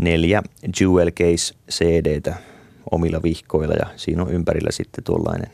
Neljä 0.00 0.42
Jewel 0.80 1.10
Case 1.10 1.54
CDtä 1.70 2.34
omilla 2.92 3.22
vihkoilla 3.22 3.74
ja 3.74 3.86
siinä 3.96 4.22
on 4.22 4.32
ympärillä 4.32 4.70
sitten 4.70 5.04
tuollainen 5.04 5.50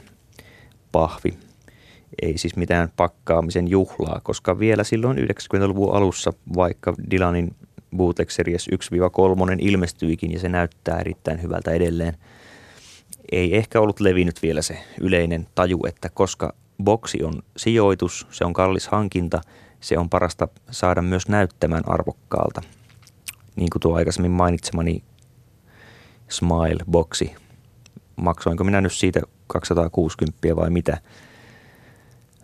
pahvi. 0.93 1.39
Ei 2.22 2.39
siis 2.39 2.57
mitään 2.57 2.93
pakkaamisen 2.97 3.68
juhlaa, 3.68 4.20
koska 4.22 4.59
vielä 4.59 4.84
silloin 4.84 5.18
90-luvun 5.18 5.95
alussa, 5.95 6.32
vaikka 6.57 6.95
Dylanin 7.11 7.57
Bootleg 7.97 8.30
Series 8.30 8.68
1-3 8.68 8.74
ilmestyikin 9.59 10.32
ja 10.32 10.39
se 10.39 10.49
näyttää 10.49 11.01
erittäin 11.01 11.43
hyvältä 11.43 11.70
edelleen, 11.70 12.16
ei 13.32 13.57
ehkä 13.57 13.80
ollut 13.80 14.01
levinnyt 14.01 14.43
vielä 14.43 14.62
se 14.62 14.78
yleinen 15.01 15.47
taju, 15.55 15.80
että 15.89 16.09
koska 16.09 16.55
boksi 16.84 17.24
on 17.24 17.43
sijoitus, 17.57 18.26
se 18.30 18.45
on 18.45 18.53
kallis 18.53 18.89
hankinta, 18.89 19.41
se 19.80 19.99
on 19.99 20.11
parasta 20.11 20.49
saada 20.70 21.03
myös 21.03 21.28
näyttämään 21.28 21.82
arvokkaalta. 21.86 22.62
Niin 23.57 23.70
kuin 23.70 23.80
tuo 23.80 23.97
aikaisemmin 23.97 24.30
mainitsemani 24.30 25.03
Smile-boksi. 26.29 27.35
Maksoinko 28.16 28.64
minä 28.64 28.81
nyt 28.81 28.93
siitä 28.93 29.20
260 29.47 30.57
vai 30.57 30.70
mitä? 30.70 30.99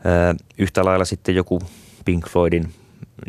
Öö, 0.07 0.35
yhtä 0.59 0.85
lailla 0.85 1.05
sitten 1.05 1.35
joku 1.35 1.61
Pink 2.05 2.29
Floydin 2.29 2.75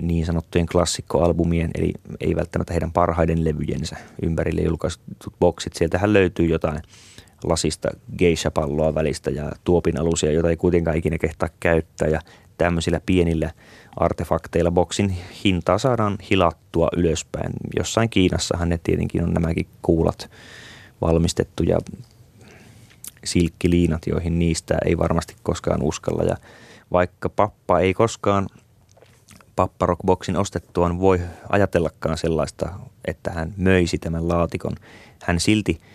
niin 0.02 0.26
sanottujen 0.26 0.68
klassikkoalbumien, 0.68 1.72
eli 1.76 1.94
ei 2.20 2.36
välttämättä 2.36 2.74
heidän 2.74 2.92
parhaiden 2.92 3.46
levyjensä 3.46 3.98
ympärille 4.22 4.62
julkaistut 4.62 5.34
boksit. 5.40 5.74
Sieltähän 5.74 6.14
löytyy 6.14 6.46
jotain 6.46 6.82
lasista 7.44 7.90
geisha-palloa 8.18 8.96
välistä 8.96 9.32
ja 9.32 9.52
tuopin 9.64 10.00
alusia, 10.00 10.32
joita 10.32 10.50
ei 10.50 10.58
kuitenkaan 10.58 10.98
ikinä 10.98 11.18
kehtaa 11.18 11.50
käyttää. 11.60 12.08
Ja 12.08 12.22
tämmöisillä 12.58 13.00
pienillä 13.06 13.52
artefakteilla 13.98 14.72
boksin 14.72 15.18
hintaa 15.44 15.78
saadaan 15.78 16.18
hilattua 16.32 16.90
ylöspäin. 16.98 17.54
Jossain 17.78 18.10
Kiinassahan 18.10 18.70
ne 18.70 18.80
tietenkin 18.84 19.24
on 19.24 19.34
nämäkin 19.34 19.68
kuulat 19.82 20.30
valmistettu 21.02 21.64
ja 21.64 21.78
silkkiliinat, 23.24 24.08
joihin 24.08 24.40
niistä 24.40 24.78
ei 24.86 24.98
varmasti 24.98 25.36
koskaan 25.44 25.84
uskalla. 25.84 26.24
Ja 26.24 26.38
vaikka 26.92 27.30
pappa 27.30 27.80
ei 27.80 27.94
koskaan 27.94 28.48
papparockboksin 29.56 30.38
ostettuaan 30.38 31.00
voi 31.00 31.22
ajatellakaan 31.50 32.18
sellaista, 32.18 32.70
että 33.06 33.32
hän 33.32 33.54
möisi 33.58 33.98
tämän 33.98 34.28
laatikon, 34.28 34.76
hän 35.24 35.40
silti– 35.40 35.80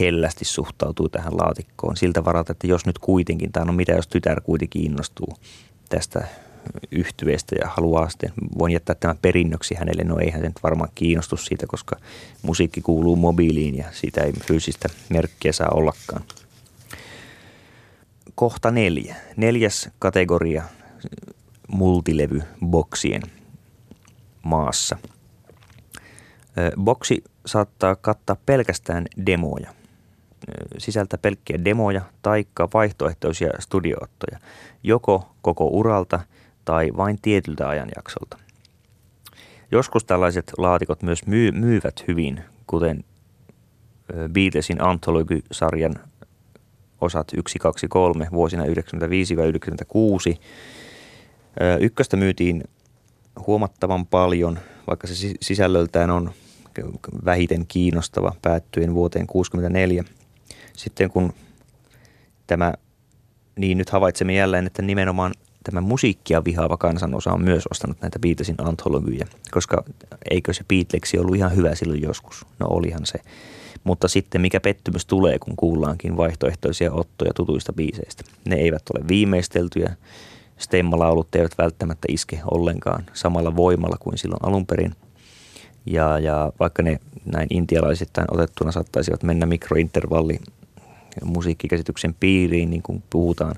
hellästi 0.00 0.44
suhtautuu 0.44 1.08
tähän 1.08 1.36
laatikkoon 1.36 1.96
siltä 1.96 2.24
varalta, 2.24 2.52
että 2.52 2.66
jos 2.66 2.86
nyt 2.86 2.98
kuitenkin, 2.98 3.52
tai 3.52 3.66
no 3.66 3.72
mitä 3.72 3.92
jos 3.92 4.08
tytär 4.08 4.40
kuitenkin 4.40 4.84
innostuu 4.84 5.36
tästä 5.88 6.26
yhtyeestä 6.90 7.56
ja 7.60 7.68
haluaa 7.68 8.08
sitten, 8.08 8.32
voin 8.58 8.72
jättää 8.72 8.94
tämän 8.94 9.18
perinnöksi 9.22 9.74
hänelle, 9.74 10.04
no 10.04 10.18
eihän 10.18 10.40
se 10.40 10.46
nyt 10.46 10.62
varmaan 10.62 10.90
kiinnostu 10.94 11.36
siitä, 11.36 11.66
koska 11.66 11.96
musiikki 12.42 12.80
kuuluu 12.80 13.16
mobiiliin 13.16 13.76
ja 13.76 13.84
siitä 13.92 14.20
ei 14.20 14.32
fyysistä 14.32 14.88
merkkiä 15.08 15.52
saa 15.52 15.70
ollakaan. 15.74 16.24
Kohta 18.34 18.70
neljä. 18.70 19.16
Neljäs 19.36 19.90
kategoria 19.98 20.62
multilevyboksien 21.68 23.22
maassa. 24.42 24.96
Boksi 26.80 27.24
saattaa 27.46 27.96
kattaa 27.96 28.36
pelkästään 28.46 29.06
demoja 29.26 29.74
sisältää 30.78 31.18
pelkkiä 31.22 31.64
demoja 31.64 32.02
tai 32.22 32.46
vaihtoehtoisia 32.74 33.50
studioottoja, 33.58 34.38
joko 34.82 35.28
koko 35.42 35.66
uralta 35.66 36.20
tai 36.64 36.90
vain 36.96 37.18
tietyltä 37.22 37.68
ajanjaksolta. 37.68 38.38
Joskus 39.72 40.04
tällaiset 40.04 40.52
laatikot 40.58 41.02
myös 41.02 41.26
myy- 41.26 41.52
myyvät 41.52 42.04
hyvin, 42.08 42.40
kuten 42.66 43.04
Beatlesin 44.32 44.82
Anthology-sarjan 44.82 45.94
osat 47.00 47.28
1, 47.36 47.58
2, 47.58 47.88
3 47.88 48.28
vuosina 48.32 48.64
1995-1996. 48.64 48.68
Ykköstä 51.80 52.16
myytiin 52.16 52.64
huomattavan 53.46 54.06
paljon, 54.06 54.58
vaikka 54.86 55.06
se 55.06 55.34
sisällöltään 55.40 56.10
on 56.10 56.32
vähiten 57.24 57.66
kiinnostava 57.66 58.32
päättyen 58.42 58.94
vuoteen 58.94 59.26
1964– 59.26 60.04
sitten 60.80 61.10
kun 61.10 61.32
tämä, 62.46 62.74
niin 63.56 63.78
nyt 63.78 63.90
havaitsemme 63.90 64.34
jälleen, 64.34 64.66
että 64.66 64.82
nimenomaan 64.82 65.34
tämä 65.64 65.80
musiikkia 65.80 66.44
vihaava 66.44 66.76
kansanosa 66.76 67.32
on 67.32 67.42
myös 67.42 67.66
ostanut 67.70 68.00
näitä 68.00 68.18
Beatlesin 68.18 68.54
antologyjä, 68.58 69.26
koska 69.50 69.84
eikö 70.30 70.52
se 70.52 70.64
Beatlesi 70.68 71.18
ollut 71.18 71.36
ihan 71.36 71.56
hyvä 71.56 71.74
silloin 71.74 72.02
joskus? 72.02 72.46
No 72.58 72.66
olihan 72.70 73.06
se. 73.06 73.18
Mutta 73.84 74.08
sitten 74.08 74.40
mikä 74.40 74.60
pettymys 74.60 75.06
tulee, 75.06 75.38
kun 75.38 75.56
kuullaankin 75.56 76.16
vaihtoehtoisia 76.16 76.92
ottoja 76.92 77.34
tutuista 77.34 77.72
biiseistä. 77.72 78.24
Ne 78.44 78.56
eivät 78.56 78.82
ole 78.94 79.08
viimeisteltyjä. 79.08 79.94
Stemmalaulut 80.58 81.34
eivät 81.34 81.58
välttämättä 81.58 82.06
iske 82.08 82.40
ollenkaan 82.50 83.06
samalla 83.12 83.56
voimalla 83.56 83.96
kuin 84.00 84.18
silloin 84.18 84.44
alun 84.44 84.66
perin. 84.66 84.94
Ja, 85.86 86.18
ja 86.18 86.52
vaikka 86.60 86.82
ne 86.82 87.00
näin 87.24 87.46
intialaisittain 87.50 88.26
otettuna 88.30 88.72
saattaisivat 88.72 89.22
mennä 89.22 89.46
mikrointervalli 89.46 90.40
musiikkikäsityksen 91.24 92.14
piiriin, 92.20 92.70
niin 92.70 92.82
kuin 92.82 93.02
puhutaan 93.10 93.54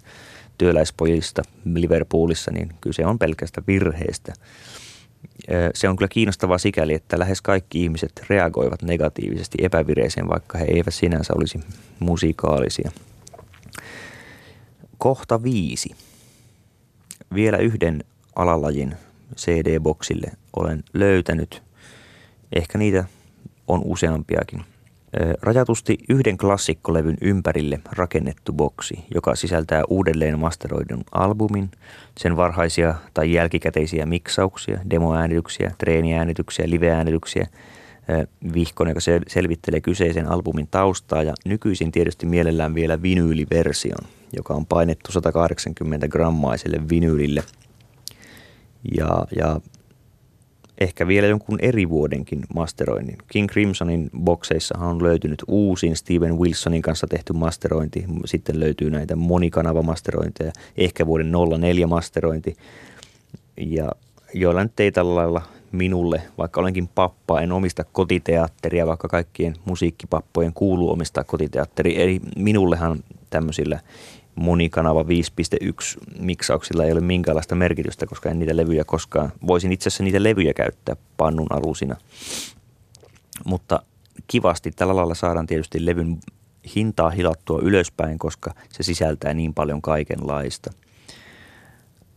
työläispojista 0.59 1.42
Liverpoolissa, 1.64 2.50
niin 2.50 2.74
kyse 2.80 3.07
on 3.07 3.18
pelkästä 3.18 3.62
virheestä. 3.66 4.32
Se 5.74 5.88
on 5.88 5.96
kyllä 5.96 6.09
kiinnostavaa 6.09 6.59
sikäli, 6.59 6.94
että 6.94 7.18
lähes 7.18 7.42
kaikki 7.42 7.82
ihmiset 7.82 8.12
reagoivat 8.30 8.82
negatiivisesti 8.82 9.59
epävireeseen, 9.61 10.28
vaikka 10.28 10.59
he 10.59 10.64
eivät 10.64 10.94
sinänsä 10.94 11.32
olisi 11.36 11.61
musikaalisia. 11.98 12.90
Kohta 14.98 15.42
viisi. 15.42 15.90
Vielä 17.34 17.57
yhden 17.57 18.05
alalajin 18.36 18.94
CD-boksille 19.36 20.32
olen 20.57 20.84
löytänyt. 20.94 21.62
Ehkä 22.53 22.78
niitä 22.78 23.05
on 23.68 23.82
useampiakin– 23.84 24.64
Rajatusti 25.42 25.98
yhden 26.08 26.36
klassikkolevyn 26.36 27.16
ympärille 27.20 27.80
rakennettu 27.92 28.52
boksi, 28.52 29.04
joka 29.14 29.34
sisältää 29.34 29.82
uudelleen 29.88 30.38
masteroidun 30.38 31.04
albumin, 31.12 31.70
sen 32.18 32.36
varhaisia 32.36 32.94
tai 33.14 33.32
jälkikäteisiä 33.32 34.06
miksauksia, 34.06 34.80
demoäänityksiä, 34.90 35.72
treeniäänityksiä, 35.78 36.70
liveäänityksiä, 36.70 37.46
vihkon, 38.54 38.88
joka 38.88 39.00
selvittelee 39.28 39.80
kyseisen 39.80 40.28
albumin 40.28 40.68
taustaa 40.70 41.22
ja 41.22 41.34
nykyisin 41.44 41.92
tietysti 41.92 42.26
mielellään 42.26 42.74
vielä 42.74 43.02
vinyyliversion, 43.02 44.08
joka 44.32 44.54
on 44.54 44.66
painettu 44.66 45.12
180 45.12 46.08
grammaiselle 46.08 46.88
vinyylille. 46.88 47.42
Ja, 48.96 49.26
ja 49.36 49.60
ehkä 50.82 51.06
vielä 51.08 51.26
jonkun 51.26 51.58
eri 51.60 51.88
vuodenkin 51.88 52.40
masteroinnin. 52.54 53.18
King 53.28 53.48
Crimsonin 53.48 54.10
bokseissahan 54.18 54.88
on 54.88 55.02
löytynyt 55.02 55.42
uusin 55.48 55.96
Steven 55.96 56.38
Wilsonin 56.38 56.82
kanssa 56.82 57.06
tehty 57.06 57.32
masterointi. 57.32 58.04
Sitten 58.24 58.60
löytyy 58.60 58.90
näitä 58.90 59.16
monikanavamasterointeja, 59.16 60.52
ehkä 60.76 61.06
vuoden 61.06 61.32
04 61.60 61.86
masterointi. 61.86 62.56
Ja 63.56 63.92
joilla 64.34 64.62
nyt 64.62 64.80
ei 64.80 64.92
tällä 64.92 65.14
lailla 65.14 65.42
minulle, 65.72 66.22
vaikka 66.38 66.60
olenkin 66.60 66.88
pappa, 66.88 67.40
en 67.40 67.52
omista 67.52 67.84
kotiteatteria, 67.92 68.86
vaikka 68.86 69.08
kaikkien 69.08 69.54
musiikkipappojen 69.64 70.52
kuuluu 70.52 70.90
omistaa 70.90 71.24
kotiteatteri. 71.24 72.02
Eli 72.02 72.20
minullehan 72.36 73.04
tämmöisillä 73.30 73.80
monikanava 74.34 75.02
5.1 75.02 75.08
miksauksilla 76.18 76.84
ei 76.84 76.92
ole 76.92 77.00
minkäänlaista 77.00 77.54
merkitystä, 77.54 78.06
koska 78.06 78.30
en 78.30 78.38
niitä 78.38 78.56
levyjä 78.56 78.84
koskaan, 78.84 79.32
voisin 79.46 79.72
itse 79.72 79.88
asiassa 79.88 80.04
niitä 80.04 80.22
levyjä 80.22 80.54
käyttää 80.54 80.96
pannun 81.16 81.46
alusina. 81.50 81.96
Mutta 83.44 83.82
kivasti 84.26 84.70
tällä 84.70 84.96
lailla 84.96 85.14
saadaan 85.14 85.46
tietysti 85.46 85.86
levyn 85.86 86.18
hintaa 86.76 87.10
hilattua 87.10 87.60
ylöspäin, 87.62 88.18
koska 88.18 88.54
se 88.68 88.82
sisältää 88.82 89.34
niin 89.34 89.54
paljon 89.54 89.82
kaikenlaista. 89.82 90.70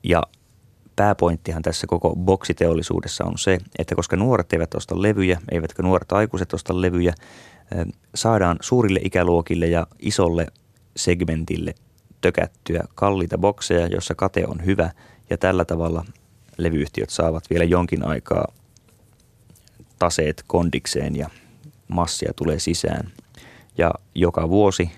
Ja 0.04 0.24
pääpointtihan 0.96 1.62
tässä 1.62 1.88
koko 1.88 2.16
boksiteollisuudessa 2.16 3.24
on 3.26 3.38
se, 3.38 3.60
että 3.80 3.96
koska 3.96 4.16
nuoret 4.16 4.54
eivät 4.54 4.76
osta 4.76 5.02
levyjä, 5.02 5.40
eivätkä 5.52 5.84
nuoret 5.84 6.12
aikuiset 6.12 6.54
osta 6.54 6.82
levyjä, 6.82 7.14
saadaan 8.16 8.58
suurille 8.62 9.00
ikäluokille 9.04 9.68
ja 9.68 9.88
isolle 10.00 10.48
segmentille 10.96 11.76
tökättyä 12.26 12.84
kalliita 12.96 13.38
bokseja, 13.38 13.88
jossa 13.88 14.16
kate 14.16 14.46
on 14.48 14.66
hyvä 14.66 14.92
ja 15.30 15.38
tällä 15.38 15.66
tavalla 15.66 16.06
levyyhtiöt 16.58 17.10
saavat 17.10 17.50
vielä 17.50 17.64
jonkin 17.64 18.06
aikaa 18.06 18.48
taseet 20.00 20.44
kondikseen 20.48 21.16
ja 21.16 21.30
massia 21.88 22.34
tulee 22.36 22.60
sisään. 22.60 23.12
Ja 23.78 23.92
joka 24.16 24.50
vuosi 24.50 24.92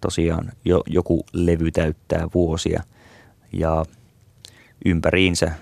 tosiaan 0.00 0.52
jo, 0.64 0.82
joku 0.86 1.26
levy 1.32 1.70
täyttää 1.70 2.28
vuosia 2.34 2.82
ja 3.52 3.84
ympäriinsä 4.84 5.52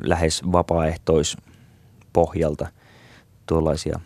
lähes 0.00 0.42
vapaaehtoispohjalta 0.52 2.66
tuollaisia 3.46 4.00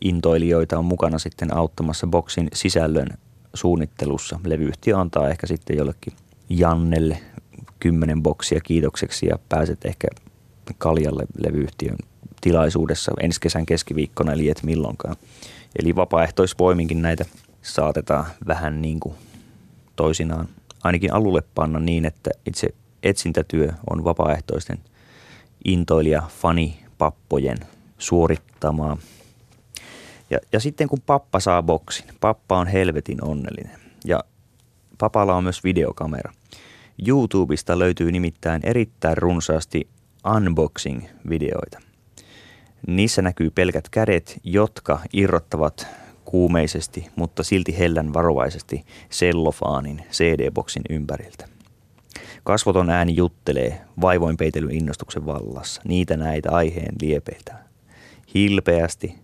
intoilijoita 0.00 0.78
on 0.78 0.84
mukana 0.84 1.18
sitten 1.18 1.56
auttamassa 1.56 2.06
boksin 2.06 2.48
sisällön 2.52 3.08
suunnittelussa. 3.54 4.40
Levyyhtiö 4.44 4.98
antaa 4.98 5.28
ehkä 5.28 5.46
sitten 5.46 5.76
jollekin 5.76 6.12
Jannelle 6.48 7.18
kymmenen 7.80 8.22
boksia 8.22 8.60
kiitokseksi 8.60 9.26
ja 9.26 9.38
pääset 9.48 9.84
ehkä 9.84 10.08
Kaljalle 10.78 11.26
levyyhtiön 11.38 11.96
tilaisuudessa 12.40 13.12
ensi 13.20 13.40
kesän 13.40 13.66
keskiviikkona, 13.66 14.32
eli 14.32 14.48
et 14.48 14.62
milloinkaan. 14.62 15.16
Eli 15.78 15.96
vapaaehtoisvoiminkin 15.96 17.02
näitä 17.02 17.24
saatetaan 17.62 18.26
vähän 18.46 18.82
niin 18.82 19.00
kuin 19.00 19.14
toisinaan 19.96 20.48
ainakin 20.82 21.14
alulle 21.14 21.42
panna 21.54 21.80
niin, 21.80 22.04
että 22.04 22.30
itse 22.46 22.68
etsintätyö 23.02 23.72
on 23.90 24.04
vapaaehtoisten 24.04 24.78
intoilija 25.64 26.22
fanipappojen 26.40 27.58
suorittamaa. 27.98 28.96
Ja, 30.32 30.38
ja 30.52 30.60
sitten 30.60 30.88
kun 30.88 30.98
pappa 31.06 31.40
saa 31.40 31.62
boksin, 31.62 32.06
pappa 32.20 32.58
on 32.58 32.66
helvetin 32.66 33.24
onnellinen 33.24 33.78
ja 34.04 34.24
papalla 34.98 35.34
on 35.34 35.44
myös 35.44 35.64
videokamera. 35.64 36.32
YouTubesta 37.06 37.78
löytyy 37.78 38.12
nimittäin 38.12 38.62
erittäin 38.64 39.18
runsaasti 39.18 39.88
unboxing-videoita. 40.36 41.78
Niissä 42.86 43.22
näkyy 43.22 43.50
pelkät 43.50 43.88
kädet, 43.88 44.40
jotka 44.44 45.00
irrottavat 45.12 45.86
kuumeisesti, 46.24 47.06
mutta 47.16 47.42
silti 47.42 47.78
hellän 47.78 48.14
varovaisesti 48.14 48.84
sellofaanin 49.10 50.02
CD-boksin 50.10 50.82
ympäriltä. 50.90 51.48
Kasvoton 52.44 52.90
ääni 52.90 53.16
juttelee 53.16 53.80
vaivoin 54.00 54.36
peitelyn 54.36 54.74
innostuksen 54.74 55.26
vallassa, 55.26 55.82
niitä 55.84 56.16
näitä 56.16 56.50
aiheen 56.52 56.94
liepeiltä. 57.02 57.54
Hilpeästi 58.34 59.21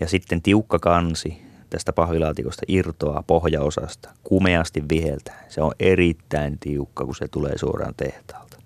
ja 0.00 0.08
sitten 0.08 0.42
tiukka 0.42 0.78
kansi 0.78 1.42
tästä 1.70 1.92
pahvilaatikosta 1.92 2.62
irtoaa 2.68 3.22
pohjaosasta, 3.26 4.10
kumeasti 4.24 4.82
viheltä. 4.88 5.32
Se 5.48 5.62
on 5.62 5.72
erittäin 5.80 6.58
tiukka, 6.58 7.04
kun 7.04 7.14
se 7.14 7.28
tulee 7.28 7.58
suoraan 7.58 7.94
tehtaalta. 7.96 8.56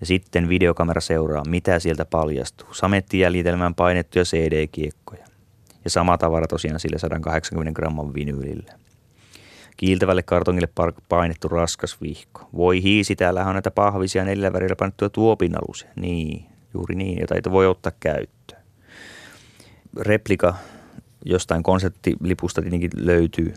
Ja 0.00 0.06
sitten 0.06 0.48
videokamera 0.48 1.00
seuraa, 1.00 1.44
mitä 1.48 1.78
sieltä 1.78 2.04
paljastuu. 2.04 2.74
Samettijäljitelmään 2.74 3.74
painettuja 3.74 4.24
CD-kiekkoja. 4.24 5.24
Ja 5.84 5.90
sama 5.90 6.18
tavara 6.18 6.46
tosiaan 6.46 6.80
sille 6.80 6.98
180 6.98 7.72
gramman 7.76 8.14
vinyylille. 8.14 8.72
Kiiltävälle 9.76 10.22
kartongille 10.22 10.68
painettu 11.08 11.48
raskas 11.48 12.00
vihko. 12.00 12.48
Voi 12.56 12.82
hiisi, 12.82 13.16
täällä 13.16 13.46
on 13.46 13.52
näitä 13.52 13.70
pahvisia 13.70 14.24
neljällä 14.24 14.52
värillä 14.52 14.76
painettuja 14.76 15.10
tuopinalusia. 15.10 15.90
Niin, 15.96 16.46
juuri 16.74 16.94
niin, 16.94 17.20
jota 17.20 17.34
ei 17.34 17.40
voi 17.50 17.66
ottaa 17.66 17.92
käyttöön. 18.00 18.43
Replika 20.00 20.54
jostain 21.24 21.62
konseptilipusta 21.62 22.60
tietenkin 22.60 22.90
löytyy 22.96 23.54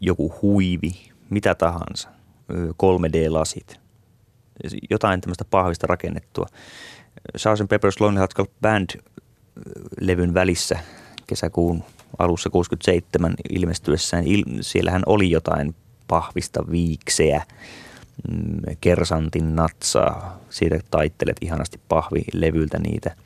joku 0.00 0.34
huivi, 0.42 1.10
mitä 1.30 1.54
tahansa, 1.54 2.08
3D-lasit, 2.52 3.80
jotain 4.90 5.20
tämmöistä 5.20 5.44
pahvista 5.44 5.86
rakennettua. 5.86 6.46
Sgt. 7.36 7.62
Pepper's 7.72 8.00
Lonely 8.00 8.18
Hearts 8.18 8.34
Club 8.34 8.50
Band 8.60 9.00
levyn 10.00 10.34
välissä 10.34 10.78
kesäkuun 11.26 11.84
alussa 12.18 12.50
67 12.50 13.34
ilmestyessään, 13.50 14.26
il, 14.26 14.44
siellähän 14.60 15.02
oli 15.06 15.30
jotain 15.30 15.74
pahvista 16.08 16.64
viikseä, 16.70 17.42
mm, 18.30 18.60
kersantin 18.80 19.56
natsaa, 19.56 20.40
siitä 20.50 20.80
taittelet 20.90 21.36
ihanasti 21.40 21.80
pahvilevyltä 21.88 22.78
niitä– 22.78 23.16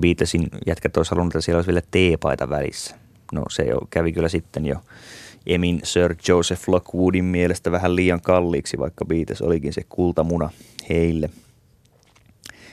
Beatlesin 0.00 0.48
jätkät 0.66 0.96
olisi 0.96 1.10
halunnut, 1.10 1.34
että 1.34 1.40
siellä 1.40 1.58
olisi 1.58 1.68
vielä 1.68 1.82
teepaita 1.90 2.50
välissä. 2.50 2.96
No 3.32 3.42
se 3.50 3.62
jo, 3.62 3.80
kävi 3.90 4.12
kyllä 4.12 4.28
sitten 4.28 4.66
jo 4.66 4.76
Emin 5.46 5.80
Sir 5.84 6.14
Joseph 6.28 6.68
Lockwoodin 6.68 7.24
mielestä 7.24 7.72
vähän 7.72 7.96
liian 7.96 8.20
kalliiksi, 8.20 8.78
vaikka 8.78 9.04
Beatles 9.04 9.42
olikin 9.42 9.72
se 9.72 9.82
kultamuna 9.88 10.50
heille. 10.88 11.30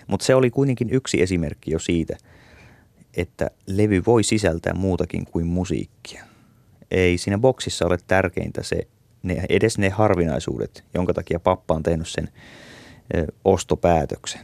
Mutta 0.08 0.26
se 0.26 0.36
oli 0.36 0.50
kuitenkin 0.50 0.90
yksi 0.90 1.22
esimerkki 1.22 1.72
jo 1.72 1.80
siitä, 1.80 2.18
että 3.18 3.52
levy 3.68 4.04
voi 4.06 4.24
sisältää 4.24 4.74
muutakin 4.74 5.26
kuin 5.26 5.48
musiikkia. 5.48 6.26
Ei 6.92 7.18
siinä 7.18 7.38
boksissa 7.38 7.86
ole 7.86 7.98
tärkeintä 8.08 8.64
se, 8.64 8.88
ne, 9.24 9.46
edes 9.50 9.78
ne 9.78 9.90
harvinaisuudet, 9.90 10.84
jonka 10.94 11.14
takia 11.14 11.40
pappa 11.40 11.74
on 11.74 11.84
tehnyt 11.84 12.08
sen 12.08 12.30
ö, 13.16 13.28
ostopäätöksen. 13.46 14.42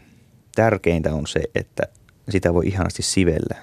Tärkeintä 0.55 1.13
on 1.13 1.28
se, 1.28 1.41
että 1.55 1.84
sitä 2.30 2.54
voi 2.54 2.68
ihanasti 2.68 3.04
sivellä 3.04 3.56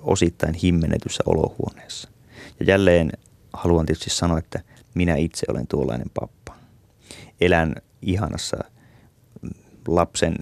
osittain 0.00 0.54
himmenetyssä 0.54 1.22
olohuoneessa. 1.26 2.08
Ja 2.60 2.66
jälleen 2.66 3.12
haluan 3.52 3.86
tietysti 3.86 4.10
sanoa, 4.10 4.38
että 4.38 4.60
minä 4.94 5.16
itse 5.16 5.46
olen 5.48 5.66
tuollainen 5.66 6.10
pappa. 6.20 6.54
Elän 7.40 7.74
ihanassa 8.02 8.56
lapsen 9.88 10.34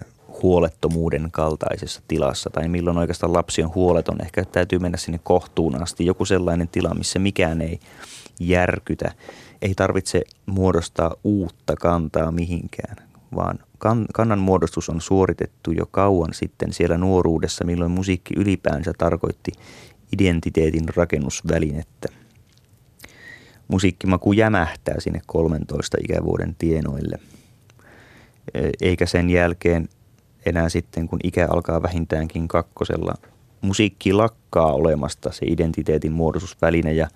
huolettomuuden 0.42 1.28
kaltaisessa 1.32 2.02
tilassa, 2.08 2.50
tai 2.50 2.68
milloin 2.68 2.98
oikeastaan 2.98 3.32
lapsi 3.32 3.62
on 3.62 3.74
huoleton. 3.74 4.22
Ehkä 4.22 4.44
täytyy 4.44 4.78
mennä 4.78 4.98
sinne 4.98 5.20
kohtuun 5.22 5.82
asti. 5.82 6.06
Joku 6.06 6.24
sellainen 6.24 6.68
tila, 6.68 6.94
missä 6.94 7.18
mikään 7.18 7.60
ei 7.60 7.80
järkytä. 8.40 9.12
Ei 9.62 9.74
tarvitse 9.74 10.22
muodostaa 10.46 11.14
uutta 11.24 11.76
kantaa 11.76 12.30
mihinkään, 12.30 12.96
vaan 13.34 13.58
kannan 14.12 14.38
muodostus 14.38 14.88
on 14.88 15.00
suoritettu 15.00 15.72
jo 15.72 15.86
kauan 15.90 16.34
sitten 16.34 16.72
siellä 16.72 16.98
nuoruudessa, 16.98 17.64
milloin 17.64 17.90
musiikki 17.90 18.34
ylipäänsä 18.36 18.92
tarkoitti 18.98 19.52
identiteetin 20.12 20.88
rakennusvälinettä. 20.96 22.08
Musiikkimaku 23.68 24.32
jämähtää 24.32 24.94
sinne 24.98 25.20
13 25.26 25.96
ikävuoden 26.04 26.54
tienoille, 26.58 27.18
e, 28.54 28.70
eikä 28.80 29.06
sen 29.06 29.30
jälkeen 29.30 29.88
enää 30.46 30.68
sitten, 30.68 31.08
kun 31.08 31.18
ikä 31.24 31.48
alkaa 31.50 31.82
vähintäänkin 31.82 32.48
kakkosella, 32.48 33.14
musiikki 33.60 34.12
lakkaa 34.12 34.72
olemasta 34.72 35.32
se 35.32 35.46
identiteetin 35.46 36.12
muodostusväline 36.12 36.92
ja 36.92 37.08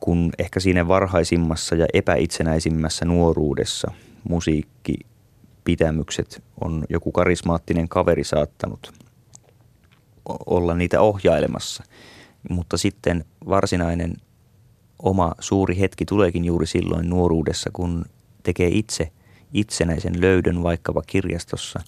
kun 0.00 0.32
ehkä 0.38 0.60
siinä 0.60 0.88
varhaisimmassa 0.88 1.74
ja 1.74 1.86
epäitsenäisimmässä 1.94 3.04
nuoruudessa 3.04 3.90
musiikki 4.28 4.94
pitämykset 5.66 6.42
on 6.64 6.84
joku 6.88 7.12
karismaattinen 7.12 7.88
kaveri 7.88 8.24
saattanut 8.24 8.92
olla 10.46 10.74
niitä 10.74 11.00
ohjailemassa. 11.00 11.84
Mutta 12.50 12.76
sitten 12.76 13.24
varsinainen 13.48 14.14
oma 14.98 15.32
suuri 15.40 15.78
hetki 15.78 16.04
tuleekin 16.04 16.44
juuri 16.44 16.66
silloin 16.66 17.10
nuoruudessa, 17.10 17.70
kun 17.72 18.04
tekee 18.42 18.68
itse 18.68 19.12
itsenäisen 19.52 20.20
löydön 20.20 20.62
vaikkapa 20.62 21.02
kirjastossa, 21.06 21.80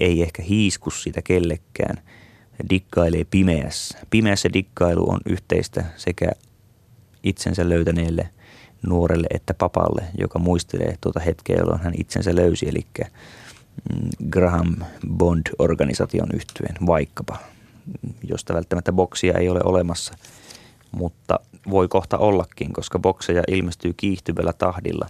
ei 0.00 0.22
ehkä 0.22 0.42
hiisku 0.42 0.90
sitä 0.90 1.22
kellekään, 1.22 1.96
dikkailee 2.70 3.24
pimeässä. 3.24 3.98
Pimeässä 4.10 4.52
dikkailu 4.52 5.10
on 5.10 5.20
yhteistä 5.26 5.84
sekä 5.96 6.28
itsensä 7.22 7.68
löytäneelle 7.68 8.30
nuorelle 8.86 9.26
että 9.30 9.54
papalle, 9.54 10.04
joka 10.18 10.38
muistelee 10.38 10.96
tuota 11.00 11.20
hetkeä, 11.20 11.56
jolloin 11.56 11.80
hän 11.80 11.94
itsensä 11.98 12.36
löysi, 12.36 12.68
eli 12.68 12.86
mm, 12.96 14.08
Graham 14.30 14.76
Bond-organisaation 15.08 16.28
yhtyen 16.34 16.76
vaikkapa, 16.86 17.36
josta 18.22 18.54
välttämättä 18.54 18.92
boksia 18.92 19.38
ei 19.38 19.48
ole 19.48 19.60
olemassa, 19.64 20.14
mutta 20.92 21.40
voi 21.70 21.88
kohta 21.88 22.18
ollakin, 22.18 22.72
koska 22.72 22.98
bokseja 22.98 23.42
ilmestyy 23.48 23.92
kiihtyvällä 23.96 24.52
tahdilla. 24.52 25.08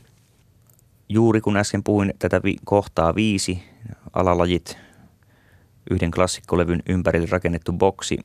Juuri 1.08 1.40
kun 1.40 1.56
äsken 1.56 1.84
puhuin 1.84 2.14
tätä 2.18 2.40
vi- 2.44 2.56
kohtaa 2.64 3.14
viisi, 3.14 3.62
alalajit, 4.12 4.78
yhden 5.90 6.10
klassikkolevyn 6.10 6.82
ympärille 6.88 7.28
rakennettu 7.30 7.72
boksi 7.72 8.18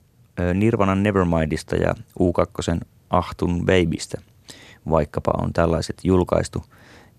Nirvanan 0.53 1.03
Nevermindista 1.03 1.75
ja 1.75 1.95
U2 2.19 2.79
Ahtun 3.09 3.65
Babystä– 3.65 4.21
vaikkapa 4.89 5.31
on 5.41 5.53
tällaiset 5.53 5.95
julkaistu. 6.03 6.63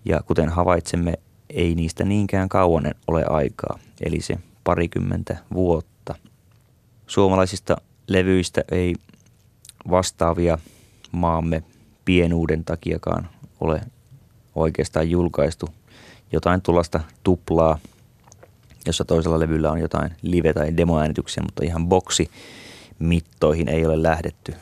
Ja 0.05 0.21
kuten 0.23 0.49
havaitsemme, 0.49 1.13
ei 1.49 1.75
niistä 1.75 2.05
niinkään 2.05 2.49
kauan 2.49 2.91
ole 3.07 3.23
aikaa, 3.29 3.79
eli 4.05 4.21
se 4.21 4.37
parikymmentä 4.63 5.37
vuotta. 5.53 6.15
Suomalaisista 7.07 7.77
levyistä 8.07 8.63
ei 8.71 8.95
vastaavia 9.89 10.57
maamme 11.11 11.63
pienuuden 12.05 12.63
takiakaan 12.63 13.29
ole 13.59 13.81
oikeastaan 14.55 15.09
julkaistu. 15.09 15.69
Jotain 16.31 16.61
tuollaista 16.61 16.99
tuplaa, 17.23 17.79
jossa 18.85 19.05
toisella 19.05 19.39
levyllä 19.39 19.71
on 19.71 19.79
jotain 19.79 20.11
live- 20.21 20.53
tai 20.53 20.77
demoäänityksiä, 20.77 21.43
mutta 21.43 21.65
ihan 21.65 21.87
boksi 21.87 22.29
mittoihin 22.99 23.69
ei 23.69 23.85
ole 23.85 24.03
lähdetty. 24.03 24.53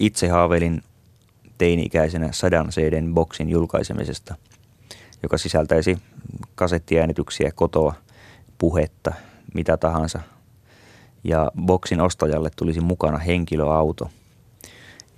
Itse 0.00 0.28
haaveilin 0.28 0.82
teini-ikäisenä 1.62 2.28
sadan 2.32 2.68
CDn 2.68 3.14
boksin 3.14 3.48
julkaisemisesta, 3.48 4.34
joka 5.22 5.38
sisältäisi 5.38 5.98
kasettiäänityksiä, 6.54 7.50
kotoa, 7.54 7.94
puhetta, 8.58 9.12
mitä 9.54 9.76
tahansa. 9.76 10.20
Ja 11.24 11.50
boksin 11.60 12.00
ostajalle 12.00 12.50
tulisi 12.56 12.80
mukana 12.80 13.18
henkilöauto, 13.18 14.10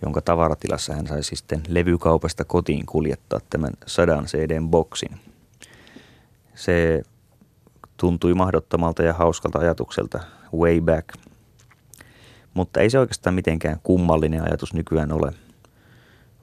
jonka 0.03 0.21
tavaratilassa 0.21 0.95
hän 0.95 1.07
saisi 1.07 1.37
sitten 1.37 1.63
levykaupasta 1.69 2.45
kotiin 2.45 2.87
kuljettaa 2.87 3.41
tämän 3.51 3.71
sadan 3.87 4.25
CDn 4.25 4.69
boksin. 4.69 5.21
Se 6.55 7.03
tuntui 7.97 8.35
mahdottomalta 8.35 9.03
ja 9.03 9.13
hauskalta 9.13 9.59
ajatukselta 9.59 10.21
way 10.57 10.81
back. 10.81 11.09
Mutta 12.55 12.81
ei 12.81 12.91
se 12.91 12.99
oikeastaan 12.99 13.35
mitenkään 13.35 13.81
kummallinen 13.83 14.43
ajatus 14.43 14.75
nykyään 14.75 15.13
ole. 15.13 15.44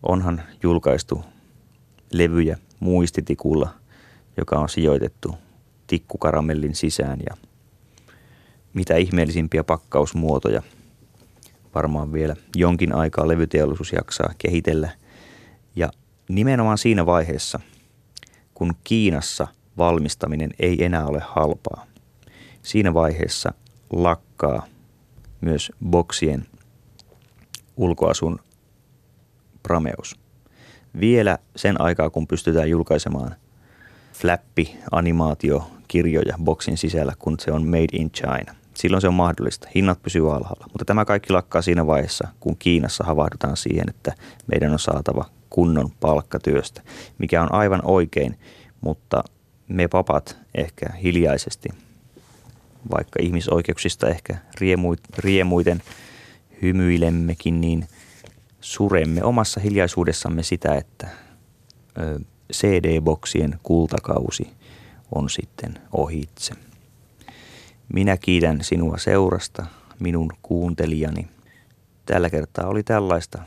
Onhan 0.03 0.43
julkaistu 0.63 1.23
levyjä 2.11 2.57
muistitikulla, 2.79 3.69
joka 4.37 4.59
on 4.59 4.69
sijoitettu 4.69 5.35
tikkukaramellin 5.87 6.75
sisään 6.75 7.19
ja 7.29 7.37
mitä 8.73 8.95
ihmeellisimpiä 8.95 9.63
pakkausmuotoja 9.63 10.61
varmaan 11.75 12.13
vielä 12.13 12.35
jonkin 12.55 12.95
aikaa 12.95 13.27
levyteollisuus 13.27 13.91
jaksaa 13.93 14.33
kehitellä. 14.37 14.89
Ja 15.75 15.91
nimenomaan 16.29 16.77
siinä 16.77 17.05
vaiheessa, 17.05 17.59
kun 18.53 18.73
Kiinassa 18.83 19.47
valmistaminen 19.77 20.51
ei 20.59 20.83
enää 20.83 21.05
ole 21.05 21.21
halpaa, 21.27 21.85
siinä 22.61 22.93
vaiheessa 22.93 23.53
lakkaa 23.91 24.65
myös 25.41 25.71
boksien 25.85 26.45
ulkoasun 27.77 28.39
prameus. 29.63 30.19
Vielä 30.99 31.37
sen 31.55 31.81
aikaa, 31.81 32.09
kun 32.09 32.27
pystytään 32.27 32.69
julkaisemaan 32.69 33.35
flappi-animaatiokirjoja 34.13 36.35
boksin 36.43 36.77
sisällä, 36.77 37.13
kun 37.19 37.35
se 37.39 37.51
on 37.51 37.67
made 37.67 37.87
in 37.93 38.11
China. 38.11 38.55
Silloin 38.73 39.01
se 39.01 39.07
on 39.07 39.13
mahdollista. 39.13 39.67
Hinnat 39.75 40.01
pysyvät 40.01 40.31
alhaalla. 40.31 40.65
Mutta 40.71 40.85
tämä 40.85 41.05
kaikki 41.05 41.33
lakkaa 41.33 41.61
siinä 41.61 41.87
vaiheessa, 41.87 42.27
kun 42.39 42.57
Kiinassa 42.57 43.03
havahdutaan 43.03 43.57
siihen, 43.57 43.89
että 43.89 44.13
meidän 44.47 44.71
on 44.71 44.79
saatava 44.79 45.25
kunnon 45.49 45.91
palkkatyöstä, 45.99 46.81
mikä 47.17 47.41
on 47.41 47.53
aivan 47.53 47.81
oikein, 47.83 48.39
mutta 48.81 49.23
me 49.67 49.87
papat 49.87 50.37
ehkä 50.55 50.85
hiljaisesti, 51.03 51.69
vaikka 52.91 53.19
ihmisoikeuksista 53.21 54.09
ehkä 54.09 54.37
riemuiten 55.17 55.81
hymyilemmekin, 56.61 57.61
niin 57.61 57.87
suremme 58.61 59.23
omassa 59.23 59.59
hiljaisuudessamme 59.59 60.43
sitä, 60.43 60.75
että 60.75 61.07
CD-boksien 62.53 63.59
kultakausi 63.63 64.53
on 65.15 65.29
sitten 65.29 65.73
ohitse. 65.91 66.53
Minä 67.93 68.17
kiitän 68.17 68.63
sinua 68.63 68.97
seurasta, 68.97 69.65
minun 69.99 70.31
kuuntelijani. 70.41 71.27
Tällä 72.05 72.29
kertaa 72.29 72.67
oli 72.67 72.83
tällaista. 72.83 73.41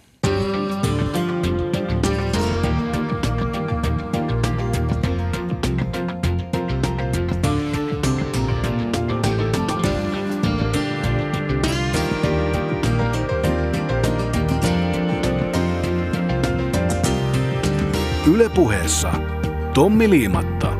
Ylepuheessa 18.27 19.13
Tommi 19.75 20.11
Liimatta. 20.11 20.74